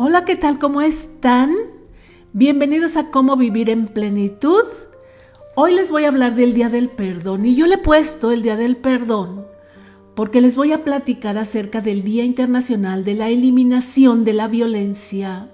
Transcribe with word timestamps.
Hola, 0.00 0.24
¿qué 0.24 0.36
tal? 0.36 0.60
¿Cómo 0.60 0.80
están? 0.80 1.52
Bienvenidos 2.32 2.96
a 2.96 3.10
Cómo 3.10 3.36
Vivir 3.36 3.68
en 3.68 3.88
Plenitud. 3.88 4.62
Hoy 5.56 5.74
les 5.74 5.90
voy 5.90 6.04
a 6.04 6.08
hablar 6.08 6.36
del 6.36 6.54
Día 6.54 6.68
del 6.68 6.88
Perdón 6.88 7.44
y 7.44 7.56
yo 7.56 7.66
le 7.66 7.74
he 7.74 7.78
puesto 7.78 8.30
el 8.30 8.42
Día 8.42 8.56
del 8.56 8.76
Perdón 8.76 9.44
porque 10.14 10.40
les 10.40 10.54
voy 10.54 10.70
a 10.70 10.84
platicar 10.84 11.36
acerca 11.36 11.80
del 11.80 12.04
Día 12.04 12.22
Internacional 12.22 13.02
de 13.02 13.14
la 13.14 13.28
Eliminación 13.28 14.24
de 14.24 14.34
la 14.34 14.46
Violencia 14.46 15.50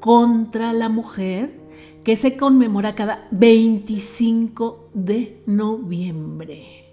contra 0.00 0.72
la 0.72 0.88
Mujer 0.88 1.60
que 2.02 2.16
se 2.16 2.36
conmemora 2.36 2.96
cada 2.96 3.28
25 3.30 4.90
de 4.92 5.40
noviembre. 5.46 6.83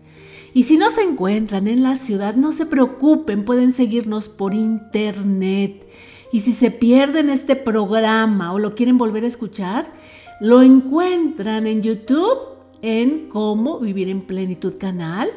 Y 0.53 0.63
si 0.63 0.77
no 0.77 0.91
se 0.91 1.03
encuentran 1.03 1.67
en 1.67 1.83
la 1.83 1.95
ciudad, 1.95 2.35
no 2.35 2.51
se 2.51 2.65
preocupen, 2.65 3.45
pueden 3.45 3.73
seguirnos 3.73 4.29
por 4.29 4.53
internet. 4.53 5.87
Y 6.31 6.41
si 6.41 6.53
se 6.53 6.71
pierden 6.71 7.29
este 7.29 7.55
programa 7.55 8.53
o 8.53 8.59
lo 8.59 8.75
quieren 8.75 8.97
volver 8.97 9.23
a 9.23 9.27
escuchar, 9.27 9.91
lo 10.39 10.61
encuentran 10.61 11.67
en 11.67 11.81
YouTube 11.81 12.37
en 12.81 13.29
Cómo 13.29 13.79
Vivir 13.79 14.09
en 14.09 14.21
Plenitud 14.21 14.77
Canal. 14.77 15.29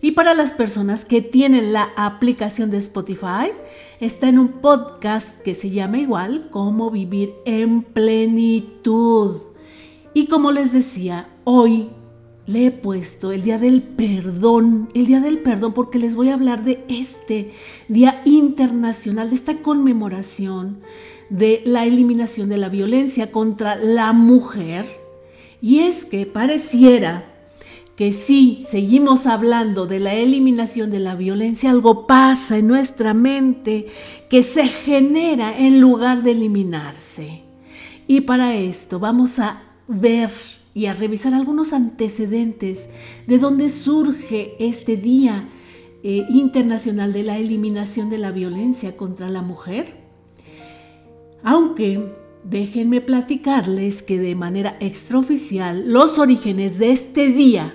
Y 0.00 0.12
para 0.12 0.34
las 0.34 0.52
personas 0.52 1.04
que 1.04 1.22
tienen 1.22 1.72
la 1.72 1.90
aplicación 1.96 2.70
de 2.70 2.78
Spotify, 2.78 3.50
está 4.00 4.28
en 4.28 4.38
un 4.38 4.48
podcast 4.60 5.40
que 5.40 5.54
se 5.54 5.70
llama 5.70 5.98
igual, 5.98 6.48
Cómo 6.50 6.90
Vivir 6.90 7.32
en 7.44 7.82
Plenitud. 7.82 9.36
Y 10.14 10.26
como 10.26 10.52
les 10.52 10.72
decía, 10.72 11.28
hoy 11.44 11.88
le 12.48 12.66
he 12.66 12.70
puesto 12.70 13.30
el 13.30 13.42
Día 13.42 13.58
del 13.58 13.82
Perdón, 13.82 14.88
el 14.94 15.06
Día 15.06 15.20
del 15.20 15.38
Perdón, 15.38 15.74
porque 15.74 15.98
les 15.98 16.16
voy 16.16 16.30
a 16.30 16.34
hablar 16.34 16.64
de 16.64 16.82
este 16.88 17.50
Día 17.88 18.22
Internacional, 18.24 19.28
de 19.28 19.36
esta 19.36 19.58
conmemoración 19.58 20.80
de 21.28 21.62
la 21.66 21.84
eliminación 21.84 22.48
de 22.48 22.56
la 22.56 22.70
violencia 22.70 23.30
contra 23.30 23.76
la 23.76 24.14
mujer. 24.14 24.86
Y 25.60 25.80
es 25.80 26.06
que 26.06 26.24
pareciera 26.24 27.34
que 27.96 28.14
si 28.14 28.64
seguimos 28.66 29.26
hablando 29.26 29.86
de 29.86 30.00
la 30.00 30.14
eliminación 30.14 30.90
de 30.90 31.00
la 31.00 31.16
violencia, 31.16 31.70
algo 31.70 32.06
pasa 32.06 32.56
en 32.56 32.66
nuestra 32.66 33.12
mente 33.12 33.88
que 34.30 34.42
se 34.42 34.68
genera 34.68 35.58
en 35.58 35.82
lugar 35.82 36.22
de 36.22 36.30
eliminarse. 36.30 37.42
Y 38.06 38.22
para 38.22 38.54
esto 38.54 38.98
vamos 38.98 39.38
a 39.38 39.64
ver 39.86 40.30
y 40.78 40.86
a 40.86 40.92
revisar 40.92 41.34
algunos 41.34 41.72
antecedentes 41.72 42.88
de 43.26 43.38
dónde 43.38 43.68
surge 43.68 44.54
este 44.60 44.96
Día 44.96 45.48
eh, 46.04 46.24
Internacional 46.30 47.12
de 47.12 47.24
la 47.24 47.36
Eliminación 47.36 48.10
de 48.10 48.18
la 48.18 48.30
Violencia 48.30 48.96
contra 48.96 49.28
la 49.28 49.42
Mujer. 49.42 49.96
Aunque 51.42 52.14
déjenme 52.44 53.00
platicarles 53.00 54.04
que 54.04 54.20
de 54.20 54.36
manera 54.36 54.76
extraoficial 54.78 55.92
los 55.92 56.20
orígenes 56.20 56.78
de 56.78 56.92
este 56.92 57.26
día 57.26 57.74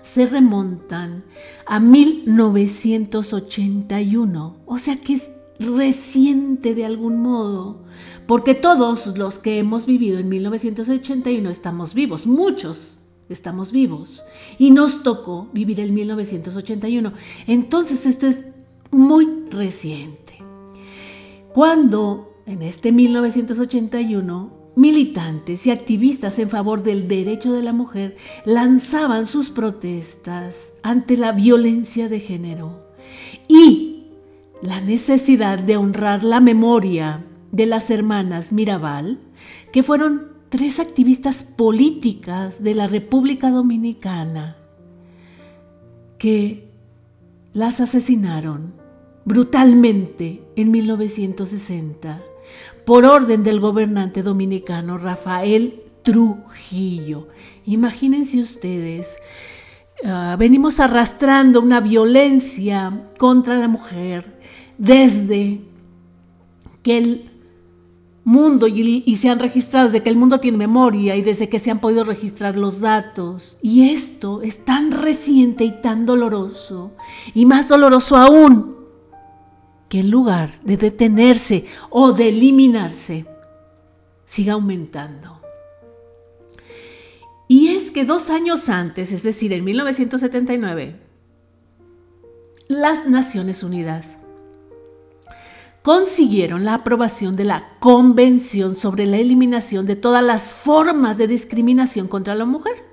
se 0.00 0.24
remontan 0.24 1.24
a 1.66 1.78
1981, 1.78 4.56
o 4.64 4.78
sea 4.78 4.96
que 4.96 5.12
es 5.12 5.28
reciente 5.58 6.74
de 6.74 6.84
algún 6.84 7.20
modo, 7.20 7.84
porque 8.26 8.54
todos 8.54 9.18
los 9.18 9.38
que 9.38 9.58
hemos 9.58 9.86
vivido 9.86 10.18
en 10.18 10.28
1981 10.28 11.50
estamos 11.50 11.94
vivos, 11.94 12.26
muchos 12.26 12.98
estamos 13.28 13.72
vivos, 13.72 14.24
y 14.58 14.70
nos 14.70 15.02
tocó 15.02 15.48
vivir 15.52 15.80
el 15.80 15.92
1981. 15.92 17.12
Entonces 17.46 18.06
esto 18.06 18.26
es 18.26 18.44
muy 18.90 19.26
reciente. 19.50 20.34
Cuando 21.52 22.42
en 22.46 22.62
este 22.62 22.92
1981 22.92 24.58
militantes 24.76 25.66
y 25.66 25.70
activistas 25.70 26.38
en 26.38 26.48
favor 26.48 26.82
del 26.84 27.08
derecho 27.08 27.52
de 27.52 27.62
la 27.62 27.72
mujer 27.72 28.16
lanzaban 28.44 29.26
sus 29.26 29.50
protestas 29.50 30.72
ante 30.82 31.16
la 31.16 31.32
violencia 31.32 32.08
de 32.08 32.20
género 32.20 32.86
y 33.48 33.97
la 34.62 34.80
necesidad 34.80 35.58
de 35.58 35.76
honrar 35.76 36.24
la 36.24 36.40
memoria 36.40 37.24
de 37.52 37.66
las 37.66 37.90
hermanas 37.90 38.52
Mirabal, 38.52 39.18
que 39.72 39.82
fueron 39.82 40.32
tres 40.48 40.80
activistas 40.80 41.42
políticas 41.42 42.62
de 42.62 42.74
la 42.74 42.86
República 42.86 43.50
Dominicana, 43.50 44.56
que 46.18 46.68
las 47.52 47.80
asesinaron 47.80 48.74
brutalmente 49.24 50.42
en 50.56 50.70
1960 50.70 52.18
por 52.84 53.04
orden 53.04 53.42
del 53.42 53.60
gobernante 53.60 54.22
dominicano 54.22 54.96
Rafael 54.96 55.80
Trujillo. 56.02 57.28
Imagínense 57.66 58.40
ustedes, 58.40 59.18
ah, 60.04 60.36
venimos 60.38 60.80
arrastrando 60.80 61.60
una 61.60 61.80
violencia 61.80 63.06
contra 63.18 63.56
la 63.56 63.68
mujer 63.68 64.38
desde 64.78 65.60
que 66.82 66.98
el 66.98 67.30
mundo 68.28 68.68
y, 68.68 69.16
se 69.16 69.30
han 69.30 69.38
registrado, 69.38 69.86
desde 69.86 70.02
que 70.02 70.10
el 70.10 70.16
mundo 70.16 70.38
tiene 70.38 70.58
memoria 70.58 71.16
y 71.16 71.22
desde 71.22 71.48
que 71.48 71.58
se 71.58 71.70
han 71.70 71.80
podido 71.80 72.04
registrar 72.04 72.58
los 72.58 72.80
datos. 72.80 73.58
Y 73.62 73.90
esto 73.90 74.42
es 74.42 74.64
tan 74.64 74.90
reciente 74.90 75.64
y 75.64 75.72
tan 75.80 76.04
doloroso, 76.04 76.92
y 77.34 77.46
más 77.46 77.68
doloroso 77.68 78.16
aún, 78.16 78.76
que 79.88 80.00
en 80.00 80.10
lugar 80.10 80.50
de 80.62 80.76
detenerse 80.76 81.64
o 81.88 82.12
de 82.12 82.28
eliminarse, 82.28 83.24
siga 84.26 84.52
aumentando. 84.52 85.37
Y 87.48 87.68
es 87.68 87.90
que 87.90 88.04
dos 88.04 88.28
años 88.28 88.68
antes, 88.68 89.10
es 89.10 89.22
decir, 89.22 89.54
en 89.54 89.64
1979, 89.64 90.96
las 92.68 93.06
Naciones 93.08 93.62
Unidas 93.62 94.18
consiguieron 95.82 96.66
la 96.66 96.74
aprobación 96.74 97.34
de 97.34 97.44
la 97.44 97.70
Convención 97.80 98.76
sobre 98.76 99.06
la 99.06 99.16
eliminación 99.16 99.86
de 99.86 99.96
todas 99.96 100.22
las 100.22 100.52
formas 100.52 101.16
de 101.16 101.26
discriminación 101.26 102.06
contra 102.06 102.34
la 102.34 102.44
mujer. 102.44 102.84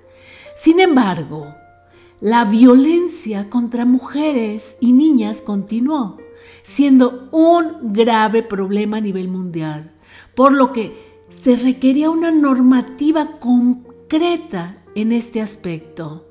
Sin 0.55 0.79
embargo, 0.79 1.53
la 2.21 2.45
violencia 2.45 3.49
contra 3.49 3.83
mujeres 3.83 4.77
y 4.79 4.93
niñas 4.93 5.41
continuó, 5.41 6.17
siendo 6.63 7.27
un 7.33 7.91
grave 7.91 8.41
problema 8.41 8.97
a 8.97 9.01
nivel 9.01 9.27
mundial, 9.27 9.91
por 10.33 10.53
lo 10.53 10.71
que 10.71 10.95
se 11.29 11.57
requería 11.57 12.09
una 12.09 12.31
normativa 12.31 13.37
en 14.95 15.11
este 15.11 15.41
aspecto. 15.41 16.25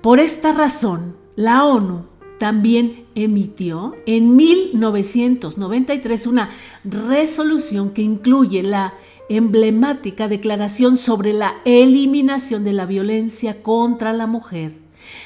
Por 0.00 0.18
esta 0.18 0.52
razón, 0.52 1.16
la 1.36 1.64
ONU 1.64 2.06
también 2.38 3.06
emitió 3.14 3.94
en 4.06 4.34
1993 4.34 6.26
una 6.26 6.50
resolución 6.84 7.90
que 7.90 8.02
incluye 8.02 8.62
la 8.62 8.94
emblemática 9.28 10.26
Declaración 10.26 10.96
sobre 10.96 11.32
la 11.32 11.56
Eliminación 11.64 12.64
de 12.64 12.72
la 12.72 12.86
Violencia 12.86 13.62
contra 13.62 14.12
la 14.12 14.26
Mujer, 14.26 14.72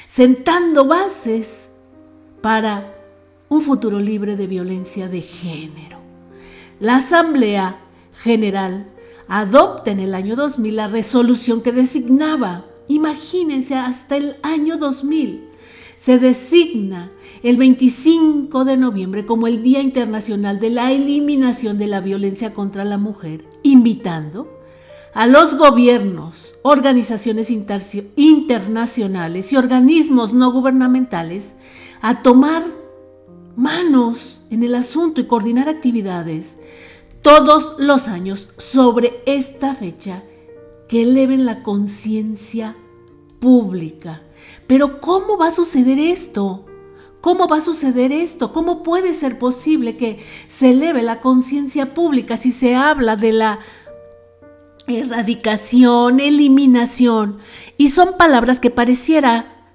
sentando 0.07 0.85
bases 0.85 1.71
para 2.41 2.93
un 3.49 3.61
futuro 3.61 3.99
libre 3.99 4.35
de 4.35 4.47
violencia 4.47 5.07
de 5.07 5.21
género. 5.21 5.97
La 6.79 6.97
Asamblea 6.97 7.79
General 8.13 8.85
adopta 9.27 9.91
en 9.91 9.99
el 9.99 10.13
año 10.13 10.35
2000 10.35 10.75
la 10.75 10.87
resolución 10.87 11.61
que 11.61 11.71
designaba, 11.71 12.65
imagínense, 12.87 13.75
hasta 13.75 14.17
el 14.17 14.37
año 14.43 14.77
2000, 14.77 15.49
se 15.97 16.19
designa 16.19 17.11
el 17.41 17.57
25 17.57 18.65
de 18.65 18.77
noviembre 18.77 19.25
como 19.25 19.47
el 19.47 19.63
Día 19.63 19.81
Internacional 19.81 20.59
de 20.59 20.69
la 20.69 20.91
Eliminación 20.91 21.77
de 21.77 21.87
la 21.87 22.01
Violencia 22.01 22.53
contra 22.53 22.85
la 22.85 22.97
Mujer, 22.97 23.45
invitando 23.63 24.49
a 25.13 25.27
los 25.27 25.55
gobiernos, 25.55 26.55
organizaciones 26.61 27.49
internacionales 27.49 29.53
y 29.53 29.55
organismos 29.55 30.33
no 30.33 30.51
gubernamentales 30.51 31.55
a 32.01 32.21
tomar 32.21 32.63
manos 33.55 34.41
en 34.49 34.63
el 34.63 34.75
asunto 34.75 35.21
y 35.21 35.25
coordinar 35.25 35.69
actividades, 35.69 36.57
todos 37.25 37.73
los 37.79 38.07
años 38.07 38.49
sobre 38.59 39.23
esta 39.25 39.73
fecha 39.73 40.21
que 40.87 41.01
eleven 41.01 41.43
la 41.43 41.63
conciencia 41.63 42.77
pública. 43.39 44.21
Pero 44.67 45.01
¿cómo 45.01 45.35
va 45.35 45.47
a 45.47 45.51
suceder 45.51 45.97
esto? 45.97 46.67
¿Cómo 47.21 47.47
va 47.47 47.57
a 47.57 47.61
suceder 47.61 48.11
esto? 48.11 48.53
¿Cómo 48.53 48.83
puede 48.83 49.15
ser 49.15 49.39
posible 49.39 49.97
que 49.97 50.19
se 50.47 50.69
eleve 50.69 51.01
la 51.01 51.19
conciencia 51.19 51.95
pública 51.95 52.37
si 52.37 52.51
se 52.51 52.75
habla 52.75 53.15
de 53.15 53.31
la 53.31 53.57
erradicación, 54.85 56.19
eliminación? 56.19 57.39
Y 57.75 57.87
son 57.87 58.17
palabras 58.19 58.59
que 58.59 58.69
pareciera 58.69 59.65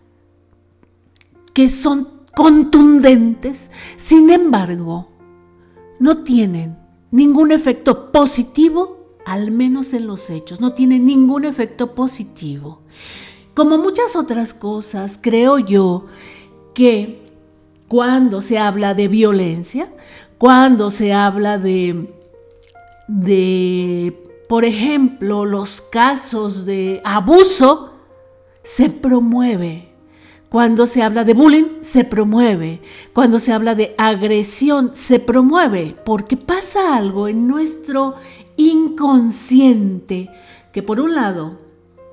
que 1.53 1.69
son 1.69 2.23
contundentes, 2.37 3.73
sin 3.97 4.31
embargo, 4.31 5.09
no 5.99 6.19
tienen 6.19 6.80
ningún 7.11 7.53
efecto 7.53 8.13
positivo, 8.13 9.17
al 9.27 9.51
menos 9.51 9.95
en 9.95 10.07
los 10.07 10.31
hechos, 10.31 10.61
no 10.61 10.73
tienen 10.73 11.05
ningún 11.05 11.45
efecto 11.45 11.95
positivo. 11.95 12.81
Como 13.55 13.79
muchas 13.79 14.17
otras 14.17 14.55
cosas, 14.55 15.19
creo 15.21 15.59
yo 15.59 16.07
que 16.75 17.23
cuando 17.89 18.41
se 18.41 18.59
habla 18.59 18.95
de 18.95 19.09
violencia, 19.09 19.93
cuando 20.39 20.91
se 20.91 21.13
habla 21.13 21.59
de, 21.59 22.15
de 23.09 24.23
por 24.49 24.65
ejemplo, 24.65 25.45
los 25.45 25.81
casos 25.81 26.65
de 26.65 27.01
abuso, 27.05 27.95
se 28.63 28.91
promueve 28.91 29.90
cuando 30.51 30.89
se 30.89 31.03
habla 31.05 31.23
de 31.23 31.33
bullying, 31.33 31.81
se 31.81 32.05
promueve. 32.05 32.83
Cuando 33.13 33.39
se 33.39 33.53
habla 33.53 33.77
de 33.77 33.95
agresión, 33.97 34.91
se 34.95 35.21
promueve. 35.21 35.95
Porque 36.05 36.37
pasa 36.37 36.97
algo 36.97 37.29
en 37.29 37.47
nuestro 37.47 38.17
inconsciente 38.57 40.29
que 40.73 40.83
por 40.83 41.01
un 41.01 41.15
lado 41.15 41.61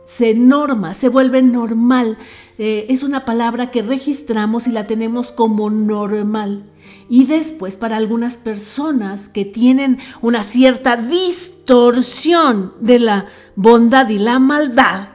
se 0.05 0.35
norma, 0.35 0.93
se 0.93 1.09
vuelve 1.09 1.41
normal. 1.41 2.19
Eh, 2.59 2.85
es 2.89 3.01
una 3.01 3.25
palabra 3.25 3.71
que 3.71 3.81
registramos 3.81 4.67
y 4.67 4.71
la 4.71 4.85
tenemos 4.85 5.31
como 5.31 5.71
normal. 5.71 6.63
Y 7.09 7.25
después 7.25 7.75
para 7.75 7.97
algunas 7.97 8.37
personas 8.37 9.29
que 9.29 9.45
tienen 9.45 9.97
una 10.21 10.43
cierta 10.43 10.95
distorsión 10.95 12.73
de 12.81 12.99
la 12.99 13.25
bondad 13.55 14.09
y 14.09 14.19
la 14.19 14.37
maldad, 14.37 15.07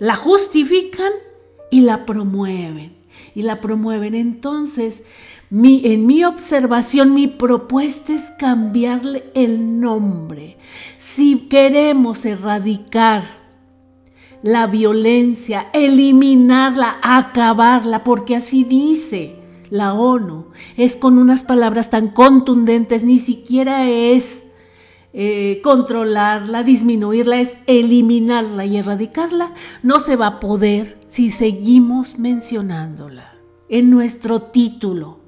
la 0.00 0.16
justifican 0.16 1.12
y 1.70 1.80
la 1.80 2.06
promueven. 2.06 2.94
Y 3.34 3.42
la 3.42 3.60
promueven. 3.60 4.14
Entonces, 4.14 5.04
mi, 5.50 5.82
en 5.84 6.06
mi 6.06 6.24
observación, 6.24 7.14
mi 7.14 7.26
propuesta 7.26 8.12
es 8.12 8.32
cambiarle 8.38 9.24
el 9.34 9.80
nombre. 9.80 10.56
Si 10.96 11.48
queremos 11.48 12.24
erradicar 12.24 13.22
la 14.42 14.66
violencia, 14.66 15.68
eliminarla, 15.72 16.98
acabarla, 17.02 18.04
porque 18.04 18.36
así 18.36 18.62
dice 18.62 19.36
la 19.70 19.94
ONU, 19.94 20.48
es 20.76 20.96
con 20.96 21.18
unas 21.18 21.42
palabras 21.42 21.88
tan 21.88 22.08
contundentes, 22.08 23.04
ni 23.04 23.18
siquiera 23.18 23.88
es 23.88 24.43
eh, 25.16 25.60
controlarla, 25.62 26.64
disminuirla, 26.64 27.40
es 27.40 27.56
eliminarla 27.68 28.66
y 28.66 28.78
erradicarla, 28.78 29.52
no 29.84 30.00
se 30.00 30.16
va 30.16 30.26
a 30.26 30.40
poder 30.40 30.98
si 31.06 31.30
seguimos 31.30 32.18
mencionándola 32.18 33.32
en 33.68 33.90
nuestro 33.90 34.42
título. 34.42 35.20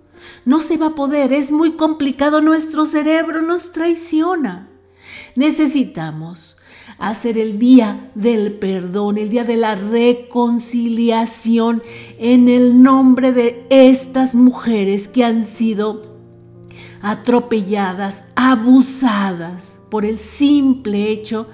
No 0.44 0.60
se 0.60 0.76
va 0.76 0.86
a 0.86 0.94
poder, 0.96 1.32
es 1.32 1.52
muy 1.52 1.76
complicado, 1.76 2.40
nuestro 2.40 2.84
cerebro 2.84 3.42
nos 3.42 3.70
traiciona. 3.70 4.68
Necesitamos 5.36 6.56
hacer 6.98 7.38
el 7.38 7.60
día 7.60 8.10
del 8.16 8.54
perdón, 8.54 9.18
el 9.18 9.28
día 9.28 9.44
de 9.44 9.56
la 9.56 9.76
reconciliación 9.76 11.80
en 12.18 12.48
el 12.48 12.82
nombre 12.82 13.32
de 13.32 13.64
estas 13.70 14.34
mujeres 14.34 15.06
que 15.06 15.22
han 15.22 15.44
sido 15.44 16.15
atropelladas, 17.06 18.24
abusadas 18.34 19.80
por 19.90 20.04
el 20.04 20.18
simple 20.18 21.08
hecho 21.08 21.46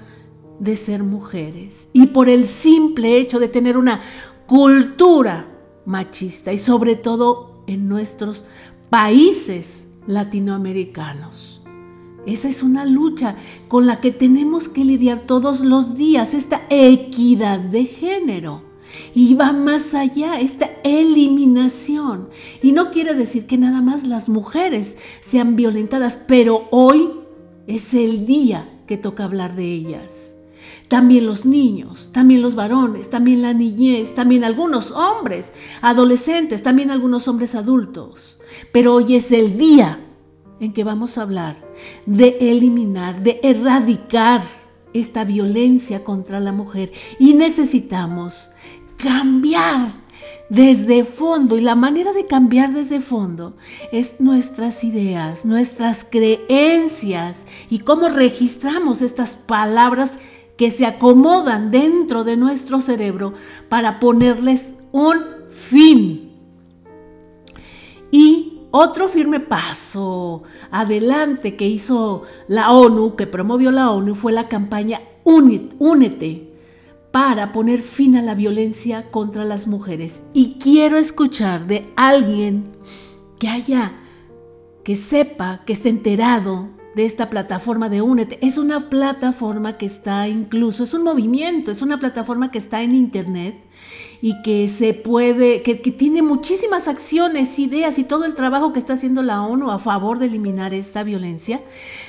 de 0.59 0.75
ser 0.75 1.03
mujeres 1.03 1.89
y 1.93 2.07
por 2.07 2.27
el 2.27 2.47
simple 2.47 3.19
hecho 3.19 3.39
de 3.39 3.49
tener 3.49 3.77
una 3.77 4.01
cultura 4.47 5.45
machista 5.85 6.51
y 6.51 6.57
sobre 6.57 6.95
todo 6.95 7.61
en 7.67 7.87
nuestros 7.87 8.45
países 8.89 9.89
latinoamericanos. 10.07 11.61
Esa 12.25 12.49
es 12.49 12.63
una 12.63 12.83
lucha 12.83 13.35
con 13.67 13.85
la 13.85 13.99
que 13.99 14.11
tenemos 14.11 14.67
que 14.67 14.83
lidiar 14.83 15.19
todos 15.19 15.61
los 15.61 15.95
días, 15.95 16.33
esta 16.33 16.63
equidad 16.71 17.59
de 17.59 17.85
género. 17.85 18.72
Y 19.13 19.35
va 19.35 19.51
más 19.51 19.93
allá 19.93 20.39
esta 20.39 20.69
eliminación. 20.83 22.29
Y 22.61 22.71
no 22.71 22.91
quiere 22.91 23.13
decir 23.13 23.45
que 23.45 23.57
nada 23.57 23.81
más 23.81 24.03
las 24.03 24.29
mujeres 24.29 24.97
sean 25.21 25.55
violentadas, 25.55 26.17
pero 26.27 26.67
hoy 26.71 27.11
es 27.67 27.93
el 27.93 28.25
día 28.25 28.69
que 28.87 28.97
toca 28.97 29.23
hablar 29.23 29.55
de 29.55 29.65
ellas. 29.65 30.35
También 30.87 31.25
los 31.25 31.45
niños, 31.45 32.09
también 32.11 32.41
los 32.41 32.55
varones, 32.55 33.09
también 33.09 33.41
la 33.41 33.53
niñez, 33.53 34.13
también 34.13 34.43
algunos 34.43 34.91
hombres, 34.91 35.53
adolescentes, 35.81 36.61
también 36.61 36.91
algunos 36.91 37.27
hombres 37.27 37.55
adultos. 37.55 38.37
Pero 38.71 38.93
hoy 38.93 39.15
es 39.15 39.31
el 39.31 39.57
día 39.57 39.99
en 40.59 40.73
que 40.73 40.83
vamos 40.83 41.17
a 41.17 41.23
hablar 41.23 41.55
de 42.05 42.37
eliminar, 42.39 43.23
de 43.23 43.39
erradicar 43.43 44.41
esta 44.93 45.23
violencia 45.23 46.03
contra 46.03 46.39
la 46.39 46.51
mujer. 46.51 46.91
Y 47.19 47.33
necesitamos 47.33 48.49
cambiar 49.03 49.93
desde 50.49 51.03
fondo. 51.03 51.57
Y 51.57 51.61
la 51.61 51.75
manera 51.75 52.13
de 52.13 52.25
cambiar 52.25 52.73
desde 52.73 53.01
fondo 53.01 53.53
es 53.91 54.21
nuestras 54.21 54.83
ideas, 54.83 55.45
nuestras 55.45 56.05
creencias 56.09 57.45
y 57.69 57.79
cómo 57.79 58.07
registramos 58.07 59.01
estas 59.01 59.35
palabras 59.35 60.19
que 60.57 60.71
se 60.71 60.85
acomodan 60.85 61.69
dentro 61.69 62.23
de 62.23 62.37
nuestro 62.37 62.79
cerebro 62.79 63.33
para 63.69 63.99
ponerles 63.99 64.73
un 64.91 65.25
fin. 65.49 66.31
Y 68.11 68.59
otro 68.71 69.07
firme 69.07 69.39
paso 69.39 70.43
adelante 70.71 71.55
que 71.55 71.67
hizo 71.67 72.23
la 72.47 72.71
ONU, 72.71 73.15
que 73.15 73.27
promovió 73.27 73.71
la 73.71 73.91
ONU, 73.91 74.15
fue 74.15 74.31
la 74.31 74.47
campaña 74.47 75.01
Únete 75.25 76.52
para 77.13 77.51
poner 77.51 77.83
fin 77.83 78.15
a 78.15 78.23
la 78.23 78.33
violencia 78.33 79.11
contra 79.11 79.45
las 79.45 79.67
mujeres. 79.67 80.23
Y 80.33 80.57
quiero 80.59 80.97
escuchar 80.97 81.67
de 81.67 81.93
alguien 81.95 82.63
que 83.37 83.49
haya, 83.49 83.93
que 84.83 84.95
sepa, 84.95 85.61
que 85.63 85.73
esté 85.73 85.89
enterado 85.89 86.69
de 86.95 87.05
esta 87.05 87.29
plataforma 87.29 87.87
de 87.87 88.01
Únete. 88.01 88.39
Es 88.41 88.57
una 88.57 88.89
plataforma 88.89 89.77
que 89.77 89.85
está 89.85 90.27
incluso, 90.27 90.85
es 90.85 90.95
un 90.95 91.03
movimiento, 91.03 91.69
es 91.69 91.83
una 91.83 91.99
plataforma 91.99 92.49
que 92.49 92.57
está 92.57 92.81
en 92.81 92.95
Internet 92.95 93.63
y 94.25 94.41
que 94.41 94.69
se 94.69 94.93
puede, 94.93 95.63
que, 95.63 95.75
tiene 95.75 96.21
muchísimas 96.21 96.87
acciones, 96.87 97.59
ideas 97.59 97.99
y 97.99 98.05
todo 98.05 98.23
el 98.23 98.35
trabajo 98.35 98.71
que 98.71 98.79
está 98.79 98.93
haciendo 98.93 99.21
la 99.21 99.41
ONU 99.41 99.69
a 99.69 99.79
favor 99.79 100.17
de 100.17 100.27
eliminar 100.27 100.73
esta 100.73 101.03
violencia. 101.03 101.59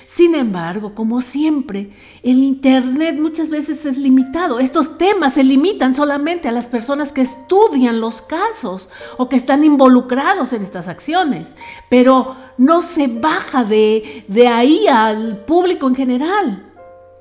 Sin 0.06 0.36
embargo, 0.36 0.94
como 0.94 1.20
siempre, 1.20 1.90
el 2.22 2.38
Internet 2.38 3.18
muchas 3.18 3.50
veces 3.50 3.84
es 3.84 3.98
limitado. 3.98 4.60
Estos 4.60 4.96
temas 4.96 5.34
se 5.34 5.42
limitan 5.42 5.96
solamente 5.96 6.46
a 6.46 6.52
las 6.52 6.68
personas 6.68 7.10
que 7.10 7.22
estudian 7.22 8.00
los 8.00 8.22
casos 8.22 8.90
o 9.16 9.28
que 9.28 9.34
están 9.34 9.64
involucrados 9.64 10.52
en 10.52 10.62
estas 10.62 10.86
acciones, 10.86 11.56
pero 11.88 12.36
no 12.58 12.82
se 12.82 13.08
baja 13.08 13.64
de, 13.64 14.24
de 14.28 14.46
ahí 14.46 14.86
al 14.86 15.44
público 15.44 15.88
en 15.88 15.96
general 15.96 16.73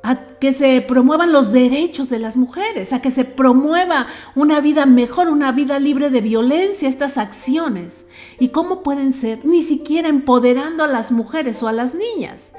a 0.03 0.25
que 0.25 0.51
se 0.51 0.81
promuevan 0.81 1.31
los 1.31 1.53
derechos 1.53 2.09
de 2.09 2.19
las 2.19 2.35
mujeres, 2.35 2.91
a 2.91 3.01
que 3.01 3.09
se 3.09 3.23
promueva 3.23 4.07
una 4.35 4.59
vida 4.59 4.85
mejor, 4.85 5.29
una 5.29 5.53
vida 5.53 5.79
libre 5.79 6.09
de 6.09 6.19
violencia, 6.19 6.89
estas 6.89 7.17
acciones. 7.17 8.05
¿Y 8.37 8.49
cómo 8.49 8.83
pueden 8.83 9.13
ser? 9.13 9.45
Ni 9.45 9.63
siquiera 9.63 10.09
empoderando 10.09 10.83
a 10.83 10.87
las 10.87 11.13
mujeres 11.13 11.63
o 11.63 11.69
a 11.69 11.71
las 11.71 11.95
niñas, 11.95 12.51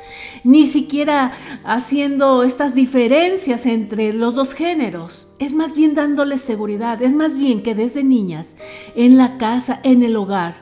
ni 0.42 0.64
siquiera 0.64 1.32
haciendo 1.64 2.44
estas 2.44 2.74
diferencias 2.74 3.66
entre 3.66 4.14
los 4.14 4.34
dos 4.34 4.54
géneros. 4.54 5.28
Es 5.38 5.52
más 5.52 5.74
bien 5.74 5.94
dándoles 5.94 6.40
seguridad, 6.40 7.02
es 7.02 7.12
más 7.12 7.34
bien 7.34 7.62
que 7.62 7.74
desde 7.74 8.04
niñas, 8.04 8.54
en 8.96 9.18
la 9.18 9.36
casa, 9.36 9.80
en 9.82 10.02
el 10.02 10.16
hogar, 10.16 10.54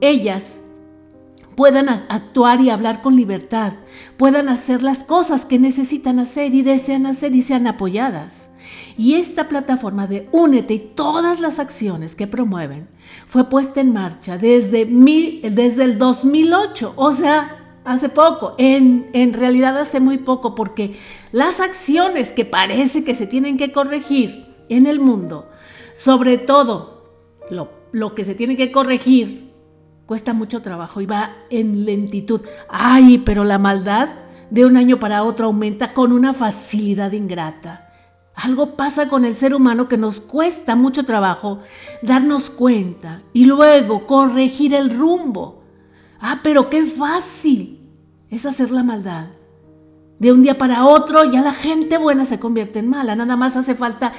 ellas 0.00 0.60
puedan 1.56 1.88
actuar 1.88 2.60
y 2.60 2.70
hablar 2.70 3.02
con 3.02 3.16
libertad, 3.16 3.72
puedan 4.16 4.48
hacer 4.48 4.82
las 4.82 5.02
cosas 5.02 5.46
que 5.46 5.58
necesitan 5.58 6.18
hacer 6.20 6.54
y 6.54 6.62
desean 6.62 7.06
hacer 7.06 7.34
y 7.34 7.42
sean 7.42 7.66
apoyadas. 7.66 8.50
Y 8.98 9.14
esta 9.14 9.48
plataforma 9.48 10.06
de 10.06 10.28
Únete 10.32 10.74
y 10.74 10.78
todas 10.78 11.40
las 11.40 11.58
acciones 11.58 12.14
que 12.14 12.26
promueven 12.26 12.86
fue 13.26 13.48
puesta 13.48 13.80
en 13.80 13.92
marcha 13.92 14.38
desde, 14.38 14.86
desde 14.86 15.84
el 15.84 15.98
2008, 15.98 16.94
o 16.96 17.12
sea, 17.12 17.80
hace 17.84 18.08
poco, 18.08 18.54
en, 18.58 19.08
en 19.12 19.32
realidad 19.32 19.78
hace 19.78 20.00
muy 20.00 20.18
poco, 20.18 20.54
porque 20.54 20.96
las 21.32 21.60
acciones 21.60 22.32
que 22.32 22.44
parece 22.44 23.04
que 23.04 23.14
se 23.14 23.26
tienen 23.26 23.58
que 23.58 23.72
corregir 23.72 24.46
en 24.68 24.86
el 24.86 24.98
mundo, 24.98 25.48
sobre 25.94 26.38
todo 26.38 27.04
lo, 27.50 27.70
lo 27.92 28.14
que 28.14 28.24
se 28.24 28.34
tiene 28.34 28.56
que 28.56 28.72
corregir, 28.72 29.45
cuesta 30.06 30.32
mucho 30.32 30.62
trabajo 30.62 31.00
y 31.00 31.06
va 31.06 31.36
en 31.50 31.84
lentitud. 31.84 32.40
Ay, 32.68 33.18
pero 33.18 33.44
la 33.44 33.58
maldad 33.58 34.08
de 34.50 34.64
un 34.64 34.76
año 34.76 34.98
para 34.98 35.24
otro 35.24 35.46
aumenta 35.46 35.92
con 35.92 36.12
una 36.12 36.32
facilidad 36.32 37.12
ingrata. 37.12 37.82
Algo 38.34 38.76
pasa 38.76 39.08
con 39.08 39.24
el 39.24 39.34
ser 39.34 39.54
humano 39.54 39.88
que 39.88 39.96
nos 39.96 40.20
cuesta 40.20 40.76
mucho 40.76 41.04
trabajo 41.04 41.58
darnos 42.02 42.50
cuenta 42.50 43.22
y 43.32 43.46
luego 43.46 44.06
corregir 44.06 44.74
el 44.74 44.96
rumbo. 44.96 45.64
Ah, 46.20 46.40
pero 46.42 46.70
qué 46.70 46.84
fácil 46.86 47.80
es 48.30 48.46
hacer 48.46 48.70
la 48.70 48.82
maldad. 48.82 49.28
De 50.18 50.32
un 50.32 50.42
día 50.42 50.56
para 50.56 50.86
otro 50.86 51.24
ya 51.24 51.42
la 51.42 51.52
gente 51.52 51.98
buena 51.98 52.26
se 52.26 52.38
convierte 52.38 52.78
en 52.78 52.88
mala. 52.88 53.16
Nada 53.16 53.36
más 53.36 53.56
hace 53.56 53.74
falta 53.74 54.12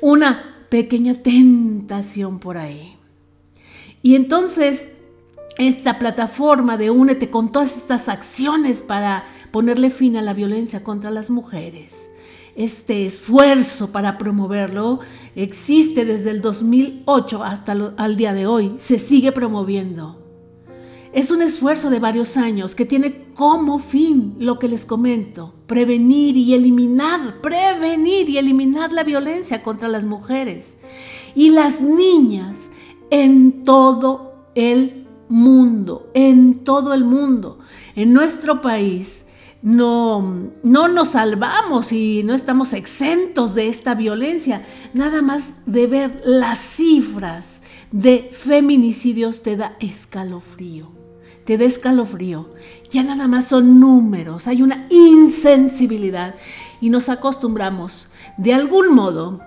una 0.00 0.66
pequeña 0.68 1.14
tentación 1.22 2.38
por 2.38 2.58
ahí. 2.58 2.96
Y 4.02 4.16
entonces 4.16 4.96
esta 5.58 5.98
plataforma 5.98 6.76
de 6.76 6.90
Únete 6.90 7.30
con 7.30 7.52
todas 7.52 7.76
estas 7.76 8.08
acciones 8.08 8.80
para 8.80 9.24
ponerle 9.50 9.90
fin 9.90 10.16
a 10.16 10.22
la 10.22 10.34
violencia 10.34 10.82
contra 10.82 11.10
las 11.10 11.30
mujeres 11.30 12.08
este 12.54 13.06
esfuerzo 13.06 13.92
para 13.92 14.18
promoverlo 14.18 15.00
existe 15.34 16.04
desde 16.04 16.30
el 16.30 16.40
2008 16.40 17.42
hasta 17.42 17.72
el 17.72 18.16
día 18.16 18.32
de 18.32 18.46
hoy, 18.46 18.74
se 18.76 18.98
sigue 18.98 19.32
promoviendo. 19.32 20.18
Es 21.12 21.30
un 21.30 21.42
esfuerzo 21.42 21.90
de 21.90 21.98
varios 21.98 22.36
años 22.38 22.74
que 22.74 22.86
tiene 22.86 23.26
como 23.34 23.78
fin 23.78 24.34
lo 24.38 24.58
que 24.58 24.68
les 24.68 24.86
comento, 24.86 25.54
prevenir 25.66 26.36
y 26.36 26.54
eliminar, 26.54 27.40
prevenir 27.42 28.30
y 28.30 28.38
eliminar 28.38 28.92
la 28.92 29.04
violencia 29.04 29.62
contra 29.62 29.88
las 29.88 30.06
mujeres 30.06 30.76
y 31.34 31.50
las 31.50 31.82
niñas 31.82 32.56
en 33.10 33.64
todo 33.64 34.46
el 34.54 35.01
mundo, 35.32 36.10
en 36.14 36.62
todo 36.62 36.94
el 36.94 37.04
mundo. 37.04 37.58
En 37.96 38.12
nuestro 38.12 38.60
país 38.60 39.24
no, 39.62 40.50
no 40.62 40.88
nos 40.88 41.08
salvamos 41.10 41.92
y 41.92 42.22
no 42.24 42.34
estamos 42.34 42.72
exentos 42.72 43.54
de 43.54 43.68
esta 43.68 43.94
violencia. 43.94 44.66
Nada 44.92 45.22
más 45.22 45.54
de 45.66 45.86
ver 45.86 46.22
las 46.24 46.58
cifras 46.58 47.62
de 47.90 48.30
feminicidios 48.32 49.42
te 49.42 49.56
da 49.56 49.76
escalofrío. 49.80 50.90
Te 51.44 51.58
da 51.58 51.64
escalofrío. 51.64 52.50
Ya 52.90 53.02
nada 53.02 53.26
más 53.26 53.48
son 53.48 53.80
números, 53.80 54.46
hay 54.46 54.62
una 54.62 54.86
insensibilidad 54.90 56.34
y 56.80 56.90
nos 56.90 57.08
acostumbramos 57.08 58.08
de 58.36 58.54
algún 58.54 58.94
modo, 58.94 59.40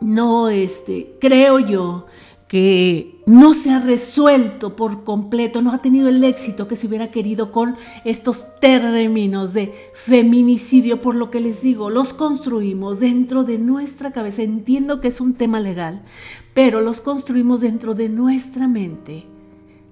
no 0.00 0.48
este, 0.48 1.16
creo 1.20 1.58
yo, 1.58 2.06
que 2.48 3.18
no 3.26 3.54
se 3.54 3.70
ha 3.70 3.80
resuelto 3.80 4.76
por 4.76 5.02
completo, 5.02 5.62
no 5.62 5.72
ha 5.72 5.82
tenido 5.82 6.08
el 6.08 6.22
éxito 6.22 6.68
que 6.68 6.76
se 6.76 6.86
hubiera 6.86 7.10
querido 7.10 7.50
con 7.50 7.76
estos 8.04 8.44
términos 8.60 9.52
de 9.52 9.74
feminicidio, 9.94 11.00
por 11.00 11.16
lo 11.16 11.30
que 11.30 11.40
les 11.40 11.60
digo, 11.60 11.90
los 11.90 12.14
construimos 12.14 13.00
dentro 13.00 13.42
de 13.42 13.58
nuestra 13.58 14.12
cabeza. 14.12 14.42
Entiendo 14.42 15.00
que 15.00 15.08
es 15.08 15.20
un 15.20 15.34
tema 15.34 15.58
legal, 15.58 16.02
pero 16.54 16.80
los 16.80 17.00
construimos 17.00 17.62
dentro 17.62 17.94
de 17.94 18.08
nuestra 18.08 18.68
mente. 18.68 19.26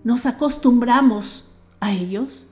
Nos 0.05 0.25
acostumbramos 0.27 1.47
a 1.81 1.93
ellos 1.93 2.47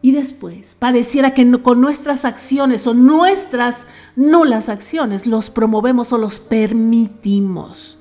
y 0.00 0.12
después 0.12 0.74
pareciera 0.78 1.34
que 1.34 1.50
con 1.60 1.82
nuestras 1.82 2.24
acciones 2.24 2.86
o 2.86 2.94
nuestras 2.94 3.86
nulas 4.16 4.70
acciones 4.70 5.26
los 5.26 5.50
promovemos 5.50 6.14
o 6.14 6.18
los 6.18 6.38
permitimos. 6.38 7.98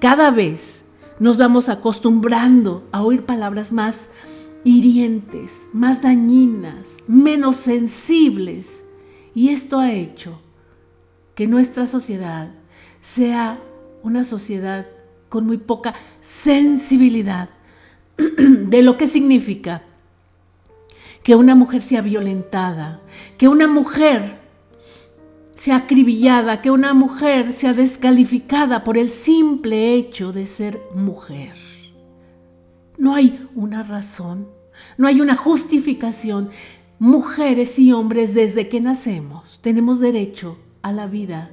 Cada 0.00 0.30
vez 0.30 0.86
nos 1.18 1.36
vamos 1.36 1.68
acostumbrando 1.68 2.88
a 2.90 3.02
oír 3.02 3.26
palabras 3.26 3.70
más 3.70 4.08
hirientes, 4.64 5.68
más 5.74 6.00
dañinas, 6.00 6.96
menos 7.06 7.56
sensibles. 7.56 8.86
Y 9.34 9.50
esto 9.50 9.78
ha 9.78 9.92
hecho 9.92 10.40
que 11.34 11.46
nuestra 11.46 11.86
sociedad 11.86 12.50
sea 13.02 13.60
una 14.02 14.24
sociedad 14.24 14.86
con 15.28 15.44
muy 15.46 15.58
poca 15.58 15.94
sensibilidad 16.22 17.50
de 18.16 18.82
lo 18.82 18.96
que 18.96 19.06
significa 19.06 19.82
que 21.22 21.34
una 21.34 21.54
mujer 21.54 21.82
sea 21.82 22.00
violentada, 22.00 23.02
que 23.36 23.48
una 23.48 23.66
mujer 23.66 24.39
sea 25.60 25.76
acribillada, 25.76 26.62
que 26.62 26.70
una 26.70 26.94
mujer 26.94 27.52
sea 27.52 27.74
descalificada 27.74 28.82
por 28.82 28.96
el 28.96 29.10
simple 29.10 29.92
hecho 29.92 30.32
de 30.32 30.46
ser 30.46 30.80
mujer. 30.94 31.52
No 32.96 33.14
hay 33.14 33.46
una 33.54 33.82
razón, 33.82 34.48
no 34.96 35.06
hay 35.06 35.20
una 35.20 35.36
justificación. 35.36 36.48
Mujeres 36.98 37.78
y 37.78 37.92
hombres 37.92 38.32
desde 38.32 38.70
que 38.70 38.80
nacemos 38.80 39.58
tenemos 39.60 40.00
derecho 40.00 40.56
a 40.80 40.92
la 40.92 41.06
vida, 41.06 41.50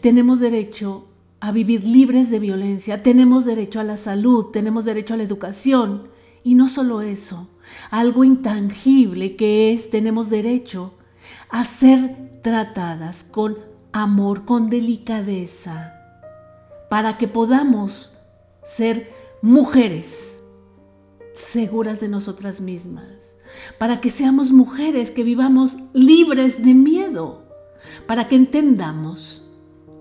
tenemos 0.00 0.40
derecho 0.40 1.08
a 1.38 1.52
vivir 1.52 1.84
libres 1.84 2.30
de 2.30 2.38
violencia, 2.38 3.02
tenemos 3.02 3.44
derecho 3.44 3.78
a 3.78 3.84
la 3.84 3.98
salud, 3.98 4.46
tenemos 4.46 4.86
derecho 4.86 5.12
a 5.12 5.16
la 5.18 5.24
educación. 5.24 6.08
Y 6.42 6.54
no 6.54 6.66
solo 6.66 7.02
eso, 7.02 7.46
algo 7.90 8.24
intangible 8.24 9.36
que 9.36 9.74
es, 9.74 9.90
tenemos 9.90 10.30
derecho 10.30 10.94
a 11.50 11.64
ser 11.64 12.40
tratadas 12.42 13.24
con 13.24 13.56
amor, 13.92 14.44
con 14.44 14.70
delicadeza, 14.70 15.94
para 16.88 17.18
que 17.18 17.28
podamos 17.28 18.16
ser 18.62 19.12
mujeres 19.42 20.42
seguras 21.34 22.00
de 22.00 22.08
nosotras 22.08 22.60
mismas, 22.60 23.36
para 23.78 24.00
que 24.00 24.10
seamos 24.10 24.52
mujeres 24.52 25.10
que 25.10 25.24
vivamos 25.24 25.76
libres 25.92 26.62
de 26.62 26.74
miedo, 26.74 27.44
para 28.06 28.28
que 28.28 28.36
entendamos 28.36 29.44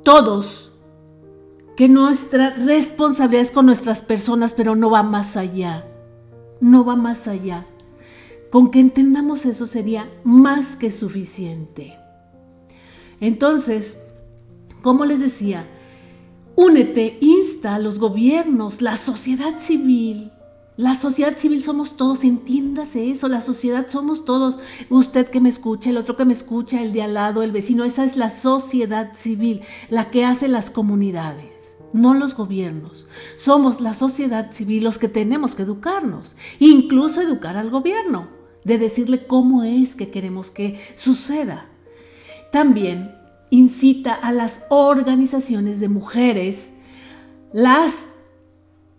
todos 0.03 0.71
que 1.75 1.87
nuestra 1.87 2.49
responsabilidad 2.51 3.41
es 3.41 3.51
con 3.51 3.65
nuestras 3.65 4.01
personas, 4.01 4.53
pero 4.53 4.75
no 4.75 4.89
va 4.89 5.01
más 5.01 5.37
allá, 5.37 5.87
no 6.59 6.83
va 6.83 6.95
más 6.97 7.27
allá. 7.27 7.65
Con 8.51 8.71
que 8.71 8.79
entendamos 8.79 9.45
eso 9.45 9.67
sería 9.67 10.09
más 10.23 10.75
que 10.75 10.91
suficiente. 10.91 11.97
Entonces, 13.19 13.99
como 14.81 15.05
les 15.05 15.19
decía, 15.19 15.67
únete, 16.55 17.17
insta 17.21 17.75
a 17.75 17.79
los 17.79 17.99
gobiernos, 17.99 18.81
la 18.81 18.97
sociedad 18.97 19.59
civil. 19.59 20.31
La 20.77 20.95
sociedad 20.95 21.37
civil 21.37 21.61
somos 21.61 21.97
todos, 21.97 22.23
entiéndase 22.23 23.11
eso, 23.11 23.27
la 23.27 23.41
sociedad 23.41 23.87
somos 23.89 24.23
todos. 24.23 24.59
Usted 24.89 25.27
que 25.27 25.41
me 25.41 25.49
escucha, 25.49 25.89
el 25.89 25.97
otro 25.97 26.15
que 26.15 26.23
me 26.23 26.31
escucha, 26.31 26.81
el 26.81 26.93
de 26.93 27.01
al 27.01 27.15
lado, 27.15 27.43
el 27.43 27.51
vecino, 27.51 27.83
esa 27.83 28.05
es 28.05 28.15
la 28.15 28.29
sociedad 28.29 29.11
civil, 29.13 29.61
la 29.89 30.09
que 30.09 30.23
hace 30.23 30.47
las 30.47 30.69
comunidades, 30.69 31.75
no 31.91 32.13
los 32.13 32.33
gobiernos. 32.33 33.07
Somos 33.35 33.81
la 33.81 33.93
sociedad 33.93 34.53
civil 34.53 34.85
los 34.85 34.97
que 34.97 35.09
tenemos 35.09 35.53
que 35.53 35.63
educarnos, 35.63 36.37
incluso 36.59 37.19
educar 37.19 37.57
al 37.57 37.69
gobierno, 37.69 38.38
de 38.69 38.77
decirle 38.77 39.25
cómo 39.27 39.63
es 39.63 39.95
que 39.95 40.09
queremos 40.09 40.49
que 40.49 40.79
suceda. 40.95 41.65
También 42.51 43.13
incita 43.49 44.13
a 44.13 44.31
las 44.31 44.61
organizaciones 44.69 45.79
de 45.79 45.89
mujeres, 45.89 46.71
las 47.51 48.05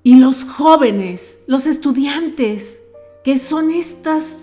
y 0.03 0.17
los 0.17 0.45
jóvenes, 0.45 1.41
los 1.47 1.67
estudiantes, 1.67 2.83
que 3.25 3.39
son 3.39 3.71
estas 3.71 4.39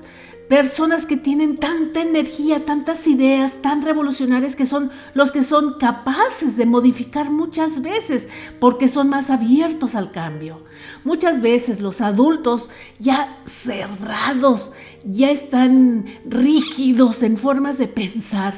personas 0.47 1.05
que 1.05 1.17
tienen 1.17 1.57
tanta 1.57 2.01
energía, 2.01 2.63
tantas 2.63 3.05
ideas 3.07 3.61
tan 3.61 3.81
revolucionarias 3.81 4.55
que 4.55 4.65
son 4.65 4.91
los 5.13 5.31
que 5.31 5.43
son 5.43 5.73
capaces 5.77 6.55
de 6.55 6.65
modificar 6.65 7.29
muchas 7.29 7.81
veces 7.81 8.29
porque 8.59 8.87
son 8.87 9.09
más 9.09 9.29
abiertos 9.29 9.95
al 9.95 10.11
cambio. 10.11 10.63
Muchas 11.03 11.41
veces 11.41 11.81
los 11.81 11.99
adultos 12.01 12.69
ya 12.99 13.41
cerrados, 13.45 14.71
ya 15.03 15.31
están 15.31 16.05
rígidos 16.25 17.23
en 17.23 17.35
formas 17.35 17.77
de 17.77 17.87
pensar 17.87 18.53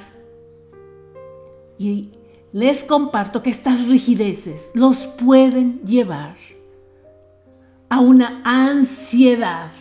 y 1.80 2.12
les 2.52 2.84
comparto 2.84 3.42
que 3.42 3.50
estas 3.50 3.88
rigideces 3.88 4.72
los 4.74 5.08
pueden 5.08 5.82
llevar 5.82 6.36
a 7.90 8.00
una 8.00 8.42
ansiedad 8.44 9.72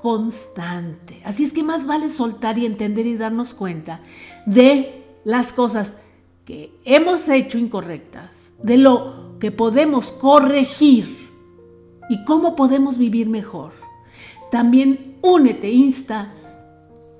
constante. 0.00 1.20
Así 1.24 1.44
es 1.44 1.52
que 1.52 1.62
más 1.62 1.86
vale 1.86 2.08
soltar 2.08 2.58
y 2.58 2.66
entender 2.66 3.06
y 3.06 3.16
darnos 3.16 3.54
cuenta 3.54 4.00
de 4.46 5.04
las 5.24 5.52
cosas 5.52 5.98
que 6.44 6.72
hemos 6.84 7.28
hecho 7.28 7.58
incorrectas, 7.58 8.52
de 8.62 8.78
lo 8.78 9.38
que 9.38 9.50
podemos 9.50 10.10
corregir 10.12 11.28
y 12.08 12.24
cómo 12.24 12.56
podemos 12.56 12.96
vivir 12.96 13.28
mejor. 13.28 13.72
También 14.50 15.18
únete, 15.20 15.70
insta 15.70 16.32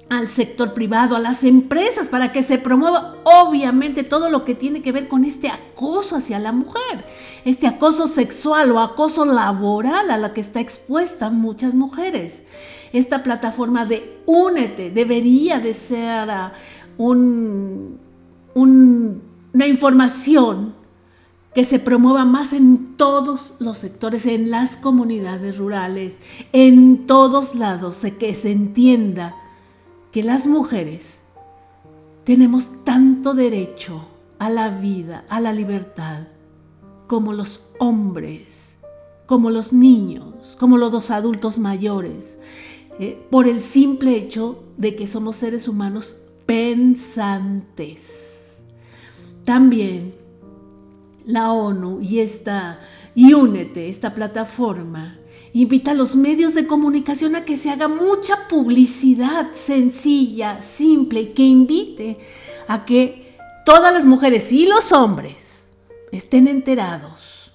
al 0.08 0.28
sector 0.28 0.72
privado, 0.72 1.16
a 1.16 1.20
las 1.20 1.44
empresas, 1.44 2.08
para 2.08 2.32
que 2.32 2.42
se 2.42 2.58
promueva 2.58 3.16
obviamente 3.24 4.04
todo 4.04 4.30
lo 4.30 4.44
que 4.44 4.54
tiene 4.54 4.80
que 4.80 4.92
ver 4.92 5.06
con 5.06 5.24
este 5.24 5.48
acoso 5.48 6.16
hacia 6.16 6.38
la 6.38 6.52
mujer, 6.52 7.04
este 7.44 7.66
acoso 7.66 8.08
sexual 8.08 8.72
o 8.72 8.80
acoso 8.80 9.24
laboral 9.26 10.10
a 10.10 10.16
la 10.16 10.32
que 10.32 10.40
está 10.40 10.60
expuesta 10.60 11.28
muchas 11.28 11.74
mujeres. 11.74 12.42
Esta 12.92 13.22
plataforma 13.22 13.84
de 13.84 14.18
Únete 14.24 14.90
debería 14.90 15.58
de 15.58 15.74
ser 15.74 16.30
ah, 16.30 16.54
un, 16.96 17.98
una 18.54 19.66
información 19.66 20.74
que 21.54 21.64
se 21.64 21.78
promueva 21.78 22.24
más 22.24 22.54
en 22.54 22.96
todos 22.96 23.52
los 23.58 23.78
sectores, 23.78 24.24
en 24.26 24.50
las 24.50 24.76
comunidades 24.76 25.58
rurales, 25.58 26.18
en 26.52 27.06
todos 27.06 27.54
lados, 27.54 28.02
que 28.18 28.34
se 28.34 28.52
entienda 28.52 29.34
que 30.12 30.22
las 30.22 30.46
mujeres 30.46 31.20
tenemos 32.24 32.84
tanto 32.84 33.34
derecho 33.34 34.06
a 34.38 34.50
la 34.50 34.68
vida, 34.68 35.24
a 35.28 35.40
la 35.40 35.52
libertad, 35.52 36.28
como 37.06 37.32
los 37.32 37.66
hombres, 37.78 38.78
como 39.26 39.50
los 39.50 39.72
niños, 39.72 40.56
como 40.58 40.78
los 40.78 40.92
dos 40.92 41.10
adultos 41.10 41.58
mayores, 41.58 42.38
eh, 42.98 43.22
por 43.30 43.46
el 43.48 43.60
simple 43.60 44.16
hecho 44.16 44.62
de 44.76 44.96
que 44.96 45.06
somos 45.06 45.36
seres 45.36 45.68
humanos 45.68 46.16
pensantes. 46.46 48.08
También 49.44 50.14
la 51.26 51.52
ONU 51.52 52.00
y 52.00 52.20
esta 52.20 52.80
y 53.14 53.34
Únete, 53.34 53.88
esta 53.88 54.14
plataforma, 54.14 55.17
Invita 55.52 55.92
a 55.92 55.94
los 55.94 56.14
medios 56.14 56.54
de 56.54 56.66
comunicación 56.66 57.36
a 57.36 57.44
que 57.44 57.56
se 57.56 57.70
haga 57.70 57.88
mucha 57.88 58.48
publicidad 58.48 59.52
sencilla, 59.54 60.60
simple, 60.62 61.32
que 61.32 61.42
invite 61.42 62.18
a 62.66 62.84
que 62.84 63.36
todas 63.64 63.92
las 63.92 64.04
mujeres 64.04 64.52
y 64.52 64.66
los 64.66 64.92
hombres 64.92 65.70
estén 66.12 66.48
enterados 66.48 67.52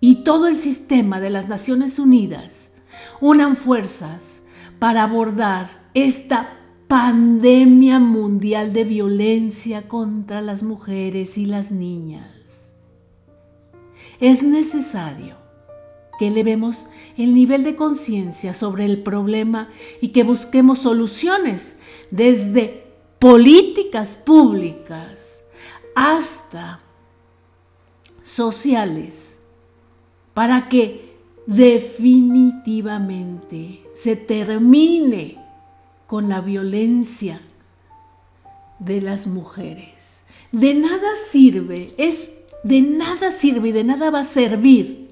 y 0.00 0.16
todo 0.16 0.46
el 0.46 0.56
sistema 0.56 1.20
de 1.20 1.30
las 1.30 1.48
Naciones 1.48 1.98
Unidas 1.98 2.72
unan 3.20 3.56
fuerzas 3.56 4.42
para 4.78 5.02
abordar 5.02 5.90
esta 5.94 6.54
pandemia 6.86 7.98
mundial 7.98 8.72
de 8.72 8.84
violencia 8.84 9.88
contra 9.88 10.40
las 10.40 10.62
mujeres 10.62 11.36
y 11.36 11.46
las 11.46 11.70
niñas. 11.70 12.74
Es 14.20 14.42
necesario 14.42 15.37
que 16.18 16.28
elevemos 16.28 16.86
el 17.16 17.32
nivel 17.32 17.64
de 17.64 17.76
conciencia 17.76 18.52
sobre 18.52 18.84
el 18.84 19.02
problema 19.02 19.70
y 20.00 20.08
que 20.08 20.24
busquemos 20.24 20.80
soluciones 20.80 21.76
desde 22.10 22.84
políticas 23.18 24.16
públicas 24.16 25.44
hasta 25.94 26.80
sociales 28.22 29.38
para 30.34 30.68
que 30.68 31.16
definitivamente 31.46 33.82
se 33.94 34.16
termine 34.16 35.38
con 36.06 36.28
la 36.28 36.40
violencia 36.40 37.40
de 38.78 39.00
las 39.00 39.26
mujeres. 39.26 40.22
De 40.52 40.74
nada 40.74 41.08
sirve, 41.30 41.94
es 41.98 42.30
de 42.64 42.82
nada 42.82 43.30
sirve 43.30 43.70
y 43.70 43.72
de 43.72 43.84
nada 43.84 44.10
va 44.10 44.20
a 44.20 44.24
servir 44.24 45.07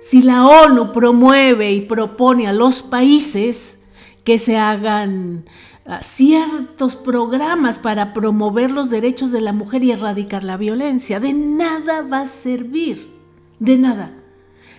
si 0.00 0.22
la 0.22 0.46
ONU 0.46 0.92
promueve 0.92 1.72
y 1.72 1.80
propone 1.80 2.46
a 2.46 2.52
los 2.52 2.82
países 2.82 3.80
que 4.24 4.38
se 4.38 4.56
hagan 4.56 5.44
ah, 5.86 6.02
ciertos 6.02 6.96
programas 6.96 7.78
para 7.78 8.12
promover 8.12 8.70
los 8.70 8.90
derechos 8.90 9.32
de 9.32 9.40
la 9.40 9.52
mujer 9.52 9.82
y 9.84 9.90
erradicar 9.90 10.44
la 10.44 10.56
violencia, 10.56 11.20
de 11.20 11.32
nada 11.32 12.02
va 12.02 12.20
a 12.20 12.26
servir, 12.26 13.10
de 13.58 13.78
nada. 13.78 14.12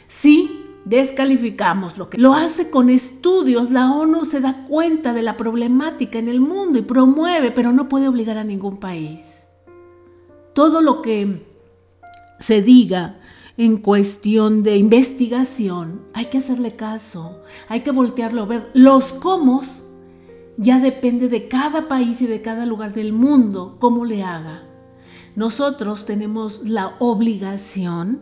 Si 0.08 0.66
descalificamos 0.86 1.98
lo 1.98 2.10
que 2.10 2.18
lo 2.18 2.34
hace 2.34 2.70
con 2.70 2.90
estudios, 2.90 3.72
la 3.72 3.92
ONU 3.92 4.26
se 4.26 4.40
da 4.40 4.66
cuenta 4.68 5.14
de 5.14 5.22
la 5.22 5.38
problemática 5.38 6.18
en 6.18 6.30
el 6.30 6.40
mundo 6.40 6.80
y 6.80 6.84
promueve, 6.84 7.52
pero 7.52 7.72
no 7.72 7.90
puede 7.90 8.08
obligar 8.08 8.38
a 8.38 8.44
ningún 8.44 8.80
país. 8.80 9.44
Todo 10.54 10.82
lo 10.82 11.02
que 11.02 11.46
se 12.40 12.62
diga 12.62 13.20
en 13.60 13.76
cuestión 13.76 14.64
de 14.64 14.78
investigación, 14.78 16.00
hay 16.14 16.28
que 16.28 16.38
hacerle 16.38 16.72
caso, 16.72 17.42
hay 17.68 17.82
que 17.82 17.92
voltearlo 17.92 18.44
a 18.44 18.46
ver. 18.46 18.70
Los 18.74 19.12
cómo 19.12 19.62
ya 20.56 20.80
depende 20.80 21.28
de 21.28 21.50
cada 21.50 21.90
país 21.90 22.22
y 22.22 22.28
de 22.28 22.42
cada 22.42 22.66
lugar 22.66 22.94
del 22.94 23.12
mundo 23.12 23.76
cómo 23.80 24.06
le 24.06 24.24
haga. 24.24 24.64
Nosotros 25.36 26.06
tenemos 26.06 26.70
la 26.70 26.96
obligación 27.00 28.22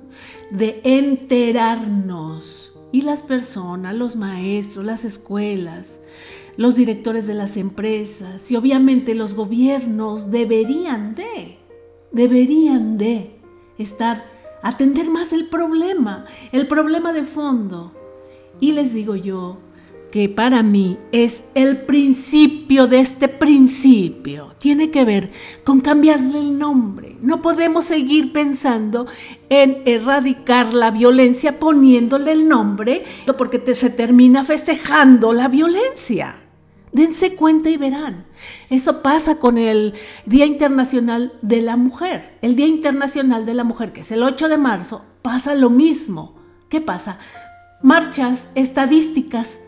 de 0.49 0.81
enterarnos 0.83 2.73
y 2.91 3.03
las 3.03 3.21
personas, 3.21 3.93
los 3.93 4.15
maestros, 4.15 4.87
las 4.87 5.05
escuelas, 5.05 5.99
los 6.55 6.75
directores 6.75 7.27
de 7.27 7.35
las 7.35 7.57
empresas 7.57 8.49
y 8.49 8.55
obviamente 8.55 9.13
los 9.13 9.35
gobiernos 9.35 10.31
deberían 10.31 11.13
de, 11.13 11.59
deberían 12.11 12.97
de 12.97 13.39
estar 13.77 14.36
atender 14.67 15.09
más 15.09 15.33
el 15.33 15.47
problema, 15.47 16.25
el 16.51 16.67
problema 16.67 17.13
de 17.13 17.23
fondo. 17.23 17.93
Y 18.59 18.73
les 18.73 18.93
digo 18.93 19.15
yo 19.15 19.59
que 20.11 20.29
para 20.29 20.63
mí 20.63 20.97
es 21.11 21.45
el 21.53 21.81
principio 21.85 22.87
de 22.87 22.99
este 22.99 23.27
principio. 23.27 24.55
Tiene 24.59 24.89
que 24.89 25.05
ver 25.05 25.31
con 25.63 25.79
cambiarle 25.79 26.39
el 26.39 26.57
nombre. 26.57 27.15
No 27.21 27.41
podemos 27.41 27.85
seguir 27.85 28.33
pensando 28.33 29.05
en 29.49 29.81
erradicar 29.85 30.73
la 30.73 30.91
violencia 30.91 31.59
poniéndole 31.59 32.31
el 32.31 32.47
nombre 32.47 33.03
porque 33.37 33.75
se 33.75 33.89
termina 33.89 34.43
festejando 34.43 35.33
la 35.33 35.47
violencia. 35.47 36.46
Dense 36.97 37.35
cuenta 37.35 37.69
y 37.69 37.77
verán. 37.77 38.25
Eso 38.71 39.03
pasa 39.03 39.35
con 39.35 39.59
el 39.59 39.93
Día 40.25 40.47
Internacional 40.47 41.31
de 41.43 41.61
la 41.61 41.77
Mujer. 41.77 42.39
El 42.41 42.55
Día 42.55 42.65
Internacional 42.65 43.45
de 43.45 43.53
la 43.53 43.63
Mujer, 43.63 43.93
que 43.93 44.01
es 44.01 44.11
el 44.11 44.23
8 44.23 44.49
de 44.49 44.57
marzo, 44.57 45.03
pasa 45.21 45.53
lo 45.53 45.69
mismo. 45.69 46.33
¿Qué 46.69 46.81
pasa? 46.81 47.19
Marchas, 47.83 48.49
estadísticas, 48.55 49.59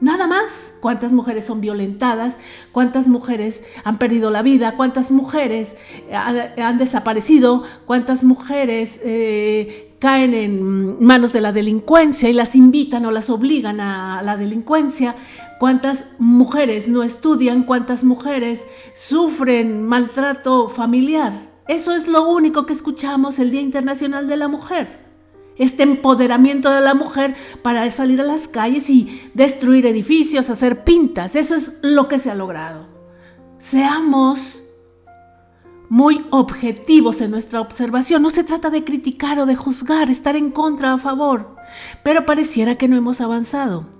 nada 0.00 0.26
más. 0.26 0.74
¿Cuántas 0.82 1.12
mujeres 1.12 1.46
son 1.46 1.62
violentadas? 1.62 2.36
¿Cuántas 2.72 3.08
mujeres 3.08 3.64
han 3.82 3.96
perdido 3.96 4.30
la 4.30 4.42
vida? 4.42 4.76
¿Cuántas 4.76 5.10
mujeres 5.10 5.78
han 6.12 6.76
desaparecido? 6.76 7.62
¿Cuántas 7.86 8.22
mujeres 8.22 9.00
eh, 9.02 9.94
caen 9.98 10.34
en 10.34 11.02
manos 11.02 11.32
de 11.32 11.40
la 11.40 11.52
delincuencia 11.52 12.28
y 12.28 12.34
las 12.34 12.54
invitan 12.54 13.06
o 13.06 13.10
las 13.10 13.30
obligan 13.30 13.80
a 13.80 14.20
la 14.22 14.36
delincuencia? 14.36 15.16
Cuántas 15.58 16.04
mujeres 16.18 16.88
no 16.88 17.02
estudian, 17.02 17.62
cuántas 17.62 18.04
mujeres 18.04 18.66
sufren 18.94 19.86
maltrato 19.86 20.68
familiar. 20.68 21.50
Eso 21.68 21.92
es 21.92 22.06
lo 22.06 22.28
único 22.28 22.66
que 22.66 22.72
escuchamos 22.72 23.38
el 23.38 23.50
Día 23.50 23.60
Internacional 23.60 24.28
de 24.28 24.36
la 24.36 24.48
Mujer. 24.48 25.04
Este 25.56 25.82
empoderamiento 25.82 26.70
de 26.70 26.82
la 26.82 26.94
mujer 26.94 27.34
para 27.62 27.90
salir 27.90 28.20
a 28.20 28.24
las 28.24 28.46
calles 28.46 28.90
y 28.90 29.30
destruir 29.34 29.86
edificios, 29.86 30.50
hacer 30.50 30.84
pintas. 30.84 31.34
Eso 31.34 31.54
es 31.54 31.78
lo 31.82 32.08
que 32.08 32.18
se 32.18 32.30
ha 32.30 32.34
logrado. 32.34 32.86
Seamos 33.58 34.62
muy 35.88 36.26
objetivos 36.30 37.20
en 37.20 37.30
nuestra 37.30 37.60
observación. 37.60 38.22
No 38.22 38.30
se 38.30 38.44
trata 38.44 38.70
de 38.70 38.84
criticar 38.84 39.40
o 39.40 39.46
de 39.46 39.56
juzgar, 39.56 40.10
estar 40.10 40.36
en 40.36 40.50
contra 40.50 40.92
o 40.92 40.96
a 40.96 40.98
favor, 40.98 41.56
pero 42.02 42.26
pareciera 42.26 42.76
que 42.76 42.86
no 42.86 42.96
hemos 42.96 43.20
avanzado. 43.20 43.95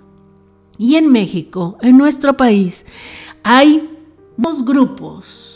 Y 0.77 0.95
en 0.95 1.11
México, 1.11 1.77
en 1.81 1.97
nuestro 1.97 2.37
país, 2.37 2.85
hay 3.43 3.89
dos 4.37 4.63
grupos 4.63 5.47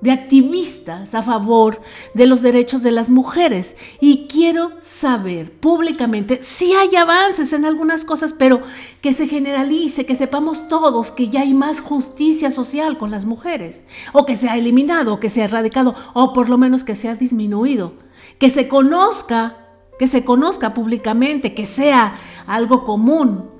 de 0.00 0.10
activistas 0.10 1.14
a 1.14 1.22
favor 1.22 1.80
de 2.14 2.26
los 2.26 2.42
derechos 2.42 2.82
de 2.82 2.90
las 2.90 3.10
mujeres. 3.10 3.76
Y 4.00 4.26
quiero 4.28 4.72
saber 4.80 5.52
públicamente 5.52 6.40
si 6.42 6.72
hay 6.72 6.96
avances 6.96 7.52
en 7.52 7.64
algunas 7.64 8.04
cosas, 8.04 8.32
pero 8.32 8.62
que 9.00 9.12
se 9.12 9.26
generalice, 9.26 10.06
que 10.06 10.14
sepamos 10.14 10.68
todos 10.68 11.10
que 11.10 11.28
ya 11.28 11.42
hay 11.42 11.54
más 11.54 11.80
justicia 11.80 12.50
social 12.50 12.98
con 12.98 13.10
las 13.10 13.24
mujeres, 13.24 13.84
o 14.12 14.24
que 14.24 14.36
se 14.36 14.48
ha 14.48 14.56
eliminado, 14.56 15.14
o 15.14 15.20
que 15.20 15.30
se 15.30 15.42
ha 15.42 15.44
erradicado, 15.44 15.94
o 16.14 16.32
por 16.32 16.48
lo 16.48 16.58
menos 16.58 16.84
que 16.84 16.96
se 16.96 17.08
ha 17.08 17.14
disminuido, 17.14 17.92
que 18.38 18.48
se 18.48 18.68
conozca, 18.68 19.56
que 19.98 20.06
se 20.06 20.24
conozca 20.24 20.72
públicamente, 20.72 21.54
que 21.54 21.66
sea 21.66 22.16
algo 22.46 22.84
común 22.84 23.59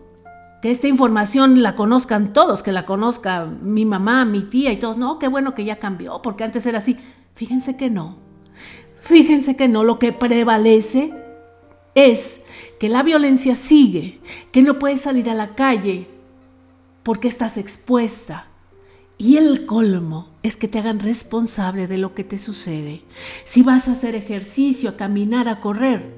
que 0.63 0.71
esta 0.71 0.89
información 0.89 1.63
la 1.63 1.75
conozcan 1.75 2.33
todos, 2.33 2.63
que 2.63 2.73
la 2.73 2.87
conozca 2.87 3.47
mi 3.47 3.85
mamá, 3.85 4.25
mi 4.25 4.43
tía 4.43 4.73
y 4.73 4.79
todos. 4.79 4.99
No, 4.99 5.19
qué 5.19 5.29
bueno 5.29 5.55
que 5.55 5.65
ya 5.65 5.79
cambió, 5.79 6.21
porque 6.23 6.45
antes 6.45 6.67
era 6.67 6.79
así. 6.79 6.97
Fíjense 7.35 7.77
que 7.77 7.91
no. 7.91 8.19
Fíjense 8.99 9.57
que 9.57 9.69
no, 9.69 9.83
lo 9.83 9.99
que 9.99 10.13
prevalece 10.13 11.15
es 11.95 12.41
que 12.79 12.89
la 12.89 13.03
violencia 13.03 13.55
sigue, 13.55 14.21
que 14.53 14.63
no 14.63 14.79
puedes 14.79 15.01
salir 15.01 15.31
a 15.31 15.35
la 15.35 15.55
calle 15.55 16.09
porque 17.03 17.29
estás 17.29 17.57
expuesta, 17.57 18.47
Y 19.23 19.37
el 19.37 19.67
colmo 19.67 20.31
es 20.43 20.57
que 20.57 20.67
te 20.67 20.79
hagan 20.79 20.99
responsable 20.99 21.87
de 21.87 21.99
lo 21.99 22.15
que 22.15 22.25
te 22.25 22.39
sucede. 22.39 23.03
Si 23.45 23.63
vas 23.63 23.87
a 23.87 23.93
hacer 23.93 24.15
ejercicio, 24.15 24.89
a 24.89 24.97
caminar, 24.97 25.47
a 25.47 25.61
correr, 25.61 26.15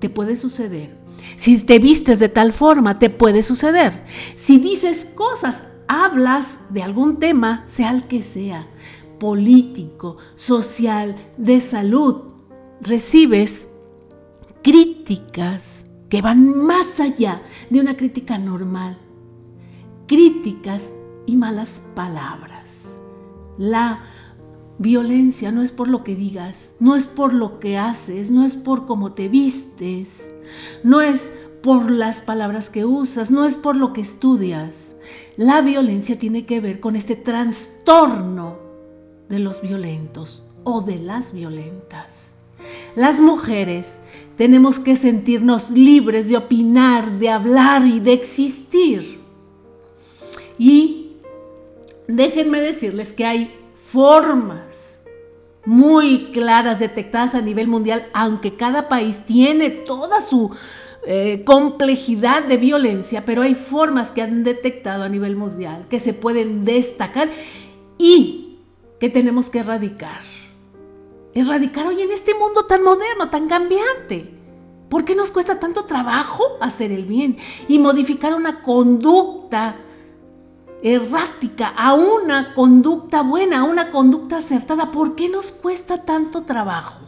te 0.00 0.10
puede 0.10 0.36
suceder. 0.36 0.97
Si 1.36 1.62
te 1.64 1.78
vistes 1.78 2.18
de 2.18 2.28
tal 2.28 2.52
forma, 2.52 2.98
te 2.98 3.10
puede 3.10 3.42
suceder. 3.42 4.04
Si 4.34 4.58
dices 4.58 5.06
cosas, 5.14 5.62
hablas 5.86 6.58
de 6.70 6.82
algún 6.82 7.18
tema, 7.18 7.62
sea 7.66 7.90
el 7.90 8.04
que 8.04 8.22
sea, 8.22 8.66
político, 9.18 10.16
social, 10.34 11.16
de 11.36 11.60
salud, 11.60 12.22
recibes 12.80 13.68
críticas 14.62 15.84
que 16.08 16.22
van 16.22 16.64
más 16.64 17.00
allá 17.00 17.42
de 17.70 17.80
una 17.80 17.96
crítica 17.96 18.38
normal. 18.38 18.98
Críticas 20.06 20.90
y 21.26 21.36
malas 21.36 21.82
palabras. 21.94 22.94
La 23.58 24.04
violencia 24.78 25.52
no 25.52 25.62
es 25.62 25.72
por 25.72 25.88
lo 25.88 26.04
que 26.04 26.14
digas, 26.14 26.74
no 26.80 26.96
es 26.96 27.06
por 27.06 27.34
lo 27.34 27.60
que 27.60 27.76
haces, 27.76 28.30
no 28.30 28.44
es 28.44 28.54
por 28.54 28.86
cómo 28.86 29.12
te 29.12 29.28
vistes, 29.28 30.30
no 30.82 31.00
es 31.00 31.32
por 31.62 31.90
las 31.90 32.20
palabras 32.20 32.70
que 32.70 32.84
usas, 32.84 33.30
no 33.30 33.44
es 33.44 33.56
por 33.56 33.76
lo 33.76 33.92
que 33.92 34.00
estudias. 34.00 34.96
La 35.36 35.60
violencia 35.60 36.18
tiene 36.18 36.46
que 36.46 36.60
ver 36.60 36.80
con 36.80 36.96
este 36.96 37.16
trastorno 37.16 38.58
de 39.28 39.40
los 39.40 39.60
violentos 39.60 40.42
o 40.64 40.80
de 40.80 40.98
las 40.98 41.32
violentas. 41.32 42.34
Las 42.94 43.20
mujeres 43.20 44.00
tenemos 44.36 44.78
que 44.78 44.96
sentirnos 44.96 45.70
libres 45.70 46.28
de 46.28 46.36
opinar, 46.36 47.18
de 47.18 47.30
hablar 47.30 47.86
y 47.86 48.00
de 48.00 48.12
existir. 48.12 49.20
Y 50.58 51.16
déjenme 52.08 52.60
decirles 52.60 53.12
que 53.12 53.24
hay 53.24 53.57
formas 53.92 55.02
muy 55.64 56.30
claras 56.32 56.78
detectadas 56.78 57.34
a 57.34 57.40
nivel 57.40 57.68
mundial, 57.68 58.08
aunque 58.12 58.54
cada 58.54 58.88
país 58.88 59.24
tiene 59.24 59.70
toda 59.70 60.20
su 60.20 60.50
eh, 61.06 61.42
complejidad 61.44 62.44
de 62.44 62.58
violencia, 62.58 63.24
pero 63.24 63.42
hay 63.42 63.54
formas 63.54 64.10
que 64.10 64.22
han 64.22 64.44
detectado 64.44 65.04
a 65.04 65.08
nivel 65.08 65.36
mundial 65.36 65.86
que 65.88 66.00
se 66.00 66.12
pueden 66.12 66.64
destacar 66.64 67.30
y 67.96 68.58
que 69.00 69.08
tenemos 69.08 69.48
que 69.48 69.60
erradicar. 69.60 70.20
Erradicar 71.34 71.86
hoy 71.86 72.02
en 72.02 72.10
este 72.10 72.34
mundo 72.34 72.66
tan 72.66 72.82
moderno, 72.82 73.30
tan 73.30 73.48
cambiante. 73.48 74.34
¿Por 74.90 75.04
qué 75.04 75.14
nos 75.14 75.30
cuesta 75.30 75.60
tanto 75.60 75.84
trabajo 75.84 76.44
hacer 76.60 76.92
el 76.92 77.04
bien 77.04 77.38
y 77.68 77.78
modificar 77.78 78.34
una 78.34 78.62
conducta 78.62 79.76
errática 80.82 81.68
a 81.68 81.94
una 81.94 82.54
conducta 82.54 83.22
buena, 83.22 83.60
a 83.60 83.64
una 83.64 83.90
conducta 83.90 84.38
acertada? 84.38 84.90
¿Por 84.90 85.14
qué 85.14 85.28
nos 85.28 85.52
cuesta 85.52 86.04
tanto 86.04 86.42
trabajo? 86.42 87.00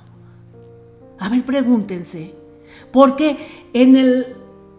A 1.19 1.29
ver, 1.29 1.45
pregúntense. 1.45 2.35
¿Por 2.93 3.17
qué 3.17 3.69
en, 3.73 3.97
el, 3.97 4.37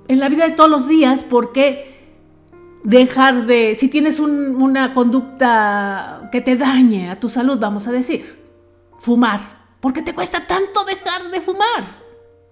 en 0.08 0.20
la 0.20 0.30
vida 0.30 0.48
de 0.48 0.56
todos 0.56 0.70
los 0.70 0.88
días, 0.88 1.24
por 1.24 1.52
qué 1.52 1.92
dejar 2.84 3.46
de, 3.46 3.76
si 3.76 3.88
tienes 3.90 4.20
una 4.20 4.94
conducta 4.94 6.30
que 6.32 6.42
te 6.42 6.56
dañe 6.56 7.10
a 7.10 7.20
tu 7.20 7.30
salud, 7.30 7.60
vamos 7.60 7.88
a 7.88 7.92
decir, 7.92 8.40
fumar? 8.98 9.62
¿Por 9.80 9.94
qué 9.94 10.02
te 10.02 10.14
cuesta 10.14 10.46
tanto 10.46 10.84
dejar 10.86 11.32
de 11.32 11.42
fumar? 11.42 12.02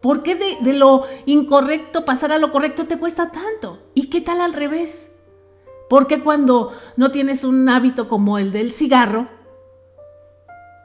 ¿Por 0.01 0.23
qué 0.23 0.35
de, 0.35 0.73
lo 0.73 1.03
incorrecto 1.25 2.05
pasar 2.05 2.31
a 2.31 2.37
lo 2.37 2.51
correcto 2.51 2.87
te 2.87 2.97
cuesta 2.97 3.31
tanto? 3.31 3.79
¿Y 3.93 4.09
qué 4.09 4.21
tal 4.21 4.41
al 4.41 4.53
revés? 4.53 5.11
¿Por 5.89 6.05
qué 6.05 6.21
cuando 6.21 6.71
no 6.95 7.11
tienes 7.11 7.43
un 7.43 7.67
hábito 7.67 8.07
como 8.07 8.37
el 8.37 8.51
del 8.51 8.71
cigarro 8.71 9.27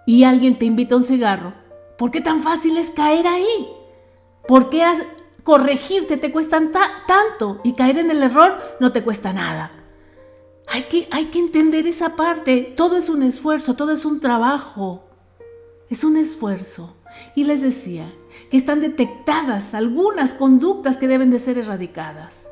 y 0.06 0.24
alguien 0.24 0.58
te 0.58 0.64
invita 0.64 0.94
a 0.94 0.98
un 0.98 1.04
cigarro, 1.04 1.52
¿por 1.98 2.10
qué 2.10 2.20
tan 2.20 2.42
fácil 2.42 2.78
es 2.78 2.90
caer 2.90 3.26
ahí? 3.26 3.68
¿Por 4.48 4.70
qué 4.70 4.82
corregirte 5.42 6.16
te 6.16 6.32
cuesta 6.32 6.60
tanto 7.06 7.60
y 7.64 7.74
caer 7.74 7.98
en 7.98 8.10
el 8.10 8.22
error 8.22 8.58
no 8.80 8.92
te 8.92 9.04
cuesta 9.04 9.32
nada? 9.32 9.70
Hay 10.66 10.84
que, 10.84 11.06
hay 11.10 11.26
que 11.26 11.38
entender 11.38 11.86
esa 11.86 12.16
parte. 12.16 12.72
Todo 12.74 12.96
es 12.96 13.10
un 13.10 13.22
esfuerzo, 13.22 13.74
todo 13.74 13.92
es 13.92 14.06
un 14.06 14.20
trabajo. 14.20 15.04
Es 15.90 16.02
un 16.02 16.16
esfuerzo. 16.16 16.96
Y 17.34 17.44
les 17.44 17.60
decía 17.60 18.10
que 18.50 18.56
están 18.56 18.80
detectadas 18.80 19.74
algunas 19.74 20.34
conductas 20.34 20.96
que 20.96 21.08
deben 21.08 21.30
de 21.30 21.38
ser 21.38 21.58
erradicadas, 21.58 22.50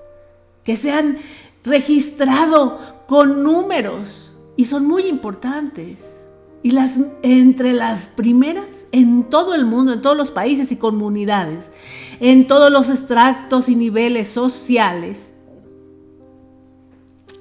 que 0.63 0.77
se 0.77 0.93
han 0.93 1.19
registrado 1.65 2.79
con 3.07 3.43
números 3.43 4.35
y 4.57 4.65
son 4.65 4.87
muy 4.87 5.07
importantes. 5.07 6.19
Y 6.65 6.71
las, 6.71 7.01
entre 7.23 7.73
las 7.73 8.07
primeras 8.07 8.87
en 8.93 9.25
todo 9.25 9.55
el 9.55 9.65
mundo, 9.65 9.93
en 9.93 10.01
todos 10.01 10.17
los 10.17 10.31
países 10.31 10.71
y 10.71 10.77
comunidades, 10.77 11.73
en 12.21 12.47
todos 12.47 12.71
los 12.71 12.89
extractos 12.89 13.69
y 13.69 13.75
niveles 13.75 14.29
sociales, 14.29 15.33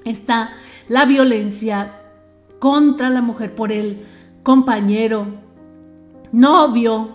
está 0.04 0.50
la 0.88 1.04
violencia 1.04 2.00
contra 2.58 3.10
la 3.10 3.22
mujer 3.22 3.54
por 3.54 3.70
el 3.70 4.04
compañero, 4.42 5.26
novio, 6.32 7.10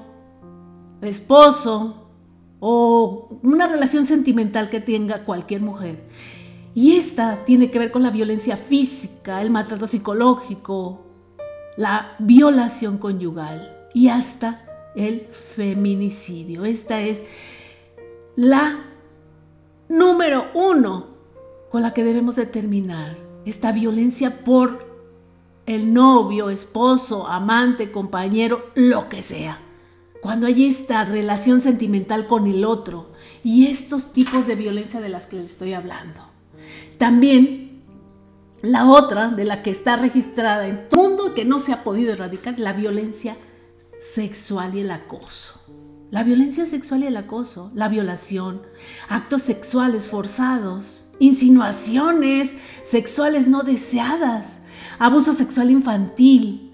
esposo 1.01 2.09
o 2.59 3.29
una 3.43 3.67
relación 3.67 4.05
sentimental 4.05 4.69
que 4.69 4.79
tenga 4.79 5.25
cualquier 5.25 5.61
mujer. 5.61 6.05
Y 6.77 6.95
esta 6.95 7.43
tiene 7.43 7.71
que 7.71 7.79
ver 7.79 7.91
con 7.91 8.03
la 8.03 8.11
violencia 8.11 8.55
física, 8.55 9.41
el 9.41 9.49
maltrato 9.49 9.87
psicológico, 9.87 11.07
la 11.75 12.15
violación 12.19 12.99
conyugal 12.99 13.75
y 13.95 14.09
hasta 14.09 14.91
el 14.95 15.21
feminicidio. 15.31 16.65
Esta 16.65 17.01
es 17.01 17.23
la 18.35 18.85
número 19.89 20.51
uno 20.53 21.07
con 21.71 21.81
la 21.81 21.95
que 21.95 22.03
debemos 22.03 22.35
determinar 22.35 23.17
esta 23.43 23.71
violencia 23.71 24.43
por 24.43 24.85
el 25.65 25.91
novio, 25.91 26.51
esposo, 26.51 27.25
amante, 27.25 27.91
compañero, 27.91 28.67
lo 28.75 29.09
que 29.09 29.23
sea. 29.23 29.61
Cuando 30.21 30.45
hay 30.45 30.67
esta 30.67 31.05
relación 31.05 31.61
sentimental 31.61 32.27
con 32.27 32.45
el 32.45 32.63
otro 32.63 33.09
y 33.43 33.65
estos 33.65 34.13
tipos 34.13 34.45
de 34.45 34.53
violencia 34.53 35.01
de 35.01 35.09
las 35.09 35.25
que 35.25 35.37
les 35.37 35.53
estoy 35.53 35.73
hablando. 35.73 36.36
También 36.97 37.83
la 38.61 38.85
otra, 38.85 39.29
de 39.29 39.43
la 39.43 39.61
que 39.61 39.69
está 39.69 39.95
registrada 39.95 40.67
en 40.67 40.89
todo 40.89 41.01
el 41.01 41.09
mundo 41.09 41.33
que 41.33 41.45
no 41.45 41.59
se 41.59 41.73
ha 41.73 41.83
podido 41.83 42.13
erradicar, 42.13 42.59
la 42.59 42.73
violencia 42.73 43.37
sexual 43.99 44.75
y 44.75 44.79
el 44.79 44.91
acoso. 44.91 45.61
La 46.09 46.23
violencia 46.23 46.65
sexual 46.65 47.03
y 47.03 47.07
el 47.07 47.17
acoso, 47.17 47.71
la 47.75 47.89
violación, 47.89 48.61
actos 49.09 49.41
sexuales 49.41 50.07
forzados, 50.07 51.07
insinuaciones 51.19 52.55
sexuales 52.83 53.47
no 53.47 53.63
deseadas, 53.63 54.61
abuso 54.99 55.33
sexual 55.33 55.69
infantil, 55.69 56.73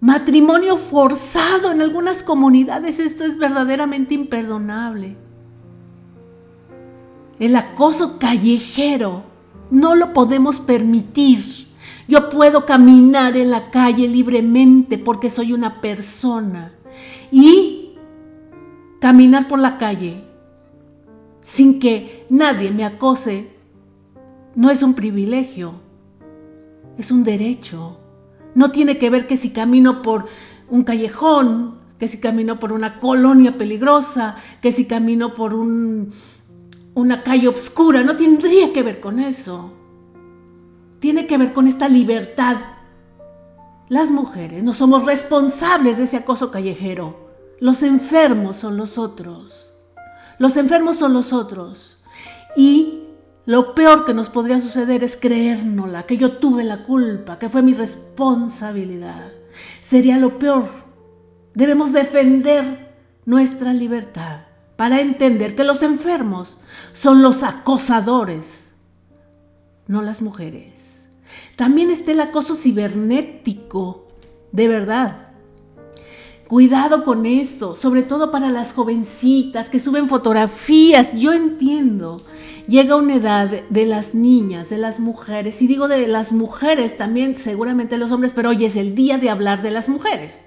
matrimonio 0.00 0.78
forzado 0.78 1.72
en 1.72 1.82
algunas 1.82 2.22
comunidades, 2.22 2.98
esto 3.00 3.24
es 3.24 3.36
verdaderamente 3.36 4.14
imperdonable. 4.14 5.16
El 7.40 7.56
acoso 7.56 8.18
callejero 8.18 9.24
no 9.70 9.96
lo 9.96 10.12
podemos 10.12 10.60
permitir. 10.60 11.66
Yo 12.06 12.28
puedo 12.28 12.66
caminar 12.66 13.36
en 13.36 13.50
la 13.50 13.70
calle 13.70 14.06
libremente 14.06 14.98
porque 14.98 15.30
soy 15.30 15.54
una 15.54 15.80
persona. 15.80 16.74
Y 17.32 17.94
caminar 19.00 19.48
por 19.48 19.58
la 19.58 19.78
calle 19.78 20.22
sin 21.40 21.80
que 21.80 22.26
nadie 22.28 22.70
me 22.70 22.84
acose 22.84 23.48
no 24.54 24.70
es 24.70 24.82
un 24.82 24.92
privilegio, 24.92 25.72
es 26.98 27.10
un 27.10 27.24
derecho. 27.24 27.98
No 28.54 28.70
tiene 28.70 28.98
que 28.98 29.08
ver 29.08 29.26
que 29.26 29.38
si 29.38 29.50
camino 29.50 30.02
por 30.02 30.26
un 30.68 30.84
callejón, 30.84 31.78
que 31.98 32.06
si 32.06 32.20
camino 32.20 32.60
por 32.60 32.72
una 32.72 33.00
colonia 33.00 33.56
peligrosa, 33.56 34.36
que 34.60 34.72
si 34.72 34.86
camino 34.86 35.34
por 35.34 35.54
un 35.54 36.12
una 37.00 37.22
calle 37.22 37.48
oscura, 37.48 38.02
no 38.02 38.16
tendría 38.16 38.72
que 38.72 38.82
ver 38.82 39.00
con 39.00 39.18
eso. 39.18 39.72
Tiene 40.98 41.26
que 41.26 41.38
ver 41.38 41.52
con 41.52 41.66
esta 41.66 41.88
libertad. 41.88 42.58
Las 43.88 44.10
mujeres 44.10 44.62
no 44.62 44.72
somos 44.72 45.04
responsables 45.04 45.96
de 45.96 46.04
ese 46.04 46.18
acoso 46.18 46.50
callejero. 46.50 47.30
Los 47.58 47.82
enfermos 47.82 48.56
son 48.56 48.76
los 48.76 48.98
otros. 48.98 49.72
Los 50.38 50.56
enfermos 50.56 50.96
son 50.96 51.12
los 51.12 51.32
otros. 51.32 52.02
Y 52.56 53.04
lo 53.46 53.74
peor 53.74 54.04
que 54.04 54.14
nos 54.14 54.28
podría 54.28 54.60
suceder 54.60 55.02
es 55.02 55.16
creérnosla, 55.16 56.04
que 56.04 56.16
yo 56.16 56.38
tuve 56.38 56.64
la 56.64 56.84
culpa, 56.84 57.38
que 57.38 57.48
fue 57.48 57.62
mi 57.62 57.74
responsabilidad. 57.74 59.32
Sería 59.80 60.18
lo 60.18 60.38
peor. 60.38 60.68
Debemos 61.54 61.92
defender 61.92 62.94
nuestra 63.24 63.72
libertad 63.72 64.49
para 64.80 65.02
entender 65.02 65.54
que 65.54 65.62
los 65.62 65.82
enfermos 65.82 66.56
son 66.94 67.20
los 67.20 67.42
acosadores, 67.42 68.72
no 69.86 70.00
las 70.00 70.22
mujeres. 70.22 71.06
También 71.54 71.90
está 71.90 72.12
el 72.12 72.20
acoso 72.20 72.56
cibernético, 72.56 74.08
de 74.52 74.68
verdad. 74.68 75.32
Cuidado 76.48 77.04
con 77.04 77.26
esto, 77.26 77.76
sobre 77.76 78.02
todo 78.02 78.30
para 78.30 78.48
las 78.48 78.72
jovencitas 78.72 79.68
que 79.68 79.80
suben 79.80 80.08
fotografías. 80.08 81.12
Yo 81.12 81.34
entiendo, 81.34 82.22
llega 82.66 82.96
una 82.96 83.16
edad 83.16 83.50
de 83.68 83.84
las 83.84 84.14
niñas, 84.14 84.70
de 84.70 84.78
las 84.78 84.98
mujeres, 84.98 85.60
y 85.60 85.66
digo 85.66 85.88
de 85.88 86.08
las 86.08 86.32
mujeres 86.32 86.96
también, 86.96 87.36
seguramente 87.36 87.98
los 87.98 88.12
hombres, 88.12 88.32
pero 88.34 88.48
hoy 88.48 88.64
es 88.64 88.76
el 88.76 88.94
día 88.94 89.18
de 89.18 89.28
hablar 89.28 89.60
de 89.60 89.72
las 89.72 89.90
mujeres. 89.90 90.40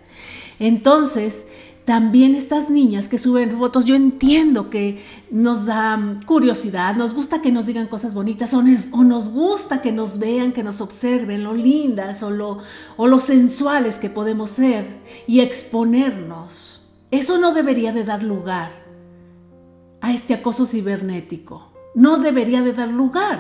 Entonces, 0.58 1.46
también 1.86 2.34
estas 2.36 2.70
niñas 2.70 3.10
que 3.10 3.18
suben 3.18 3.58
fotos, 3.58 3.84
yo 3.84 3.96
entiendo 3.96 4.70
que 4.70 5.04
nos 5.32 5.66
da 5.66 6.22
curiosidad, 6.26 6.96
nos 6.96 7.14
gusta 7.14 7.42
que 7.42 7.52
nos 7.52 7.66
digan 7.66 7.88
cosas 7.88 8.14
bonitas 8.14 8.54
o, 8.54 8.62
nos 8.62 9.30
gusta 9.30 9.82
que 9.82 9.92
nos 9.92 10.18
vean, 10.18 10.54
que 10.54 10.64
nos 10.64 10.80
observen 10.80 11.44
lo 11.44 11.54
lindas 11.54 12.24
o 12.24 12.30
lo, 12.30 12.60
o 12.96 13.08
lo 13.08 13.20
sensuales 13.20 13.98
que 13.98 14.10
podemos 14.10 14.52
ser 14.52 14.86
y 15.28 15.42
exponernos. 15.42 16.84
Eso 17.12 17.38
no 17.38 17.54
debería 17.54 17.92
de 17.92 18.06
dar 18.06 18.24
lugar 18.24 18.72
a 20.00 20.14
este 20.14 20.34
acoso 20.34 20.66
cibernético. 20.66 21.74
No 21.96 22.18
debería 22.18 22.62
de 22.62 22.74
dar 22.74 22.90
lugar. 22.90 23.40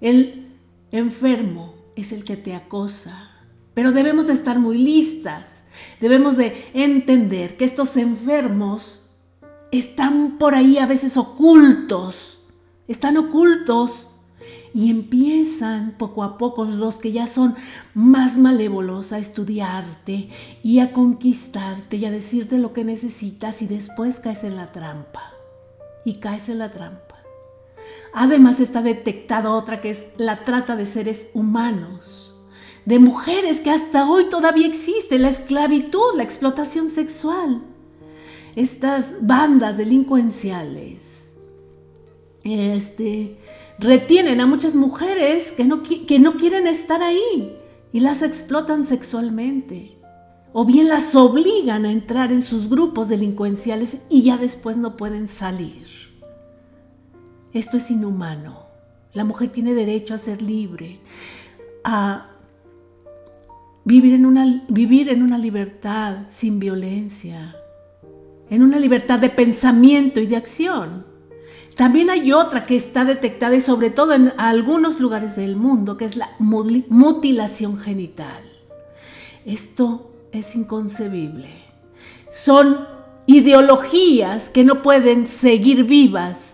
El 0.00 0.48
enfermo 0.90 1.74
es 1.94 2.12
el 2.12 2.24
que 2.24 2.36
te 2.36 2.54
acosa, 2.54 3.30
pero 3.74 3.92
debemos 3.92 4.28
de 4.28 4.32
estar 4.32 4.58
muy 4.58 4.78
listas 4.78 5.64
Debemos 6.00 6.36
de 6.36 6.70
entender 6.74 7.56
que 7.56 7.64
estos 7.64 7.96
enfermos 7.96 9.02
están 9.70 10.38
por 10.38 10.54
ahí 10.54 10.78
a 10.78 10.86
veces 10.86 11.16
ocultos, 11.16 12.40
están 12.88 13.16
ocultos 13.16 14.08
y 14.72 14.90
empiezan 14.90 15.94
poco 15.96 16.22
a 16.24 16.36
poco 16.36 16.64
los 16.64 16.96
que 16.96 17.12
ya 17.12 17.26
son 17.26 17.54
más 17.94 18.36
malévolos 18.36 19.12
a 19.12 19.18
estudiarte 19.18 20.28
y 20.62 20.80
a 20.80 20.92
conquistarte 20.92 21.96
y 21.96 22.04
a 22.04 22.10
decirte 22.10 22.58
lo 22.58 22.72
que 22.72 22.84
necesitas 22.84 23.62
y 23.62 23.66
después 23.66 24.20
caes 24.20 24.44
en 24.44 24.56
la 24.56 24.72
trampa. 24.72 25.32
Y 26.04 26.16
caes 26.16 26.50
en 26.50 26.58
la 26.58 26.70
trampa. 26.70 27.18
Además 28.12 28.60
está 28.60 28.82
detectada 28.82 29.50
otra 29.50 29.80
que 29.80 29.90
es 29.90 30.06
la 30.18 30.44
trata 30.44 30.76
de 30.76 30.86
seres 30.86 31.28
humanos 31.32 32.23
de 32.84 32.98
mujeres 32.98 33.60
que 33.60 33.70
hasta 33.70 34.08
hoy 34.08 34.28
todavía 34.28 34.66
existe, 34.66 35.18
la 35.18 35.28
esclavitud, 35.28 36.16
la 36.16 36.22
explotación 36.22 36.90
sexual. 36.90 37.62
Estas 38.56 39.14
bandas 39.20 39.76
delincuenciales 39.76 41.32
este, 42.44 43.38
retienen 43.78 44.40
a 44.40 44.46
muchas 44.46 44.74
mujeres 44.74 45.50
que 45.50 45.64
no, 45.64 45.82
que 45.82 46.18
no 46.18 46.36
quieren 46.36 46.66
estar 46.66 47.02
ahí 47.02 47.56
y 47.92 48.00
las 48.00 48.22
explotan 48.22 48.84
sexualmente. 48.84 49.98
O 50.52 50.64
bien 50.64 50.88
las 50.88 51.16
obligan 51.16 51.84
a 51.84 51.90
entrar 51.90 52.30
en 52.30 52.42
sus 52.42 52.68
grupos 52.68 53.08
delincuenciales 53.08 53.98
y 54.08 54.22
ya 54.22 54.36
después 54.36 54.76
no 54.76 54.96
pueden 54.96 55.26
salir. 55.26 55.84
Esto 57.52 57.76
es 57.76 57.90
inhumano. 57.90 58.66
La 59.12 59.24
mujer 59.24 59.50
tiene 59.50 59.74
derecho 59.74 60.14
a 60.14 60.18
ser 60.18 60.42
libre, 60.42 61.00
a 61.82 62.33
Vivir 63.84 64.14
en, 64.14 64.24
una, 64.24 64.64
vivir 64.68 65.10
en 65.10 65.22
una 65.22 65.36
libertad 65.36 66.24
sin 66.28 66.58
violencia, 66.58 67.54
en 68.48 68.62
una 68.62 68.78
libertad 68.78 69.18
de 69.18 69.28
pensamiento 69.28 70.20
y 70.20 70.26
de 70.26 70.36
acción. 70.36 71.04
También 71.76 72.08
hay 72.08 72.32
otra 72.32 72.64
que 72.64 72.76
está 72.76 73.04
detectada 73.04 73.56
y 73.56 73.60
sobre 73.60 73.90
todo 73.90 74.14
en 74.14 74.32
algunos 74.36 75.00
lugares 75.00 75.36
del 75.36 75.56
mundo, 75.56 75.96
que 75.96 76.04
es 76.04 76.16
la 76.16 76.30
mutilación 76.38 77.76
genital. 77.78 78.42
Esto 79.44 80.10
es 80.32 80.54
inconcebible. 80.54 81.50
Son 82.32 82.86
ideologías 83.26 84.50
que 84.50 84.64
no 84.64 84.82
pueden 84.82 85.26
seguir 85.26 85.84
vivas 85.84 86.53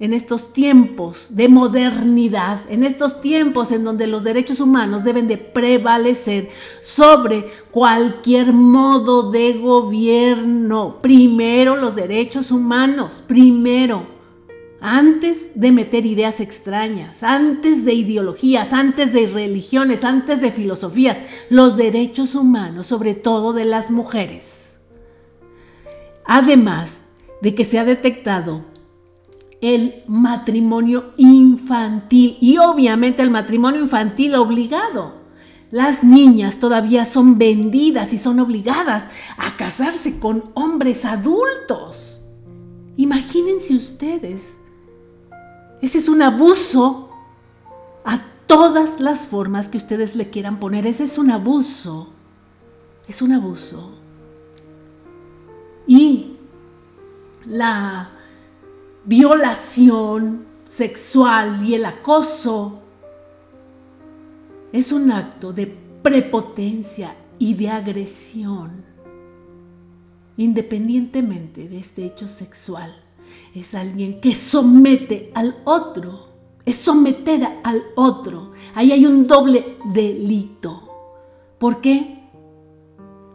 en 0.00 0.12
estos 0.12 0.52
tiempos 0.52 1.34
de 1.34 1.48
modernidad, 1.48 2.60
en 2.68 2.84
estos 2.84 3.20
tiempos 3.20 3.72
en 3.72 3.82
donde 3.82 4.06
los 4.06 4.22
derechos 4.22 4.60
humanos 4.60 5.02
deben 5.02 5.26
de 5.26 5.38
prevalecer 5.38 6.50
sobre 6.80 7.46
cualquier 7.72 8.52
modo 8.52 9.32
de 9.32 9.54
gobierno. 9.54 10.98
Primero 11.02 11.76
los 11.76 11.96
derechos 11.96 12.52
humanos, 12.52 13.24
primero, 13.26 14.06
antes 14.80 15.50
de 15.56 15.72
meter 15.72 16.06
ideas 16.06 16.38
extrañas, 16.38 17.24
antes 17.24 17.84
de 17.84 17.94
ideologías, 17.94 18.72
antes 18.72 19.12
de 19.12 19.26
religiones, 19.26 20.04
antes 20.04 20.40
de 20.40 20.52
filosofías, 20.52 21.18
los 21.50 21.76
derechos 21.76 22.36
humanos, 22.36 22.86
sobre 22.86 23.14
todo 23.14 23.52
de 23.52 23.64
las 23.64 23.90
mujeres. 23.90 24.78
Además 26.24 27.00
de 27.42 27.56
que 27.56 27.64
se 27.64 27.80
ha 27.80 27.84
detectado 27.84 28.62
el 29.60 30.04
matrimonio 30.06 31.12
infantil 31.16 32.36
y 32.40 32.58
obviamente 32.58 33.22
el 33.22 33.30
matrimonio 33.30 33.80
infantil 33.80 34.34
obligado. 34.36 35.18
Las 35.70 36.02
niñas 36.02 36.58
todavía 36.58 37.04
son 37.04 37.36
vendidas 37.36 38.12
y 38.12 38.18
son 38.18 38.40
obligadas 38.40 39.06
a 39.36 39.56
casarse 39.56 40.18
con 40.18 40.50
hombres 40.54 41.04
adultos. 41.04 42.20
Imagínense 42.96 43.74
ustedes. 43.74 44.56
Ese 45.82 45.98
es 45.98 46.08
un 46.08 46.22
abuso 46.22 47.10
a 48.04 48.22
todas 48.46 49.00
las 49.00 49.26
formas 49.26 49.68
que 49.68 49.76
ustedes 49.76 50.16
le 50.16 50.30
quieran 50.30 50.58
poner. 50.58 50.86
Ese 50.86 51.04
es 51.04 51.18
un 51.18 51.30
abuso. 51.30 52.08
Es 53.06 53.20
un 53.20 53.32
abuso. 53.32 53.92
Y 55.86 56.36
la 57.46 58.17
violación 59.08 60.44
sexual 60.66 61.66
y 61.66 61.74
el 61.74 61.86
acoso 61.86 62.80
es 64.70 64.92
un 64.92 65.10
acto 65.10 65.50
de 65.50 65.66
prepotencia 66.02 67.16
y 67.38 67.54
de 67.54 67.70
agresión. 67.70 68.84
Independientemente 70.36 71.68
de 71.70 71.78
este 71.78 72.04
hecho 72.04 72.28
sexual, 72.28 73.02
es 73.54 73.74
alguien 73.74 74.20
que 74.20 74.34
somete 74.34 75.32
al 75.34 75.56
otro, 75.64 76.28
es 76.66 76.76
someter 76.76 77.60
al 77.64 77.82
otro. 77.96 78.52
Ahí 78.74 78.92
hay 78.92 79.06
un 79.06 79.26
doble 79.26 79.78
delito. 79.86 80.82
¿Por 81.58 81.80
qué? 81.80 82.24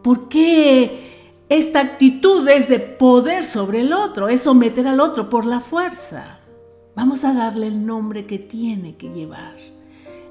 ¿Por 0.04 0.28
qué 0.28 1.13
esta 1.58 1.80
actitud 1.80 2.48
es 2.48 2.68
de 2.68 2.80
poder 2.80 3.44
sobre 3.44 3.80
el 3.80 3.92
otro, 3.92 4.28
es 4.28 4.40
someter 4.42 4.86
al 4.88 5.00
otro 5.00 5.30
por 5.30 5.46
la 5.46 5.60
fuerza. 5.60 6.40
Vamos 6.96 7.24
a 7.24 7.32
darle 7.32 7.68
el 7.68 7.86
nombre 7.86 8.26
que 8.26 8.38
tiene 8.38 8.96
que 8.96 9.08
llevar. 9.08 9.56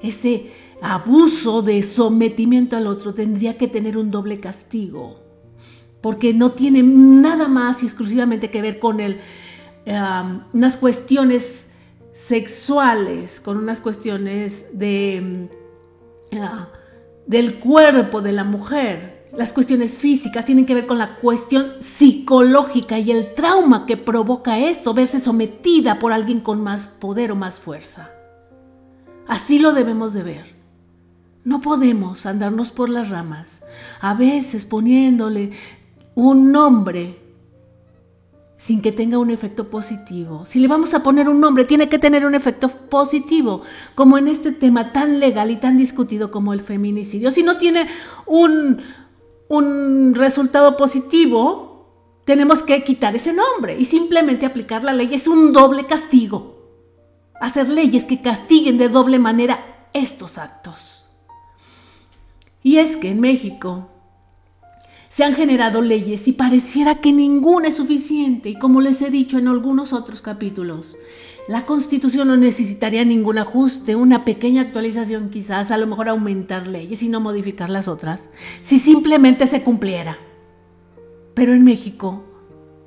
Ese 0.02 0.50
abuso 0.82 1.62
de 1.62 1.82
sometimiento 1.82 2.76
al 2.76 2.86
otro 2.86 3.14
tendría 3.14 3.56
que 3.56 3.68
tener 3.68 3.96
un 3.96 4.10
doble 4.10 4.38
castigo, 4.38 5.20
porque 6.02 6.34
no 6.34 6.52
tiene 6.52 6.82
nada 6.82 7.48
más 7.48 7.82
y 7.82 7.86
exclusivamente 7.86 8.50
que 8.50 8.60
ver 8.60 8.78
con 8.78 9.00
el, 9.00 9.18
unas 10.52 10.76
cuestiones 10.76 11.68
sexuales, 12.12 13.40
con 13.40 13.56
unas 13.56 13.80
cuestiones 13.80 14.66
de, 14.72 15.48
ah, 16.38 16.68
del 17.26 17.58
cuerpo 17.60 18.20
de 18.20 18.32
la 18.32 18.44
mujer, 18.44 19.13
las 19.36 19.52
cuestiones 19.52 19.96
físicas 19.96 20.44
tienen 20.44 20.66
que 20.66 20.74
ver 20.74 20.86
con 20.86 20.98
la 20.98 21.16
cuestión 21.16 21.72
psicológica 21.80 22.98
y 22.98 23.10
el 23.10 23.34
trauma 23.34 23.86
que 23.86 23.96
provoca 23.96 24.58
esto, 24.58 24.94
verse 24.94 25.20
sometida 25.20 25.98
por 25.98 26.12
alguien 26.12 26.40
con 26.40 26.62
más 26.62 26.86
poder 26.86 27.32
o 27.32 27.36
más 27.36 27.58
fuerza. 27.58 28.10
Así 29.26 29.58
lo 29.58 29.72
debemos 29.72 30.14
de 30.14 30.22
ver. 30.22 30.54
No 31.44 31.60
podemos 31.60 32.26
andarnos 32.26 32.70
por 32.70 32.88
las 32.88 33.10
ramas, 33.10 33.64
a 34.00 34.14
veces 34.14 34.64
poniéndole 34.64 35.52
un 36.14 36.52
nombre 36.52 37.18
sin 38.56 38.80
que 38.80 38.92
tenga 38.92 39.18
un 39.18 39.30
efecto 39.30 39.68
positivo. 39.68 40.46
Si 40.46 40.58
le 40.58 40.68
vamos 40.68 40.94
a 40.94 41.02
poner 41.02 41.28
un 41.28 41.40
nombre, 41.40 41.64
tiene 41.64 41.88
que 41.88 41.98
tener 41.98 42.24
un 42.24 42.34
efecto 42.34 42.68
positivo, 42.68 43.62
como 43.94 44.16
en 44.16 44.28
este 44.28 44.52
tema 44.52 44.92
tan 44.92 45.20
legal 45.20 45.50
y 45.50 45.56
tan 45.56 45.76
discutido 45.76 46.30
como 46.30 46.54
el 46.54 46.60
feminicidio. 46.60 47.30
Si 47.30 47.42
no 47.42 47.58
tiene 47.58 47.88
un, 48.26 48.78
un 49.56 50.14
resultado 50.14 50.76
positivo, 50.76 52.20
tenemos 52.24 52.62
que 52.62 52.82
quitar 52.84 53.14
ese 53.14 53.32
nombre 53.32 53.76
y 53.78 53.84
simplemente 53.84 54.46
aplicar 54.46 54.84
la 54.84 54.92
ley. 54.92 55.10
Es 55.12 55.28
un 55.28 55.52
doble 55.52 55.86
castigo. 55.86 56.54
Hacer 57.40 57.68
leyes 57.68 58.04
que 58.04 58.22
castiguen 58.22 58.78
de 58.78 58.88
doble 58.88 59.18
manera 59.18 59.88
estos 59.92 60.38
actos. 60.38 61.04
Y 62.62 62.78
es 62.78 62.96
que 62.96 63.10
en 63.10 63.20
México 63.20 63.88
se 65.08 65.22
han 65.22 65.34
generado 65.34 65.80
leyes 65.80 66.26
y 66.26 66.32
pareciera 66.32 66.96
que 66.96 67.12
ninguna 67.12 67.68
es 67.68 67.76
suficiente. 67.76 68.48
Y 68.48 68.58
como 68.58 68.80
les 68.80 69.02
he 69.02 69.10
dicho 69.10 69.38
en 69.38 69.48
algunos 69.48 69.92
otros 69.92 70.22
capítulos, 70.22 70.96
La 71.46 71.66
constitución 71.66 72.28
no 72.28 72.38
necesitaría 72.38 73.04
ningún 73.04 73.36
ajuste, 73.36 73.96
una 73.96 74.24
pequeña 74.24 74.62
actualización 74.62 75.28
quizás, 75.28 75.70
a 75.70 75.76
lo 75.76 75.86
mejor 75.86 76.08
aumentar 76.08 76.66
leyes 76.66 77.02
y 77.02 77.08
no 77.08 77.20
modificar 77.20 77.68
las 77.68 77.86
otras, 77.86 78.30
si 78.62 78.78
simplemente 78.78 79.46
se 79.46 79.62
cumpliera. 79.62 80.16
Pero 81.34 81.52
en 81.52 81.62
México 81.62 82.24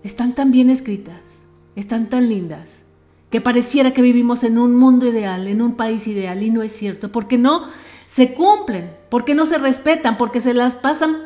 están 0.04 0.34
tan 0.34 0.50
bien 0.50 0.72
escritas, 0.72 1.46
están 1.76 2.10
tan 2.10 2.30
lindas, 2.30 2.86
que 3.30 3.42
pareciera 3.42 3.92
que 3.92 4.02
vivimos 4.02 4.44
en 4.44 4.58
un 4.58 4.76
mundo 4.76 5.08
ideal, 5.08 5.48
en 5.48 5.62
un 5.62 5.76
país 5.76 6.08
ideal, 6.08 6.42
y 6.42 6.50
no 6.50 6.64
es 6.64 6.72
cierto, 6.72 7.12
porque 7.12 7.38
no 7.38 7.66
se 8.08 8.34
cumplen, 8.34 8.90
porque 9.12 9.36
no 9.36 9.46
se 9.46 9.60
respetan, 9.60 10.18
porque 10.18 10.42
se 10.42 10.56
las 10.56 10.76
pasan, 10.76 11.18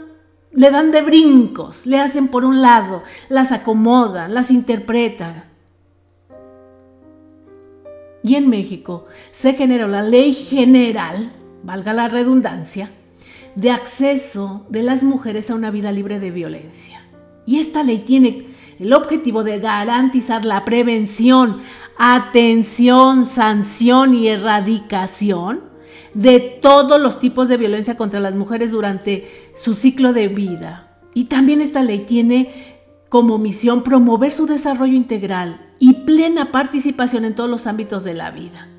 le 0.52 0.70
dan 0.70 0.92
de 0.92 1.02
brincos, 1.02 1.86
le 1.86 1.98
hacen 1.98 2.28
por 2.28 2.44
un 2.44 2.62
lado, 2.62 3.04
las 3.30 3.54
acomodan, 3.54 4.34
las 4.34 4.52
interpretan, 4.52 5.51
y 8.24 8.36
en 8.36 8.50
México 8.50 9.08
se 9.32 9.54
generó 9.54 9.88
la 9.88 10.04
ley 10.04 10.34
general, 10.34 11.32
valga 11.64 11.94
la 11.94 12.08
redundancia, 12.08 12.92
de 13.56 13.72
acceso 13.72 14.66
de 14.70 14.84
las 14.84 15.04
mujeres 15.04 15.50
a 15.50 15.56
una 15.56 15.72
vida 15.72 15.92
libre 15.92 16.20
de 16.20 16.32
violencia. 16.32 17.04
Y 17.46 17.60
esta 17.60 17.84
ley 17.84 18.00
tiene 18.00 18.48
el 18.80 18.94
objetivo 18.94 19.44
de 19.44 19.60
garantizar 19.60 20.46
la 20.46 20.64
prevención, 20.64 21.62
atención, 21.98 23.26
sanción 23.26 24.14
y 24.14 24.28
erradicación 24.28 25.62
de 26.14 26.40
todos 26.40 27.00
los 27.00 27.20
tipos 27.20 27.48
de 27.48 27.58
violencia 27.58 27.98
contra 27.98 28.20
las 28.20 28.36
mujeres 28.36 28.72
durante 28.72 29.22
su 29.56 29.74
ciclo 29.74 30.14
de 30.14 30.28
vida. 30.28 31.00
Y 31.14 31.26
también 31.26 31.62
esta 31.62 31.84
ley 31.84 32.00
tiene 32.00 32.78
como 33.10 33.38
misión 33.38 33.84
promover 33.84 34.32
su 34.32 34.46
desarrollo 34.46 34.96
integral 34.96 35.71
y 35.82 35.94
plena 36.06 36.52
participación 36.52 37.26
en 37.26 37.34
todos 37.34 37.50
los 37.50 37.66
ámbitos 37.66 38.04
de 38.04 38.14
la 38.14 38.30
vida. 38.30 38.70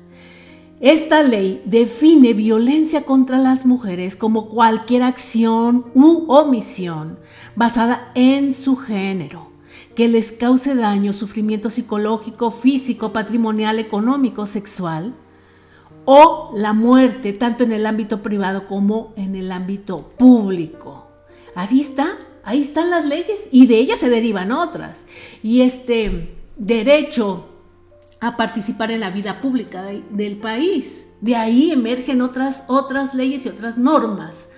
Esta 0.79 1.21
ley 1.21 1.61
define 1.65 2.33
violencia 2.33 3.03
contra 3.03 3.37
las 3.37 3.65
mujeres 3.65 4.15
como 4.15 4.47
cualquier 4.47 5.03
acción 5.03 5.85
u 5.93 6.31
omisión 6.31 7.19
basada 7.55 8.11
en 8.15 8.53
su 8.53 8.77
género 8.77 9.49
que 9.95 10.07
les 10.07 10.31
cause 10.31 10.75
daño, 10.75 11.11
sufrimiento 11.11 11.69
psicológico, 11.69 12.51
físico, 12.51 13.11
patrimonial, 13.11 13.79
económico, 13.79 14.45
sexual, 14.45 15.13
o 16.05 16.51
la 16.55 16.73
muerte, 16.73 17.33
tanto 17.33 17.63
en 17.65 17.73
el 17.73 17.85
ámbito 17.85 18.21
privado 18.21 18.65
como 18.65 19.13
en 19.17 19.35
el 19.35 19.51
ámbito 19.51 20.13
público. 20.17 21.07
Así 21.53 21.81
está, 21.81 22.17
ahí 22.43 22.61
están 22.61 22.89
las 22.89 23.05
leyes 23.05 23.47
y 23.51 23.67
de 23.67 23.75
ellas 23.75 23.99
se 23.99 24.09
derivan 24.09 24.51
otras. 24.51 25.05
Y 25.43 25.61
este 25.61 26.32
derecho 26.55 27.49
a 28.19 28.37
participar 28.37 28.91
en 28.91 29.01
la 29.01 29.09
vida 29.09 29.41
pública 29.41 29.83
del 29.83 30.37
país. 30.37 31.07
De 31.19 31.35
ahí 31.35 31.71
emergen 31.71 32.21
otras, 32.21 32.63
otras 32.67 33.13
leyes 33.13 33.45
y 33.45 33.49
otras 33.49 33.77
normas. 33.77 34.49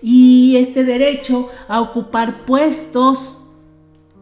Y 0.00 0.56
este 0.56 0.84
derecho 0.84 1.50
a 1.66 1.80
ocupar 1.80 2.44
puestos 2.44 3.38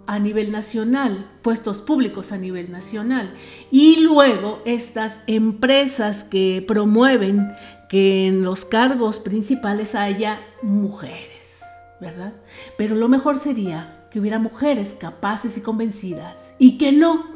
a 0.06 0.18
nivel 0.18 0.52
nacional, 0.52 1.28
puestos 1.42 1.82
públicos 1.82 2.32
a 2.32 2.38
nivel 2.38 2.72
nacional. 2.72 3.34
Y 3.70 4.00
luego 4.00 4.62
estas 4.64 5.20
empresas 5.26 6.24
que 6.24 6.64
promueven 6.66 7.52
que 7.88 8.26
en 8.26 8.42
los 8.42 8.64
cargos 8.64 9.18
principales 9.18 9.94
haya 9.94 10.40
mujeres, 10.62 11.62
¿verdad? 12.00 12.34
Pero 12.78 12.94
lo 12.94 13.08
mejor 13.08 13.38
sería 13.38 13.95
que 14.16 14.20
hubiera 14.20 14.38
mujeres 14.38 14.96
capaces 14.98 15.58
y 15.58 15.60
convencidas 15.60 16.54
y 16.58 16.78
que 16.78 16.90
no 16.90 17.26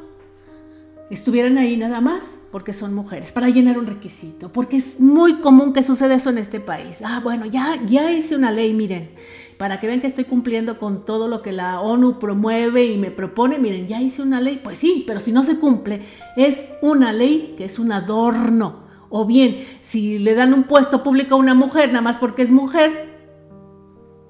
estuvieran 1.11 1.59
ahí 1.59 1.77
nada 1.77 2.01
más 2.01 2.40
porque 2.51 2.73
son 2.73 2.95
mujeres, 2.95 3.33
para 3.33 3.51
llenar 3.51 3.79
un 3.79 3.87
requisito, 3.87 4.51
porque 4.51 4.79
es 4.79 4.99
muy 4.99 5.40
común 5.40 5.75
que 5.75 5.83
suceda 5.83 6.14
eso 6.14 6.31
en 6.31 6.38
este 6.38 6.59
país. 6.59 7.03
Ah, 7.05 7.21
bueno, 7.23 7.45
ya, 7.45 7.79
ya 7.85 8.11
hice 8.11 8.35
una 8.35 8.51
ley, 8.51 8.73
miren, 8.73 9.11
para 9.59 9.79
que 9.79 9.88
vean 9.88 10.01
que 10.01 10.07
estoy 10.07 10.25
cumpliendo 10.25 10.79
con 10.79 11.05
todo 11.05 11.29
lo 11.29 11.43
que 11.43 11.53
la 11.53 11.83
ONU 11.83 12.19
promueve 12.19 12.87
y 12.87 12.97
me 12.97 13.11
propone, 13.11 13.59
miren, 13.59 13.87
ya 13.87 14.01
hice 14.01 14.23
una 14.23 14.40
ley, 14.40 14.59
pues 14.64 14.79
sí, 14.79 15.05
pero 15.07 15.21
si 15.21 15.33
no 15.33 15.45
se 15.45 15.59
cumple, 15.59 16.01
es 16.35 16.71
una 16.81 17.12
ley 17.12 17.57
que 17.59 17.66
es 17.66 17.79
un 17.79 17.93
adorno. 17.93 18.85
O 19.11 19.27
bien, 19.27 19.66
si 19.83 20.19
le 20.19 20.35
dan 20.35 20.55
un 20.55 20.62
puesto 20.62 21.03
público 21.03 21.35
a 21.35 21.38
una 21.38 21.53
mujer 21.53 21.88
nada 21.88 22.01
más 22.01 22.16
porque 22.16 22.40
es 22.40 22.51
mujer, 22.51 23.21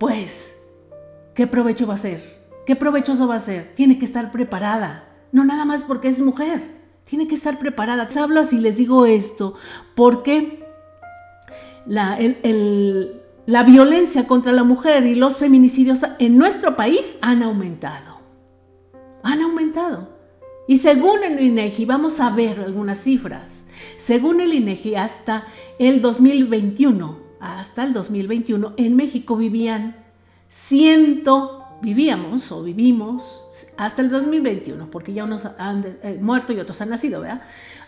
pues, 0.00 0.56
¿qué 1.36 1.46
provecho 1.46 1.86
va 1.86 1.94
a 1.94 1.98
ser? 1.98 2.39
¿Qué 2.70 2.76
provechoso 2.76 3.26
va 3.26 3.34
a 3.34 3.40
ser? 3.40 3.72
Tiene 3.74 3.98
que 3.98 4.04
estar 4.04 4.30
preparada. 4.30 5.08
No 5.32 5.44
nada 5.44 5.64
más 5.64 5.82
porque 5.82 6.06
es 6.06 6.20
mujer. 6.20 6.62
Tiene 7.02 7.26
que 7.26 7.34
estar 7.34 7.58
preparada. 7.58 8.04
Les 8.04 8.16
hablo 8.16 8.38
así, 8.38 8.60
les 8.60 8.76
digo 8.76 9.06
esto, 9.06 9.56
porque 9.96 10.64
la, 11.84 12.16
la 13.46 13.62
violencia 13.64 14.28
contra 14.28 14.52
la 14.52 14.62
mujer 14.62 15.04
y 15.04 15.16
los 15.16 15.36
feminicidios 15.36 15.98
en 16.20 16.38
nuestro 16.38 16.76
país 16.76 17.18
han 17.22 17.42
aumentado. 17.42 18.20
Han 19.24 19.42
aumentado. 19.42 20.08
Y 20.68 20.78
según 20.78 21.24
el 21.24 21.40
INEGI, 21.40 21.86
vamos 21.86 22.20
a 22.20 22.30
ver 22.30 22.60
algunas 22.60 23.00
cifras. 23.00 23.64
Según 23.98 24.40
el 24.40 24.54
INEGI, 24.54 24.94
hasta 24.94 25.44
el 25.80 26.00
2021, 26.00 27.18
hasta 27.40 27.82
el 27.82 27.92
2021, 27.92 28.74
en 28.76 28.94
México 28.94 29.34
vivían 29.34 29.96
100 30.50 31.24
vivíamos 31.82 32.50
o 32.52 32.62
vivimos 32.62 33.42
hasta 33.76 34.02
el 34.02 34.10
2021, 34.10 34.90
porque 34.90 35.12
ya 35.12 35.24
unos 35.24 35.46
han 35.58 35.98
eh, 36.02 36.18
muerto 36.20 36.52
y 36.52 36.60
otros 36.60 36.80
han 36.80 36.90
nacido, 36.90 37.20
¿verdad? 37.20 37.42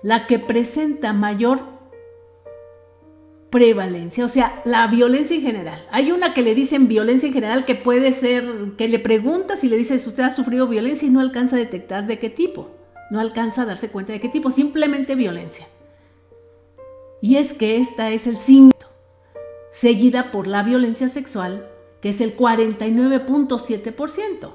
la 0.02 0.26
que 0.26 0.38
presenta 0.38 1.12
mayor 1.12 1.60
prevalencia, 3.50 4.24
o 4.24 4.28
sea, 4.28 4.62
la 4.64 4.86
violencia 4.86 5.36
en 5.36 5.42
general. 5.42 5.86
Hay 5.90 6.12
una 6.12 6.34
que 6.34 6.42
le 6.42 6.54
dicen 6.54 6.88
violencia 6.88 7.26
en 7.26 7.32
general 7.32 7.64
que 7.64 7.74
puede 7.74 8.12
ser 8.12 8.44
que 8.78 8.88
le 8.88 8.98
preguntas 8.98 9.64
y 9.64 9.68
le 9.68 9.76
dices, 9.76 10.06
usted 10.06 10.22
ha 10.22 10.30
sufrido 10.30 10.68
violencia 10.68 11.06
y 11.06 11.10
no 11.10 11.20
alcanza 11.20 11.56
a 11.56 11.58
detectar 11.58 12.06
de 12.06 12.18
qué 12.18 12.30
tipo, 12.30 12.70
no 13.10 13.20
alcanza 13.20 13.62
a 13.62 13.66
darse 13.66 13.90
cuenta 13.90 14.12
de 14.12 14.20
qué 14.20 14.28
tipo, 14.28 14.50
simplemente 14.50 15.16
violencia. 15.16 15.66
Y 17.20 17.36
es 17.36 17.52
que 17.52 17.76
esta 17.76 18.10
es 18.10 18.26
el 18.26 18.36
síntoma, 18.36 18.89
seguida 19.72 20.30
por 20.30 20.46
la 20.46 20.62
violencia 20.62 21.08
sexual, 21.08 21.66
que 22.00 22.10
es 22.10 22.20
el 22.20 22.36
49.7%, 22.36 24.52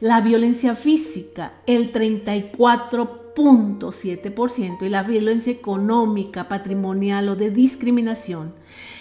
la 0.00 0.20
violencia 0.20 0.74
física, 0.74 1.52
el 1.66 1.92
34%, 1.92 3.20
.7% 3.34 4.82
y 4.82 4.88
la 4.88 5.02
violencia 5.02 5.52
económica, 5.52 6.48
patrimonial 6.48 7.28
o 7.28 7.36
de 7.36 7.50
discriminación 7.50 8.54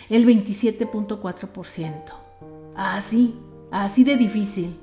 el 0.10 0.26
27.4%. 0.26 1.94
Así, 2.76 3.36
así 3.72 4.04
de 4.04 4.18
difícil. 4.18 4.76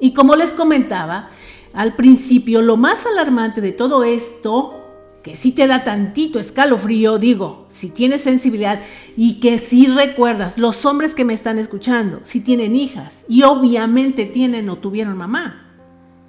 Y 0.00 0.14
como 0.14 0.36
les 0.36 0.52
comentaba 0.52 1.30
al 1.72 1.94
principio, 1.94 2.62
lo 2.62 2.76
más 2.76 3.06
alarmante 3.06 3.60
de 3.60 3.72
todo 3.72 4.04
esto, 4.04 4.81
que 5.22 5.36
si 5.36 5.52
te 5.52 5.66
da 5.66 5.84
tantito 5.84 6.40
escalofrío, 6.40 7.18
digo, 7.18 7.66
si 7.68 7.90
tienes 7.90 8.22
sensibilidad 8.22 8.80
y 9.16 9.40
que 9.40 9.58
si 9.58 9.86
recuerdas, 9.86 10.58
los 10.58 10.84
hombres 10.84 11.14
que 11.14 11.24
me 11.24 11.34
están 11.34 11.58
escuchando, 11.58 12.20
si 12.24 12.40
tienen 12.40 12.74
hijas 12.74 13.24
y 13.28 13.44
obviamente 13.44 14.26
tienen 14.26 14.68
o 14.68 14.78
tuvieron 14.78 15.16
mamá, 15.16 15.68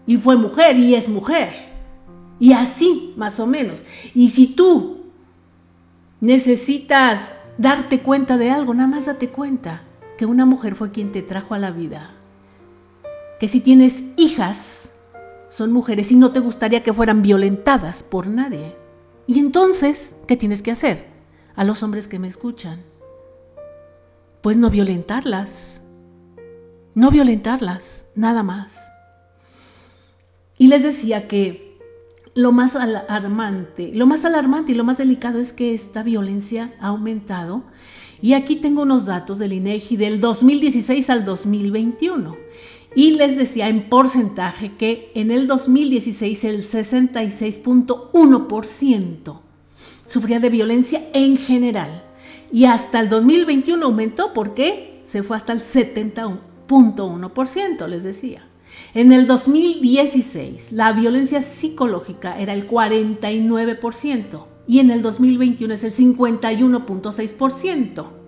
y 0.05 0.17
fue 0.17 0.35
mujer 0.35 0.77
y 0.77 0.95
es 0.95 1.09
mujer, 1.09 1.51
y 2.39 2.53
así, 2.53 3.13
más 3.17 3.39
o 3.39 3.47
menos. 3.47 3.81
Y 4.13 4.29
si 4.29 4.47
tú 4.47 4.97
necesitas 6.21 7.35
darte 7.57 8.01
cuenta 8.01 8.37
de 8.37 8.51
algo, 8.51 8.73
nada 8.73 8.87
más 8.87 9.05
date 9.05 9.29
cuenta 9.29 9.81
que 10.17 10.25
una 10.25 10.45
mujer 10.45 10.75
fue 10.75 10.91
quien 10.91 11.11
te 11.11 11.21
trajo 11.21 11.53
a 11.53 11.59
la 11.59 11.71
vida. 11.71 12.11
Que 13.39 13.47
si 13.47 13.59
tienes 13.59 14.03
hijas, 14.17 14.91
son 15.49 15.71
mujeres 15.71 16.11
y 16.11 16.15
no 16.15 16.31
te 16.31 16.39
gustaría 16.39 16.83
que 16.83 16.93
fueran 16.93 17.21
violentadas 17.21 18.03
por 18.03 18.27
nadie. 18.27 18.82
Y 19.27 19.39
entonces, 19.39 20.15
¿qué 20.27 20.37
tienes 20.37 20.61
que 20.61 20.71
hacer? 20.71 21.07
A 21.55 21.63
los 21.63 21.83
hombres 21.83 22.07
que 22.07 22.19
me 22.19 22.27
escuchan. 22.27 22.81
Pues 24.41 24.57
no 24.57 24.69
violentarlas. 24.69 25.83
No 26.95 27.09
violentarlas, 27.09 28.05
nada 28.15 28.43
más. 28.43 28.79
Y 30.57 30.67
les 30.67 30.83
decía 30.83 31.27
que 31.27 31.79
lo 32.35 32.51
más 32.51 32.75
alarmante, 32.75 33.91
lo 33.93 34.05
más 34.05 34.25
alarmante 34.25 34.71
y 34.71 34.75
lo 34.75 34.83
más 34.83 34.97
delicado 34.97 35.39
es 35.39 35.53
que 35.53 35.73
esta 35.73 36.03
violencia 36.03 36.73
ha 36.79 36.87
aumentado. 36.87 37.63
Y 38.21 38.33
aquí 38.33 38.55
tengo 38.55 38.83
unos 38.83 39.05
datos 39.05 39.39
del 39.39 39.53
INEGI 39.53 39.97
del 39.97 40.21
2016 40.21 41.09
al 41.09 41.25
2021. 41.25 42.37
Y 42.95 43.11
les 43.11 43.37
decía 43.37 43.69
en 43.69 43.87
porcentaje 43.89 44.73
que 44.77 45.11
en 45.15 45.31
el 45.31 45.47
2016 45.47 46.43
el 46.43 46.63
66.1% 46.63 49.39
sufría 50.05 50.39
de 50.39 50.49
violencia 50.49 51.01
en 51.13 51.37
general. 51.37 52.03
Y 52.51 52.65
hasta 52.65 52.99
el 52.99 53.07
2021 53.09 53.83
aumentó 53.85 54.33
porque 54.33 55.01
se 55.05 55.23
fue 55.23 55.37
hasta 55.37 55.53
el 55.53 55.61
70.1%, 55.61 57.87
les 57.87 58.03
decía. 58.03 58.45
En 58.93 59.11
el 59.11 59.25
2016, 59.25 60.71
la 60.71 60.93
violencia 60.93 61.41
psicológica 61.41 62.39
era 62.39 62.53
el 62.53 62.67
49% 62.67 64.43
y 64.67 64.79
en 64.79 64.91
el 64.91 65.01
2021 65.01 65.73
es 65.73 65.83
el 65.83 65.93
51.6%. 65.93 68.22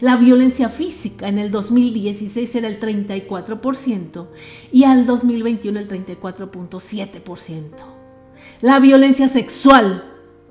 La 0.00 0.16
violencia 0.16 0.68
física 0.68 1.28
en 1.28 1.38
el 1.38 1.50
2016 1.50 2.54
era 2.54 2.68
el 2.68 2.78
34% 2.78 4.26
y 4.72 4.84
al 4.84 5.06
2021 5.06 5.78
el 5.78 5.88
34.7%. 5.88 7.62
La 8.60 8.78
violencia 8.78 9.26
sexual 9.28 10.04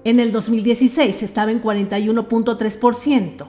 en 0.04 0.20
el 0.20 0.32
2016 0.32 1.22
estaba 1.24 1.52
en 1.52 1.62
41.3% 1.62 3.46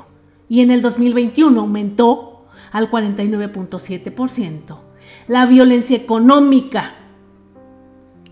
y 0.48 0.60
en 0.60 0.70
el 0.70 0.82
2021 0.82 1.60
aumentó 1.60 2.46
al 2.70 2.90
49.7% 2.90 4.76
la 5.26 5.46
violencia 5.46 5.96
económica, 5.96 6.94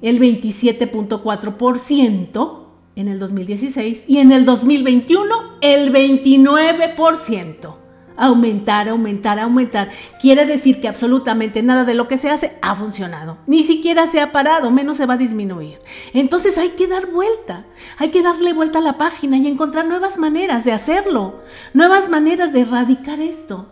el 0.02 0.20
27.4% 0.20 2.65
en 2.97 3.09
el 3.09 3.18
2016 3.18 4.05
y 4.09 4.18
en 4.18 4.32
el 4.32 4.44
2021 4.44 5.59
el 5.61 5.92
29%. 5.92 7.74
Aumentar, 8.18 8.88
aumentar, 8.88 9.38
aumentar. 9.38 9.90
Quiere 10.22 10.47
decir 10.47 10.80
que 10.80 10.88
absolutamente 10.88 11.62
nada 11.62 11.84
de 11.84 11.92
lo 11.92 12.09
que 12.09 12.16
se 12.16 12.30
hace 12.30 12.57
ha 12.62 12.74
funcionado. 12.74 13.36
Ni 13.47 13.62
siquiera 13.62 14.07
se 14.07 14.20
ha 14.20 14.32
parado, 14.32 14.70
menos 14.70 14.97
se 14.97 15.05
va 15.05 15.14
a 15.14 15.18
disminuir. 15.18 15.78
Entonces 16.14 16.57
hay 16.57 16.70
que 16.70 16.86
dar 16.86 17.11
vuelta, 17.11 17.66
hay 17.99 18.11
que 18.11 18.22
darle 18.22 18.55
vuelta 18.55 18.78
a 18.78 18.82
la 18.82 18.97
página 18.97 19.36
y 19.36 19.47
encontrar 19.47 19.86
nuevas 19.86 20.16
maneras 20.16 20.64
de 20.64 20.72
hacerlo, 20.72 21.42
nuevas 21.74 22.09
maneras 22.09 22.55
de 22.55 22.62
erradicar 22.62 23.20
esto. 23.20 23.66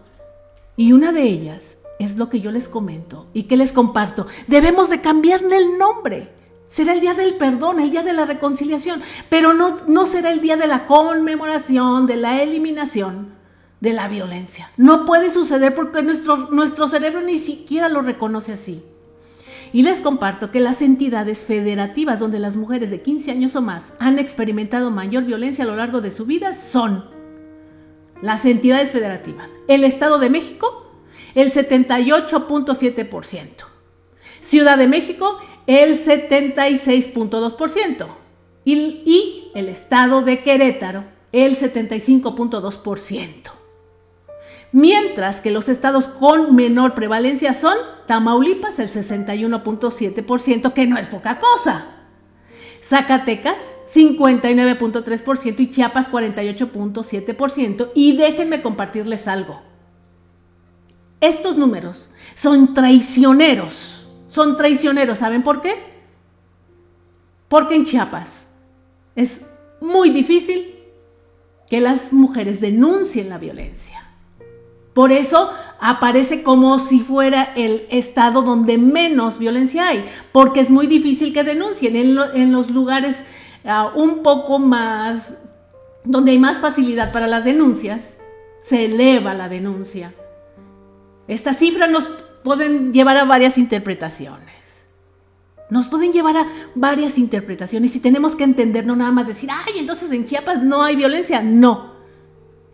Y 0.76 0.92
una 0.92 1.10
de 1.10 1.22
ellas 1.22 1.78
es 1.98 2.16
lo 2.16 2.28
que 2.28 2.40
yo 2.40 2.50
les 2.50 2.68
comento 2.68 3.26
y 3.32 3.44
que 3.44 3.56
les 3.56 3.72
comparto. 3.72 4.26
Debemos 4.46 4.90
de 4.90 5.00
cambiarle 5.00 5.56
el 5.56 5.78
nombre. 5.78 6.43
Será 6.74 6.92
el 6.92 7.00
día 7.00 7.14
del 7.14 7.36
perdón, 7.36 7.78
el 7.78 7.92
día 7.92 8.02
de 8.02 8.12
la 8.12 8.24
reconciliación, 8.24 9.00
pero 9.28 9.54
no, 9.54 9.82
no 9.86 10.06
será 10.06 10.32
el 10.32 10.40
día 10.40 10.56
de 10.56 10.66
la 10.66 10.86
conmemoración, 10.86 12.08
de 12.08 12.16
la 12.16 12.42
eliminación 12.42 13.34
de 13.78 13.92
la 13.92 14.08
violencia. 14.08 14.72
No 14.76 15.04
puede 15.04 15.30
suceder 15.30 15.76
porque 15.76 16.02
nuestro, 16.02 16.48
nuestro 16.50 16.88
cerebro 16.88 17.20
ni 17.20 17.38
siquiera 17.38 17.88
lo 17.88 18.02
reconoce 18.02 18.52
así. 18.52 18.82
Y 19.72 19.84
les 19.84 20.00
comparto 20.00 20.50
que 20.50 20.58
las 20.58 20.82
entidades 20.82 21.44
federativas 21.44 22.18
donde 22.18 22.40
las 22.40 22.56
mujeres 22.56 22.90
de 22.90 23.02
15 23.02 23.30
años 23.30 23.54
o 23.54 23.62
más 23.62 23.92
han 24.00 24.18
experimentado 24.18 24.90
mayor 24.90 25.22
violencia 25.22 25.62
a 25.62 25.68
lo 25.68 25.76
largo 25.76 26.00
de 26.00 26.10
su 26.10 26.26
vida 26.26 26.54
son 26.54 27.08
las 28.20 28.44
entidades 28.46 28.90
federativas. 28.90 29.52
El 29.68 29.84
Estado 29.84 30.18
de 30.18 30.28
México, 30.28 30.90
el 31.36 31.52
78.7%. 31.52 33.46
Ciudad 34.40 34.76
de 34.76 34.88
México, 34.88 35.38
el 35.66 36.04
76.2%. 36.04 38.06
Y, 38.64 39.02
y 39.04 39.50
el 39.54 39.68
estado 39.68 40.22
de 40.22 40.42
Querétaro, 40.42 41.04
el 41.32 41.56
75.2%. 41.56 43.50
Mientras 44.72 45.40
que 45.40 45.52
los 45.52 45.68
estados 45.68 46.08
con 46.08 46.56
menor 46.56 46.94
prevalencia 46.94 47.54
son 47.54 47.76
Tamaulipas, 48.06 48.80
el 48.80 48.90
61.7%, 48.90 50.72
que 50.72 50.86
no 50.86 50.98
es 50.98 51.06
poca 51.06 51.38
cosa. 51.38 51.90
Zacatecas, 52.82 53.76
59.3% 53.86 55.60
y 55.60 55.70
Chiapas, 55.70 56.10
48.7%. 56.10 57.92
Y 57.94 58.16
déjenme 58.16 58.62
compartirles 58.62 59.28
algo. 59.28 59.62
Estos 61.20 61.56
números 61.56 62.10
son 62.34 62.74
traicioneros. 62.74 64.03
Son 64.34 64.56
traicioneros. 64.56 65.18
¿Saben 65.18 65.44
por 65.44 65.60
qué? 65.60 65.76
Porque 67.46 67.76
en 67.76 67.84
Chiapas 67.84 68.56
es 69.14 69.46
muy 69.80 70.10
difícil 70.10 70.74
que 71.70 71.80
las 71.80 72.12
mujeres 72.12 72.60
denuncien 72.60 73.28
la 73.28 73.38
violencia. 73.38 74.04
Por 74.92 75.12
eso 75.12 75.52
aparece 75.78 76.42
como 76.42 76.80
si 76.80 76.98
fuera 76.98 77.52
el 77.54 77.86
estado 77.90 78.42
donde 78.42 78.76
menos 78.76 79.38
violencia 79.38 79.86
hay, 79.86 80.04
porque 80.32 80.58
es 80.58 80.68
muy 80.68 80.88
difícil 80.88 81.32
que 81.32 81.44
denuncien. 81.44 81.94
En, 81.94 82.52
los 82.52 82.72
lugares 82.72 83.24
ah, 83.64 83.92
un 83.94 84.24
poco 84.24 84.58
más, 84.58 85.38
donde 86.02 86.32
hay 86.32 86.40
más 86.40 86.58
facilidad 86.58 87.12
para 87.12 87.28
las 87.28 87.44
denuncias, 87.44 88.18
se 88.60 88.86
eleva 88.86 89.32
la 89.32 89.48
denuncia. 89.48 90.12
Estas 91.28 91.58
cifras 91.58 91.88
nos 91.88 92.08
pueden 92.44 92.92
llevar 92.92 93.16
a 93.16 93.24
varias 93.24 93.58
interpretaciones. 93.58 94.86
Nos 95.70 95.88
pueden 95.88 96.12
llevar 96.12 96.36
a 96.36 96.46
varias 96.76 97.18
interpretaciones 97.18 97.96
y 97.96 98.00
tenemos 98.00 98.36
que 98.36 98.44
entender, 98.44 98.86
no 98.86 98.94
nada 98.94 99.10
más 99.10 99.26
decir, 99.26 99.48
ay, 99.50 99.78
entonces 99.78 100.12
en 100.12 100.26
Chiapas 100.26 100.62
no 100.62 100.84
hay 100.84 100.94
violencia. 100.94 101.42
No, 101.42 101.96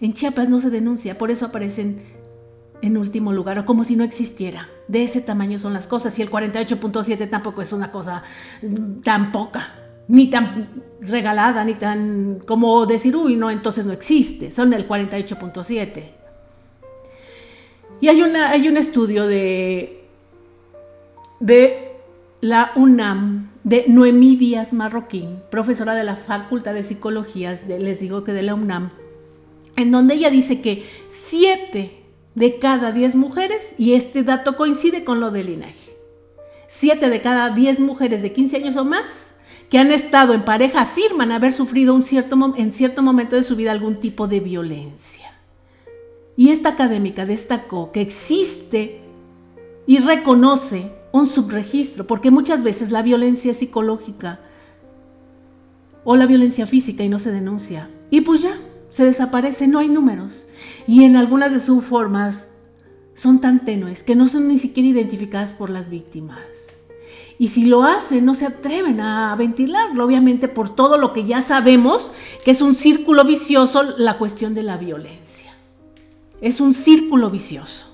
en 0.01 0.13
Chiapas 0.13 0.49
no 0.49 0.61
se 0.61 0.69
denuncia, 0.69 1.17
por 1.17 1.31
eso 1.31 1.47
aparecen 1.47 2.03
en 2.83 2.97
último 2.97 3.33
lugar 3.33 3.59
o 3.59 3.65
como 3.65 3.85
si 3.85 3.95
no 3.95 4.03
existiera. 4.03 4.69
De 4.89 5.05
ese 5.05 5.21
tamaño 5.21 5.59
son 5.59 5.73
las 5.73 5.87
cosas 5.87 6.19
y 6.19 6.23
el 6.23 6.31
48.7 6.31 7.31
tampoco 7.31 7.63
es 7.63 7.73
una 7.73 7.93
cosa 7.93 8.25
mm, 8.63 9.01
tan 9.03 9.31
poca, 9.31 9.75
ni 10.09 10.29
tan 10.29 10.85
regalada, 11.01 11.65
ni 11.65 11.75
tan 11.75 12.41
como 12.45 12.85
decir, 12.87 13.15
uy, 13.15 13.37
no, 13.37 13.51
entonces 13.51 13.87
no 13.87 13.93
existe, 13.93 14.51
son 14.51 14.73
el 14.73 14.89
48.7. 14.89 16.20
Y 18.01 18.09
hay, 18.09 18.23
un 18.23 18.77
estudio 18.77 19.27
de, 19.27 20.05
de 21.39 21.93
la 22.41 22.73
UNAM, 22.75 23.51
de 23.63 23.85
Noemí 23.89 24.37
Díaz 24.37 24.73
Marroquín, 24.73 25.41
profesora 25.51 25.95
de 25.95 26.05
la 26.05 26.17
Facultad 26.17 26.73
de 26.73 26.83
Psicología, 26.83 27.61
les 27.69 28.01
digo 28.01 28.25
que 28.25 28.33
de 28.33 28.43
la 28.43 28.55
UNAM, 28.55 28.91
en 29.77 29.93
donde 29.93 30.15
ella 30.15 30.31
dice 30.31 30.63
que 30.63 30.87
7 31.09 32.03
de 32.35 32.59
cada 32.59 32.91
10 32.91 33.17
mujeres, 33.17 33.75
y 33.77 33.93
este 33.93 34.23
dato 34.23 34.57
coincide 34.57 35.05
con 35.05 35.21
lo 35.21 35.31
del 35.31 35.47
linaje, 35.47 35.95
7 36.69 37.11
de 37.11 37.21
cada 37.21 37.51
10 37.51 37.81
mujeres 37.81 38.23
de 38.23 38.33
15 38.33 38.57
años 38.57 38.77
o 38.77 38.85
más 38.85 39.35
que 39.69 39.79
han 39.79 39.93
estado 39.93 40.33
en 40.33 40.45
pareja 40.45 40.83
afirman 40.83 41.33
haber 41.33 41.53
sufrido 41.53 41.95
un 41.95 42.03
cierto, 42.03 42.55
en 42.57 42.73
cierto 42.73 43.03
momento 43.03 43.37
de 43.37 43.43
su 43.43 43.57
vida 43.57 43.73
algún 43.73 44.01
tipo 44.01 44.27
de 44.27 44.41
violencia. 44.41 45.30
Y 46.41 46.49
esta 46.49 46.71
académica 46.71 47.27
destacó 47.27 47.93
que 47.93 48.01
existe 48.01 49.03
y 49.87 49.99
reconoce 49.99 50.91
un 51.13 51.29
subregistro, 51.29 52.07
porque 52.07 52.31
muchas 52.31 52.63
veces 52.63 52.91
la 52.91 53.03
violencia 53.03 53.53
psicológica 53.53 54.41
o 56.03 56.17
la 56.17 56.25
violencia 56.25 56.67
física 56.67 57.05
y 57.05 57.11
no 57.11 57.19
se 57.19 57.31
denuncia. 57.31 57.91
Y 58.09 58.23
pues 58.23 58.41
ya, 58.41 58.59
se 58.89 59.05
desaparece, 59.05 59.69
no 59.69 59.81
hay 59.81 59.91
números. 59.91 60.49
Y 60.87 61.05
en 61.05 61.17
algunas 61.17 61.53
de 61.53 61.61
sus 61.61 61.85
formas 61.85 62.49
son 63.13 63.43
tan 63.43 63.63
tenues 63.67 64.03
que 64.03 64.17
no 64.17 64.27
son 64.27 64.49
ni 64.49 64.57
siquiera 64.57 64.89
identificadas 64.89 65.53
por 65.53 65.69
las 65.69 65.91
víctimas. 65.91 66.41
Y 67.39 67.49
si 67.49 67.67
lo 67.67 67.83
hacen, 67.83 68.25
no 68.25 68.35
se 68.35 68.47
atreven 68.47 69.03
a 69.03 69.37
ventilarlo, 69.37 70.07
obviamente 70.07 70.49
por 70.49 70.75
todo 70.75 70.97
lo 70.97 71.13
que 71.13 71.27
ya 71.27 71.43
sabemos, 71.43 72.11
que 72.47 72.53
es 72.53 72.63
un 72.63 72.75
círculo 72.75 73.27
vicioso 73.27 73.83
la 73.83 74.17
cuestión 74.17 74.55
de 74.55 74.63
la 74.63 74.79
violencia. 74.79 75.50
Es 76.41 76.61
un 76.61 76.75
círculo 76.75 77.31
vicioso. 77.31 77.87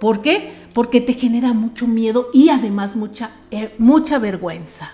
¿Por 0.00 0.22
qué? 0.22 0.54
Porque 0.74 1.00
te 1.00 1.12
genera 1.12 1.52
mucho 1.52 1.86
miedo 1.86 2.28
y 2.32 2.50
además 2.50 2.94
mucha, 2.94 3.30
eh, 3.50 3.74
mucha 3.78 4.18
vergüenza. 4.18 4.92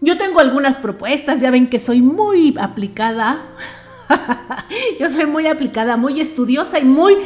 Yo 0.00 0.18
tengo 0.18 0.40
algunas 0.40 0.76
propuestas, 0.76 1.40
ya 1.40 1.50
ven 1.50 1.70
que 1.70 1.78
soy 1.78 2.02
muy 2.02 2.54
aplicada. 2.60 3.46
Yo 5.00 5.08
soy 5.08 5.26
muy 5.26 5.46
aplicada, 5.46 5.96
muy 5.96 6.20
estudiosa 6.20 6.78
y 6.80 6.84
muy 6.84 7.16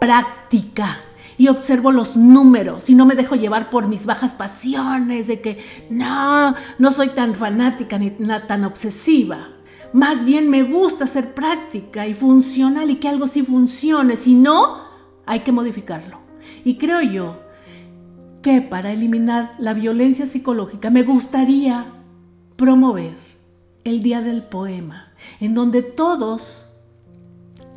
práctica. 0.00 1.00
Y 1.38 1.48
observo 1.48 1.90
los 1.90 2.16
números 2.16 2.90
y 2.90 2.94
no 2.94 3.06
me 3.06 3.14
dejo 3.14 3.34
llevar 3.34 3.70
por 3.70 3.88
mis 3.88 4.04
bajas 4.04 4.34
pasiones 4.34 5.26
de 5.26 5.40
que 5.40 5.58
no, 5.90 6.54
no 6.78 6.90
soy 6.90 7.08
tan 7.10 7.34
fanática 7.34 7.98
ni 7.98 8.10
tan 8.10 8.64
obsesiva. 8.64 9.53
Más 9.94 10.24
bien 10.24 10.50
me 10.50 10.64
gusta 10.64 11.06
ser 11.06 11.34
práctica 11.34 12.08
y 12.08 12.14
funcional 12.14 12.90
y 12.90 12.96
que 12.96 13.08
algo 13.08 13.28
sí 13.28 13.42
funcione. 13.42 14.16
Si 14.16 14.34
no, 14.34 14.78
hay 15.24 15.40
que 15.40 15.52
modificarlo. 15.52 16.18
Y 16.64 16.78
creo 16.78 17.00
yo 17.00 17.38
que 18.42 18.60
para 18.60 18.90
eliminar 18.90 19.52
la 19.60 19.72
violencia 19.72 20.26
psicológica 20.26 20.90
me 20.90 21.04
gustaría 21.04 21.92
promover 22.56 23.14
el 23.84 24.02
Día 24.02 24.20
del 24.20 24.42
Poema, 24.42 25.12
en 25.38 25.54
donde 25.54 25.82
todos, 25.82 26.66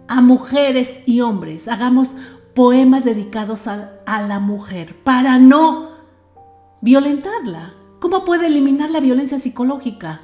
a 0.08 0.20
mujeres 0.20 0.98
y 1.06 1.22
hombres, 1.22 1.68
hagamos 1.68 2.16
poemas 2.56 3.06
dedicados 3.06 3.68
a, 3.68 4.02
la 4.08 4.40
mujer 4.40 4.96
para 5.04 5.38
no 5.38 5.90
violentarla. 6.82 7.76
¿Cómo 8.00 8.26
puede 8.26 8.48
eliminar 8.48 8.90
la 8.90 9.02
violencia 9.02 9.38
psicológica? 9.38 10.22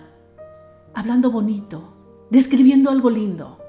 Hablando 0.94 1.32
bonito, 1.32 1.94
describiendo 2.30 2.90
algo 2.90 3.10
lindo. 3.10 3.60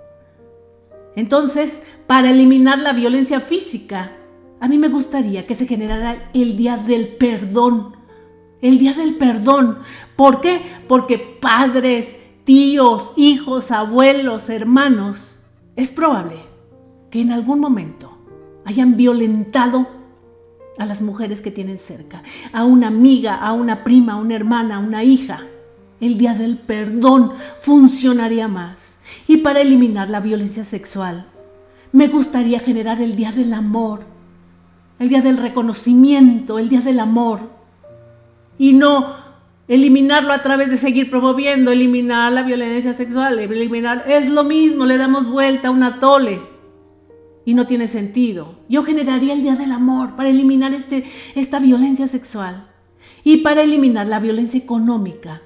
Entonces, 1.16 1.82
para 2.06 2.30
eliminar 2.30 2.78
la 2.78 2.92
violencia 2.92 3.40
física, 3.40 4.12
a 4.60 4.68
mí 4.68 4.78
me 4.78 4.88
gustaría 4.88 5.44
que 5.44 5.54
se 5.54 5.66
generara 5.66 6.30
el 6.32 6.56
Día 6.56 6.76
del 6.76 7.08
Perdón 7.16 7.94
el 8.64 8.78
día 8.78 8.94
del 8.94 9.16
perdón. 9.16 9.80
¿Por 10.16 10.40
qué? 10.40 10.62
Porque 10.88 11.18
padres, 11.18 12.16
tíos, 12.44 13.12
hijos, 13.14 13.70
abuelos, 13.70 14.48
hermanos, 14.48 15.40
es 15.76 15.90
probable 15.90 16.36
que 17.10 17.20
en 17.20 17.30
algún 17.30 17.60
momento 17.60 18.16
hayan 18.64 18.96
violentado 18.96 19.86
a 20.78 20.86
las 20.86 21.02
mujeres 21.02 21.42
que 21.42 21.50
tienen 21.50 21.78
cerca, 21.78 22.22
a 22.54 22.64
una 22.64 22.86
amiga, 22.86 23.36
a 23.36 23.52
una 23.52 23.84
prima, 23.84 24.14
a 24.14 24.16
una 24.16 24.34
hermana, 24.34 24.76
a 24.76 24.78
una 24.78 25.04
hija. 25.04 25.46
El 26.04 26.18
día 26.18 26.34
del 26.34 26.58
perdón 26.58 27.32
funcionaría 27.60 28.46
más. 28.46 28.98
Y 29.26 29.38
para 29.38 29.62
eliminar 29.62 30.10
la 30.10 30.20
violencia 30.20 30.62
sexual, 30.62 31.26
me 31.92 32.08
gustaría 32.08 32.60
generar 32.60 33.00
el 33.00 33.16
día 33.16 33.32
del 33.32 33.54
amor, 33.54 34.04
el 34.98 35.08
día 35.08 35.22
del 35.22 35.38
reconocimiento, 35.38 36.58
el 36.58 36.68
día 36.68 36.82
del 36.82 37.00
amor 37.00 37.40
y 38.58 38.74
no 38.74 39.14
eliminarlo 39.66 40.34
a 40.34 40.42
través 40.42 40.68
de 40.68 40.76
seguir 40.76 41.08
promoviendo, 41.08 41.70
eliminar 41.70 42.32
la 42.32 42.42
violencia 42.42 42.92
sexual, 42.92 43.38
eliminar, 43.38 44.04
es 44.06 44.28
lo 44.28 44.44
mismo, 44.44 44.84
le 44.84 44.98
damos 44.98 45.26
vuelta 45.26 45.68
a 45.68 45.70
una 45.70 46.00
tole 46.00 46.42
y 47.46 47.54
no 47.54 47.66
tiene 47.66 47.86
sentido. 47.86 48.58
Yo 48.68 48.82
generaría 48.82 49.32
el 49.32 49.42
Día 49.42 49.56
del 49.56 49.72
Amor 49.72 50.16
para 50.16 50.28
eliminar 50.28 50.74
este, 50.74 51.04
esta 51.34 51.60
violencia 51.60 52.08
sexual 52.08 52.66
y 53.22 53.38
para 53.38 53.62
eliminar 53.62 54.06
la 54.06 54.20
violencia 54.20 54.60
económica. 54.60 55.40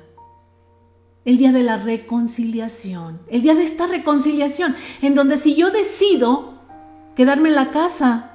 El 1.28 1.36
día 1.36 1.52
de 1.52 1.62
la 1.62 1.76
reconciliación, 1.76 3.20
el 3.28 3.42
día 3.42 3.54
de 3.54 3.62
esta 3.62 3.86
reconciliación, 3.86 4.74
en 5.02 5.14
donde 5.14 5.36
si 5.36 5.54
yo 5.54 5.70
decido 5.70 6.54
quedarme 7.14 7.50
en 7.50 7.54
la 7.54 7.70
casa 7.70 8.30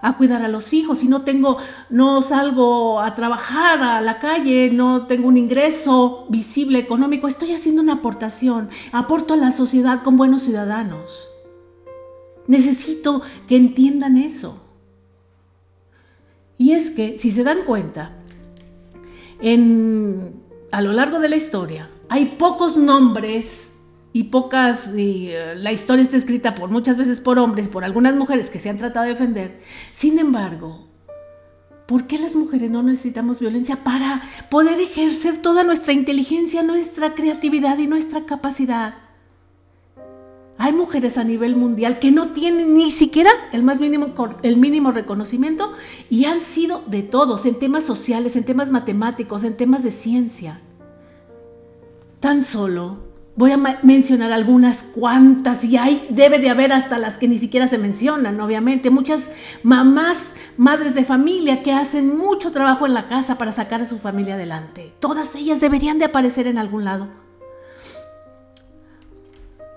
a 0.00 0.16
cuidar 0.16 0.42
a 0.42 0.48
los 0.48 0.72
hijos. 0.72 1.00
Si 1.00 1.08
no 1.08 1.22
tengo, 1.22 1.56
no 1.90 2.22
salgo 2.22 3.00
a 3.00 3.16
trabajar 3.16 3.82
a 3.82 4.00
la 4.00 4.20
calle, 4.20 4.70
no 4.70 5.08
tengo 5.08 5.26
un 5.26 5.36
ingreso 5.36 6.26
visible 6.28 6.78
económico, 6.78 7.26
estoy 7.26 7.52
haciendo 7.52 7.82
una 7.82 7.94
aportación, 7.94 8.70
aporto 8.92 9.34
a 9.34 9.36
la 9.36 9.50
sociedad 9.50 10.04
con 10.04 10.16
buenos 10.16 10.42
ciudadanos. 10.42 11.28
Necesito 12.46 13.22
que 13.48 13.56
entiendan 13.56 14.16
eso. 14.16 14.62
Y 16.56 16.70
es 16.70 16.90
que, 16.90 17.18
si 17.18 17.32
se 17.32 17.42
dan 17.42 17.64
cuenta, 17.66 18.12
en, 19.40 20.40
a 20.70 20.82
lo 20.82 20.92
largo 20.92 21.18
de 21.18 21.30
la 21.30 21.36
historia 21.36 21.90
hay 22.08 22.36
pocos 22.38 22.76
nombres 22.76 23.76
y 24.12 24.24
pocas, 24.24 24.90
eh, 24.96 25.54
la 25.56 25.72
historia 25.72 26.02
está 26.02 26.16
escrita 26.16 26.54
por 26.54 26.70
muchas 26.70 26.96
veces 26.96 27.20
por 27.20 27.38
hombres, 27.38 27.68
por 27.68 27.84
algunas 27.84 28.14
mujeres 28.14 28.50
que 28.50 28.58
se 28.58 28.70
han 28.70 28.78
tratado 28.78 29.04
de 29.04 29.12
defender. 29.12 29.60
Sin 29.92 30.18
embargo, 30.18 30.86
¿por 31.86 32.06
qué 32.06 32.18
las 32.18 32.34
mujeres 32.34 32.70
no 32.70 32.82
necesitamos 32.82 33.40
violencia 33.40 33.84
para 33.84 34.22
poder 34.50 34.80
ejercer 34.80 35.42
toda 35.42 35.64
nuestra 35.64 35.92
inteligencia, 35.92 36.62
nuestra 36.62 37.14
creatividad 37.14 37.76
y 37.78 37.86
nuestra 37.86 38.24
capacidad? 38.24 38.94
Hay 40.58 40.72
mujeres 40.72 41.18
a 41.18 41.24
nivel 41.24 41.54
mundial 41.54 41.98
que 41.98 42.10
no 42.10 42.28
tienen 42.28 42.74
ni 42.74 42.90
siquiera 42.90 43.30
el 43.52 43.62
más 43.62 43.78
mínimo, 43.78 44.14
el 44.42 44.56
mínimo 44.56 44.92
reconocimiento 44.92 45.74
y 46.08 46.24
han 46.24 46.40
sido 46.40 46.82
de 46.86 47.02
todos, 47.02 47.44
en 47.44 47.58
temas 47.58 47.84
sociales, 47.84 48.36
en 48.36 48.44
temas 48.44 48.70
matemáticos, 48.70 49.44
en 49.44 49.58
temas 49.58 49.82
de 49.82 49.90
ciencia. 49.90 50.62
Tan 52.20 52.42
solo 52.44 53.06
Voy 53.38 53.52
a 53.52 53.58
mencionar 53.82 54.32
algunas 54.32 54.82
cuantas 54.82 55.62
y 55.62 55.76
hay, 55.76 56.06
debe 56.08 56.38
de 56.38 56.48
haber 56.48 56.72
hasta 56.72 56.96
las 56.96 57.18
que 57.18 57.28
ni 57.28 57.36
siquiera 57.36 57.68
se 57.68 57.76
mencionan, 57.76 58.40
obviamente. 58.40 58.88
Muchas 58.88 59.30
mamás, 59.62 60.32
madres 60.56 60.94
de 60.94 61.04
familia 61.04 61.62
que 61.62 61.70
hacen 61.70 62.16
mucho 62.16 62.50
trabajo 62.50 62.86
en 62.86 62.94
la 62.94 63.06
casa 63.08 63.36
para 63.36 63.52
sacar 63.52 63.82
a 63.82 63.86
su 63.86 63.98
familia 63.98 64.36
adelante. 64.36 64.90
Todas 65.00 65.34
ellas 65.34 65.60
deberían 65.60 65.98
de 65.98 66.06
aparecer 66.06 66.46
en 66.46 66.56
algún 66.56 66.86
lado. 66.86 67.08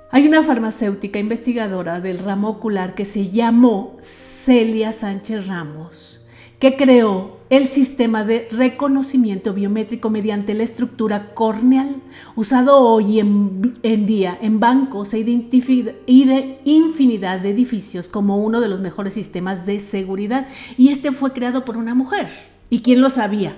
Hay 0.09 0.25
una 0.25 0.41
farmacéutica 0.41 1.19
investigadora 1.19 1.99
del 1.99 2.19
ramo 2.19 2.47
ocular 2.47 2.95
que 2.95 3.03
se 3.03 3.29
llamó 3.29 3.97
Celia 3.99 4.93
Sánchez 4.93 5.47
Ramos 5.47 6.21
que 6.59 6.75
creó 6.75 7.38
el 7.49 7.67
sistema 7.67 8.23
de 8.23 8.47
reconocimiento 8.51 9.53
biométrico 9.53 10.09
mediante 10.09 10.53
la 10.53 10.63
estructura 10.63 11.33
corneal, 11.33 11.95
usado 12.35 12.79
hoy 12.79 13.19
en, 13.19 13.73
día 14.05 14.37
en 14.39 14.59
bancos 14.59 15.13
e 15.15 15.19
y 15.19 16.25
de 16.25 16.61
infinidad 16.65 17.39
de 17.39 17.49
edificios 17.49 18.07
como 18.07 18.37
uno 18.37 18.61
de 18.61 18.67
los 18.67 18.79
mejores 18.81 19.15
sistemas 19.15 19.65
de 19.65 19.79
seguridad. 19.79 20.47
Y 20.77 20.89
este 20.89 21.11
fue 21.11 21.33
creado 21.33 21.65
por 21.65 21.75
una 21.75 21.95
mujer. 21.95 22.29
¿Y 22.69 22.81
quién 22.81 23.01
lo 23.01 23.09
sabía? 23.09 23.55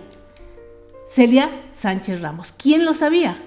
Celia 1.06 1.50
Sánchez 1.74 2.22
Ramos. 2.22 2.54
¿Quién 2.54 2.86
lo 2.86 2.94
sabía? 2.94 3.44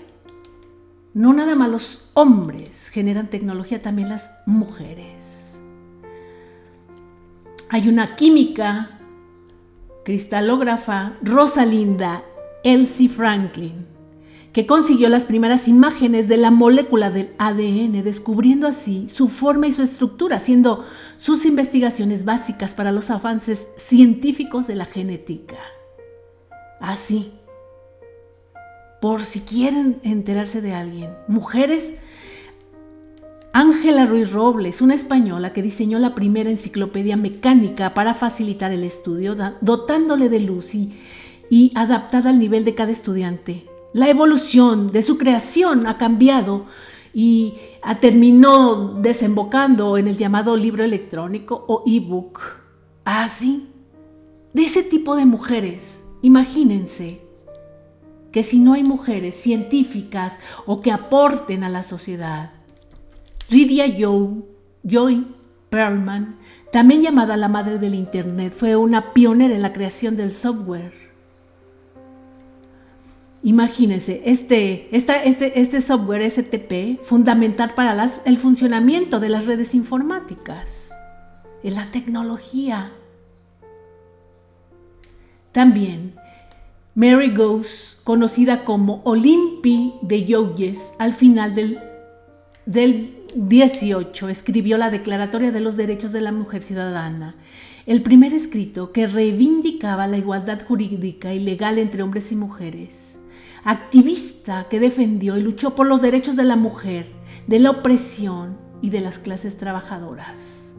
No 1.15 1.33
nada 1.33 1.55
más 1.55 1.71
los 1.71 2.11
hombres 2.13 2.91
generan 2.91 3.31
tecnología, 3.31 3.81
también 3.81 4.11
las 4.11 4.31
mujeres. 4.45 5.59
Hay 7.71 7.89
una 7.89 8.15
química 8.17 8.94
cristalógrafa 10.05 11.17
Rosalinda 11.23 12.23
Elsie 12.63 13.09
Franklin, 13.09 13.87
que 14.53 14.67
consiguió 14.67 15.09
las 15.09 15.25
primeras 15.25 15.67
imágenes 15.67 16.29
de 16.29 16.37
la 16.37 16.51
molécula 16.51 17.11
del 17.11 17.35
ADN, 17.39 18.05
descubriendo 18.05 18.69
así 18.69 19.09
su 19.09 19.29
forma 19.29 19.67
y 19.67 19.73
su 19.73 19.83
estructura, 19.83 20.37
haciendo 20.37 20.85
sus 21.17 21.45
investigaciones 21.45 22.25
básicas 22.25 22.75
para 22.75 22.93
los 22.93 23.11
avances 23.11 23.67
científicos 23.77 24.67
de 24.67 24.77
la 24.77 24.85
genética. 24.85 25.59
Así, 26.81 27.33
por 29.01 29.21
si 29.21 29.41
quieren 29.41 30.01
enterarse 30.03 30.61
de 30.61 30.75
alguien, 30.75 31.11
mujeres 31.27 31.95
Ángela 33.57 34.05
Ruiz 34.05 34.33
Robles, 34.33 34.83
una 34.83 34.95
española 34.95 35.53
que 35.53 35.63
diseñó 35.63 36.01
la 36.01 36.17
primera 36.17 36.51
enciclopedia 36.51 37.17
mecánica 37.17 37.95
para 37.95 38.13
facilitar 38.13 38.73
el 38.73 38.83
estudio, 38.83 39.37
dotándole 39.61 40.29
de 40.29 40.41
luz 40.41 40.75
y, 40.75 41.71
adaptada 41.77 42.31
al 42.31 42.41
nivel 42.41 42.65
de 42.65 42.75
cada 42.75 42.91
estudiante. 42.91 43.65
La 43.93 44.09
evolución 44.09 44.91
de 44.91 45.03
su 45.03 45.19
creación 45.19 45.87
ha 45.87 45.99
cambiado 45.99 46.67
y 47.13 47.55
terminó 48.01 49.01
desembocando 49.01 49.99
en 49.99 50.09
el 50.09 50.17
llamado 50.17 50.57
libro 50.57 50.83
electrónico 50.83 51.65
o 51.69 51.85
ebook. 51.87 52.41
Ah, 53.05 53.29
sí. 53.29 53.69
De 54.53 54.63
ese 54.63 54.83
tipo 54.83 55.15
de 55.15 55.27
mujeres, 55.27 56.05
imagínense 56.23 57.25
que 58.33 58.43
si 58.43 58.59
no 58.59 58.73
hay 58.73 58.83
mujeres 58.83 59.37
científicas 59.37 60.41
o 60.67 60.81
que 60.81 60.91
aporten 60.91 61.63
a 61.63 61.69
la 61.69 61.85
sociedad, 61.85 62.54
Lydia 63.51 63.87
Joy 63.87 65.27
Perlman, 65.71 66.39
también 66.73 67.03
llamada 67.03 67.37
la 67.37 67.49
madre 67.49 67.79
del 67.79 67.95
Internet, 67.95 68.55
fue 68.57 68.77
una 68.77 69.13
pionera 69.13 69.55
en 69.55 69.63
la 69.63 69.73
creación 69.73 70.17
del 70.17 70.33
software 70.33 71.05
Imagínense, 73.45 74.23
este, 74.25 74.89
este, 74.91 75.61
este 75.61 75.81
software 75.83 76.31
STP, 76.31 77.05
fundamental 77.05 77.75
para 77.75 78.11
el 78.25 78.39
funcionamiento 78.39 79.21
de 79.21 79.29
las 79.29 79.45
redes 79.45 79.75
informáticas, 79.75 80.95
en 81.63 81.75
la 81.75 81.91
tecnología. 81.91 82.93
También, 85.53 86.15
Mary 86.95 87.35
Goes, 87.37 87.99
conocida 88.03 88.65
como 88.65 89.03
Olympi 89.05 89.93
de 90.01 90.25
Yoyes, 90.25 90.95
al 90.99 91.13
final 91.13 91.55
del, 91.55 91.79
del 92.65 93.24
18 93.35 94.29
escribió 94.29 94.79
la 94.79 94.91
Declaratoria 94.91 95.53
de 95.53 95.61
los 95.61 95.77
Derechos 95.77 96.13
de 96.13 96.21
la 96.21 96.33
Mujer 96.33 96.63
Ciudadana, 96.63 97.35
el 97.87 98.03
primer 98.03 98.33
escrito 98.33 98.93
que 98.93 99.07
reivindicaba 99.07 100.07
la 100.07 100.19
igualdad 100.19 100.65
jurídica 100.67 101.35
y 101.35 101.41
legal 101.41 101.79
entre 101.79 102.03
hombres 102.03 102.33
y 102.33 102.37
mujeres 102.37 103.15
activista 103.65 104.67
que 104.69 104.79
defendió 104.79 105.37
y 105.37 105.43
luchó 105.43 105.75
por 105.75 105.87
los 105.87 106.03
derechos 106.03 106.37
de 106.37 106.45
la 106.45 106.57
mujer, 106.57 107.07
de 107.47 107.59
la 107.59 107.71
opresión 107.71 108.59
y 108.83 108.91
de 108.91 109.01
las 109.01 109.19
clases 109.19 109.57
trabajadoras. 109.57 110.75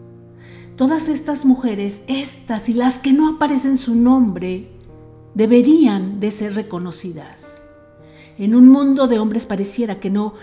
Todas 0.77 1.09
estas 1.09 1.45
mujeres, 1.45 2.03
estas 2.07 2.69
y 2.69 2.73
las 2.73 2.99
que 2.99 3.13
no 3.13 3.35
aparecen 3.35 3.77
su 3.77 3.95
nombre, 3.95 4.69
deberían 5.33 6.19
de 6.19 6.31
ser 6.31 6.53
reconocidas. 6.53 7.61
En 8.37 8.53
un 8.53 8.67
mundo 8.67 9.07
de 9.07 9.17
hombres 9.17 9.45
pareciera 9.45 9.99
que 9.99 10.09
no 10.09 10.33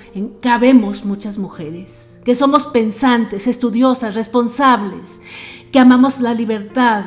cabemos 0.40 1.04
muchas 1.04 1.36
mujeres, 1.36 2.18
que 2.24 2.34
somos 2.34 2.66
pensantes, 2.66 3.46
estudiosas, 3.46 4.14
responsables, 4.14 5.20
que 5.70 5.78
amamos 5.78 6.20
la 6.20 6.32
libertad. 6.32 7.04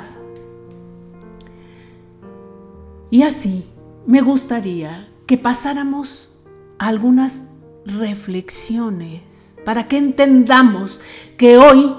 Y 3.09 3.23
así 3.23 3.65
me 4.05 4.21
gustaría 4.21 5.09
que 5.25 5.38
pasáramos 5.38 6.29
algunas 6.77 7.41
reflexiones 7.86 9.57
para 9.65 9.88
que 9.88 9.97
entendamos 9.97 11.01
que 11.38 11.57
hoy, 11.57 11.95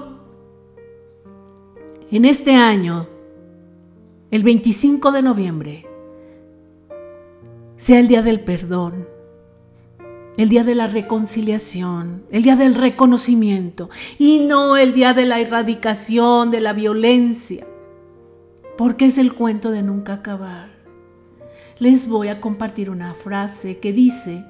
en 2.09 2.23
este 2.23 2.55
año, 2.55 3.07
el 4.31 4.43
25 4.43 5.11
de 5.11 5.21
noviembre, 5.21 5.86
sea 7.77 7.99
el 7.99 8.09
día 8.09 8.21
del 8.21 8.41
perdón, 8.41 9.07
el 10.35 10.49
día 10.49 10.65
de 10.65 10.75
la 10.75 10.87
reconciliación, 10.87 12.23
el 12.29 12.43
día 12.43 12.57
del 12.57 12.75
reconocimiento 12.75 13.89
y 14.19 14.39
no 14.39 14.75
el 14.75 14.93
día 14.93 15.13
de 15.13 15.25
la 15.25 15.39
erradicación 15.39 16.51
de 16.51 16.59
la 16.59 16.73
violencia, 16.73 17.65
porque 18.77 19.05
es 19.05 19.17
el 19.17 19.33
cuento 19.33 19.71
de 19.71 19.81
nunca 19.81 20.13
acabar 20.13 20.77
les 21.79 22.07
voy 22.07 22.29
a 22.29 22.41
compartir 22.41 22.89
una 22.89 23.13
frase 23.13 23.79
que 23.79 23.93
dice, 23.93 24.45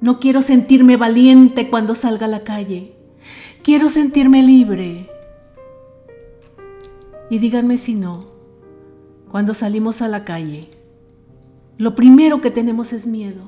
no 0.00 0.18
quiero 0.18 0.42
sentirme 0.42 0.96
valiente 0.96 1.70
cuando 1.70 1.94
salga 1.94 2.26
a 2.26 2.30
la 2.30 2.42
calle, 2.42 2.94
quiero 3.62 3.88
sentirme 3.88 4.42
libre. 4.42 5.08
Y 7.28 7.38
díganme 7.38 7.78
si 7.78 7.94
no, 7.94 8.26
cuando 9.30 9.54
salimos 9.54 10.02
a 10.02 10.08
la 10.08 10.24
calle, 10.24 10.68
lo 11.80 11.94
primero 11.94 12.42
que 12.42 12.50
tenemos 12.50 12.92
es 12.92 13.06
miedo, 13.06 13.40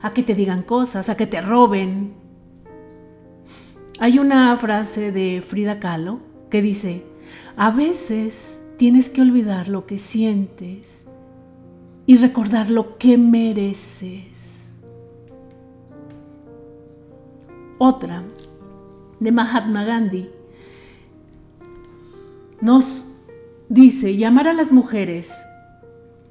a 0.00 0.14
que 0.14 0.22
te 0.22 0.34
digan 0.34 0.62
cosas, 0.62 1.10
a 1.10 1.16
que 1.18 1.26
te 1.26 1.42
roben. 1.42 2.14
Hay 4.00 4.18
una 4.18 4.56
frase 4.56 5.12
de 5.12 5.42
Frida 5.46 5.78
Kahlo 5.78 6.20
que 6.48 6.62
dice, 6.62 7.04
a 7.54 7.70
veces 7.70 8.62
tienes 8.78 9.10
que 9.10 9.20
olvidar 9.20 9.68
lo 9.68 9.84
que 9.84 9.98
sientes 9.98 11.04
y 12.06 12.16
recordar 12.16 12.70
lo 12.70 12.96
que 12.96 13.18
mereces. 13.18 14.78
Otra, 17.76 18.22
de 19.20 19.32
Mahatma 19.32 19.84
Gandhi, 19.84 20.30
nos 22.62 23.04
dice 23.68 24.16
llamar 24.16 24.48
a 24.48 24.54
las 24.54 24.72
mujeres 24.72 25.44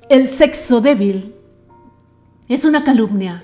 el 0.10 0.30
sexo 0.30 0.80
débil 0.80 1.36
es 2.48 2.64
una 2.64 2.84
calumnia, 2.84 3.44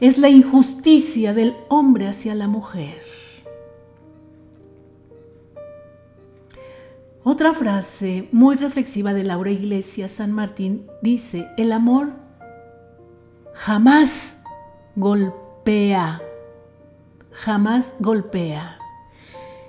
es 0.00 0.16
la 0.16 0.30
injusticia 0.30 1.34
del 1.34 1.56
hombre 1.68 2.08
hacia 2.08 2.34
la 2.34 2.48
mujer. 2.48 3.02
Otra 7.22 7.52
frase 7.52 8.28
muy 8.32 8.56
reflexiva 8.56 9.12
de 9.12 9.24
Laura 9.24 9.50
Iglesias 9.50 10.12
San 10.12 10.32
Martín 10.32 10.86
dice, 11.02 11.50
el 11.58 11.72
amor 11.72 12.12
jamás 13.52 14.38
golpea, 14.96 16.22
jamás 17.30 17.94
golpea. 17.98 18.78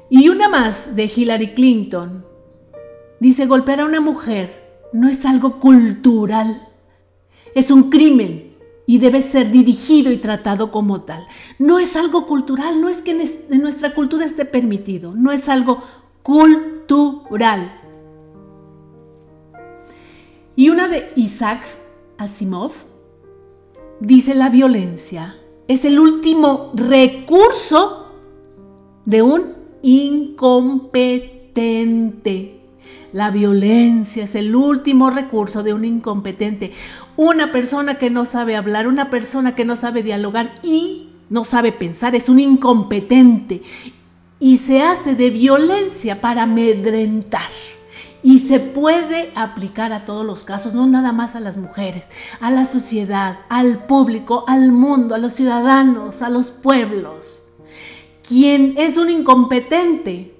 Y 0.10 0.30
una 0.30 0.48
más 0.48 0.96
de 0.96 1.12
Hillary 1.14 1.54
Clinton, 1.54 2.26
dice, 3.20 3.46
golpear 3.46 3.82
a 3.82 3.86
una 3.86 4.00
mujer 4.00 4.59
no 4.94 5.10
es 5.10 5.26
algo 5.26 5.60
cultural, 5.60 6.62
es 7.56 7.72
un 7.72 7.90
crimen 7.90 8.56
y 8.86 8.98
debe 8.98 9.22
ser 9.22 9.52
dirigido 9.52 10.12
y 10.12 10.18
tratado 10.18 10.72
como 10.72 11.02
tal. 11.02 11.28
No 11.60 11.80
es 11.80 11.96
algo 11.96 12.26
cultural, 12.26 12.82
no 12.82 12.90
es 12.90 13.02
que 13.02 13.12
en 13.12 13.62
nuestra 13.62 13.94
cultura 13.94 14.26
esté 14.26 14.46
permitido, 14.46 15.14
no 15.16 15.32
es 15.32 15.48
algo 15.48 15.84
cultural. 16.24 17.76
Y 20.56 20.70
una 20.70 20.88
de 20.88 21.12
Isaac 21.16 21.62
Asimov 22.18 22.72
dice 24.00 24.36
la 24.36 24.50
violencia 24.50 25.36
es 25.70 25.86
el 25.86 25.98
último 26.00 26.72
recurso 26.74 28.08
de 29.06 29.22
un 29.22 29.54
incompetente. 29.84 32.59
La 33.12 33.32
violencia 33.32 34.26
es 34.26 34.36
el 34.36 34.56
último 34.56 35.10
recurso 35.10 35.64
de 35.64 35.74
un 35.74 35.84
incompetente. 35.84 36.72
Una 37.16 37.52
persona 37.52 37.98
que 37.98 38.10
no 38.10 38.26
sabe 38.26 38.56
hablar, 38.56 38.88
una 38.88 39.10
persona 39.10 39.56
que 39.56 39.66
no 39.66 39.76
sabe 39.76 40.04
dialogar 40.04 40.54
y 40.64 41.10
no 41.30 41.44
sabe 41.44 41.72
pensar 41.72 42.16
es 42.16 42.30
un 42.30 42.40
incompetente 42.40 43.62
y 44.40 44.58
se 44.58 44.82
hace 44.82 45.16
de 45.16 45.30
violencia 45.30 46.22
para 46.22 46.44
amedrentar. 46.44 47.50
Y 48.22 48.40
se 48.40 48.60
puede 48.60 49.32
aplicar 49.36 49.94
a 49.94 50.04
todos 50.04 50.26
los 50.26 50.44
casos, 50.44 50.74
no 50.74 50.86
nada 50.88 51.14
más 51.14 51.36
a 51.36 51.40
las 51.40 51.58
mujeres, 51.58 52.10
a 52.42 52.52
la 52.52 52.66
sociedad, 52.66 53.40
al 53.48 53.86
público, 53.86 54.44
al 54.48 54.74
mundo, 54.74 55.16
a 55.16 55.20
los 55.20 55.34
ciudadanos, 55.34 56.22
a 56.22 56.30
los 56.30 56.52
pueblos. 56.52 57.44
Quien 58.28 58.76
es 58.78 58.98
un 58.98 59.10
incompetente 59.10 60.39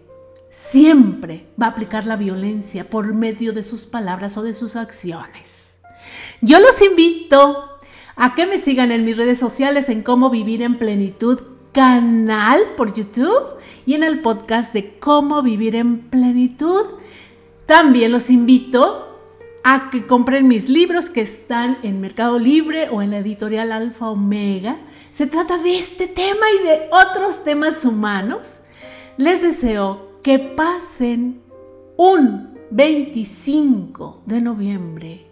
siempre 0.50 1.48
va 1.62 1.68
a 1.68 1.70
aplicar 1.70 2.06
la 2.06 2.16
violencia 2.16 2.90
por 2.90 3.14
medio 3.14 3.54
de 3.54 3.64
sus 3.64 3.86
palabras 3.86 4.38
o 4.38 4.44
de 4.44 4.54
sus 4.54 4.76
acciones. 4.76 5.78
Yo 6.42 6.60
los 6.60 6.82
invito 6.82 7.66
a 8.16 8.36
que 8.36 8.46
me 8.46 8.58
sigan 8.58 8.92
en 8.92 9.06
mis 9.06 9.18
redes 9.18 9.40
sociales 9.40 9.90
en 9.90 10.02
cómo 10.02 10.30
vivir 10.30 10.62
en 10.62 10.78
plenitud 10.78 11.40
canal 11.72 12.60
por 12.76 12.94
YouTube 12.94 13.58
y 13.86 13.94
en 13.94 14.04
el 14.04 14.22
podcast 14.22 14.74
de 14.74 14.98
cómo 15.00 15.42
vivir 15.42 15.76
en 15.76 16.10
plenitud. 16.10 16.86
También 17.66 18.12
los 18.12 18.30
invito 18.30 19.06
a 19.64 19.90
que 19.92 20.08
compren 20.08 20.48
mis 20.48 20.70
libros 20.70 21.10
que 21.10 21.22
están 21.22 21.78
en 21.84 22.02
Mercado 22.02 22.40
Libre 22.40 22.90
o 22.90 23.02
en 23.02 23.12
la 23.12 23.20
editorial 23.20 23.72
Alfa 23.72 24.10
Omega. 24.10 24.78
Se 25.14 25.28
trata 25.28 25.58
de 25.58 25.78
este 25.78 26.08
tema 26.08 26.46
y 26.60 26.64
de 26.66 26.90
otros 26.92 27.44
temas 27.44 27.86
humanos. 27.86 28.62
Les 29.18 29.42
deseo 29.42 30.09
que 30.22 30.40
pasen 30.40 31.42
un 31.98 32.50
25 32.72 34.22
de 34.26 34.42
noviembre 34.42 35.30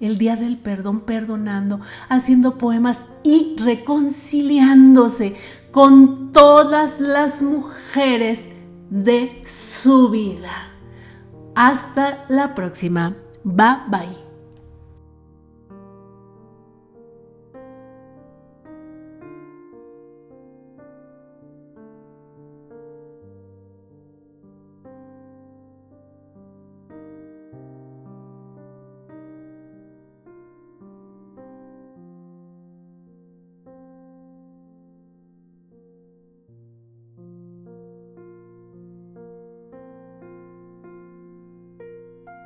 el 0.00 0.16
día 0.18 0.36
del 0.36 0.58
perdón, 0.58 1.00
perdonando, 1.00 1.80
haciendo 2.08 2.56
poemas 2.56 3.06
y 3.22 3.56
reconciliándose 3.58 5.34
con 5.70 6.32
todas 6.32 7.00
las 7.00 7.42
mujeres 7.42 8.48
de 8.90 9.42
su 9.44 10.08
vida. 10.10 10.72
Hasta 11.54 12.24
la 12.28 12.54
próxima. 12.54 13.16
Bye 13.42 13.78
bye. 13.88 14.27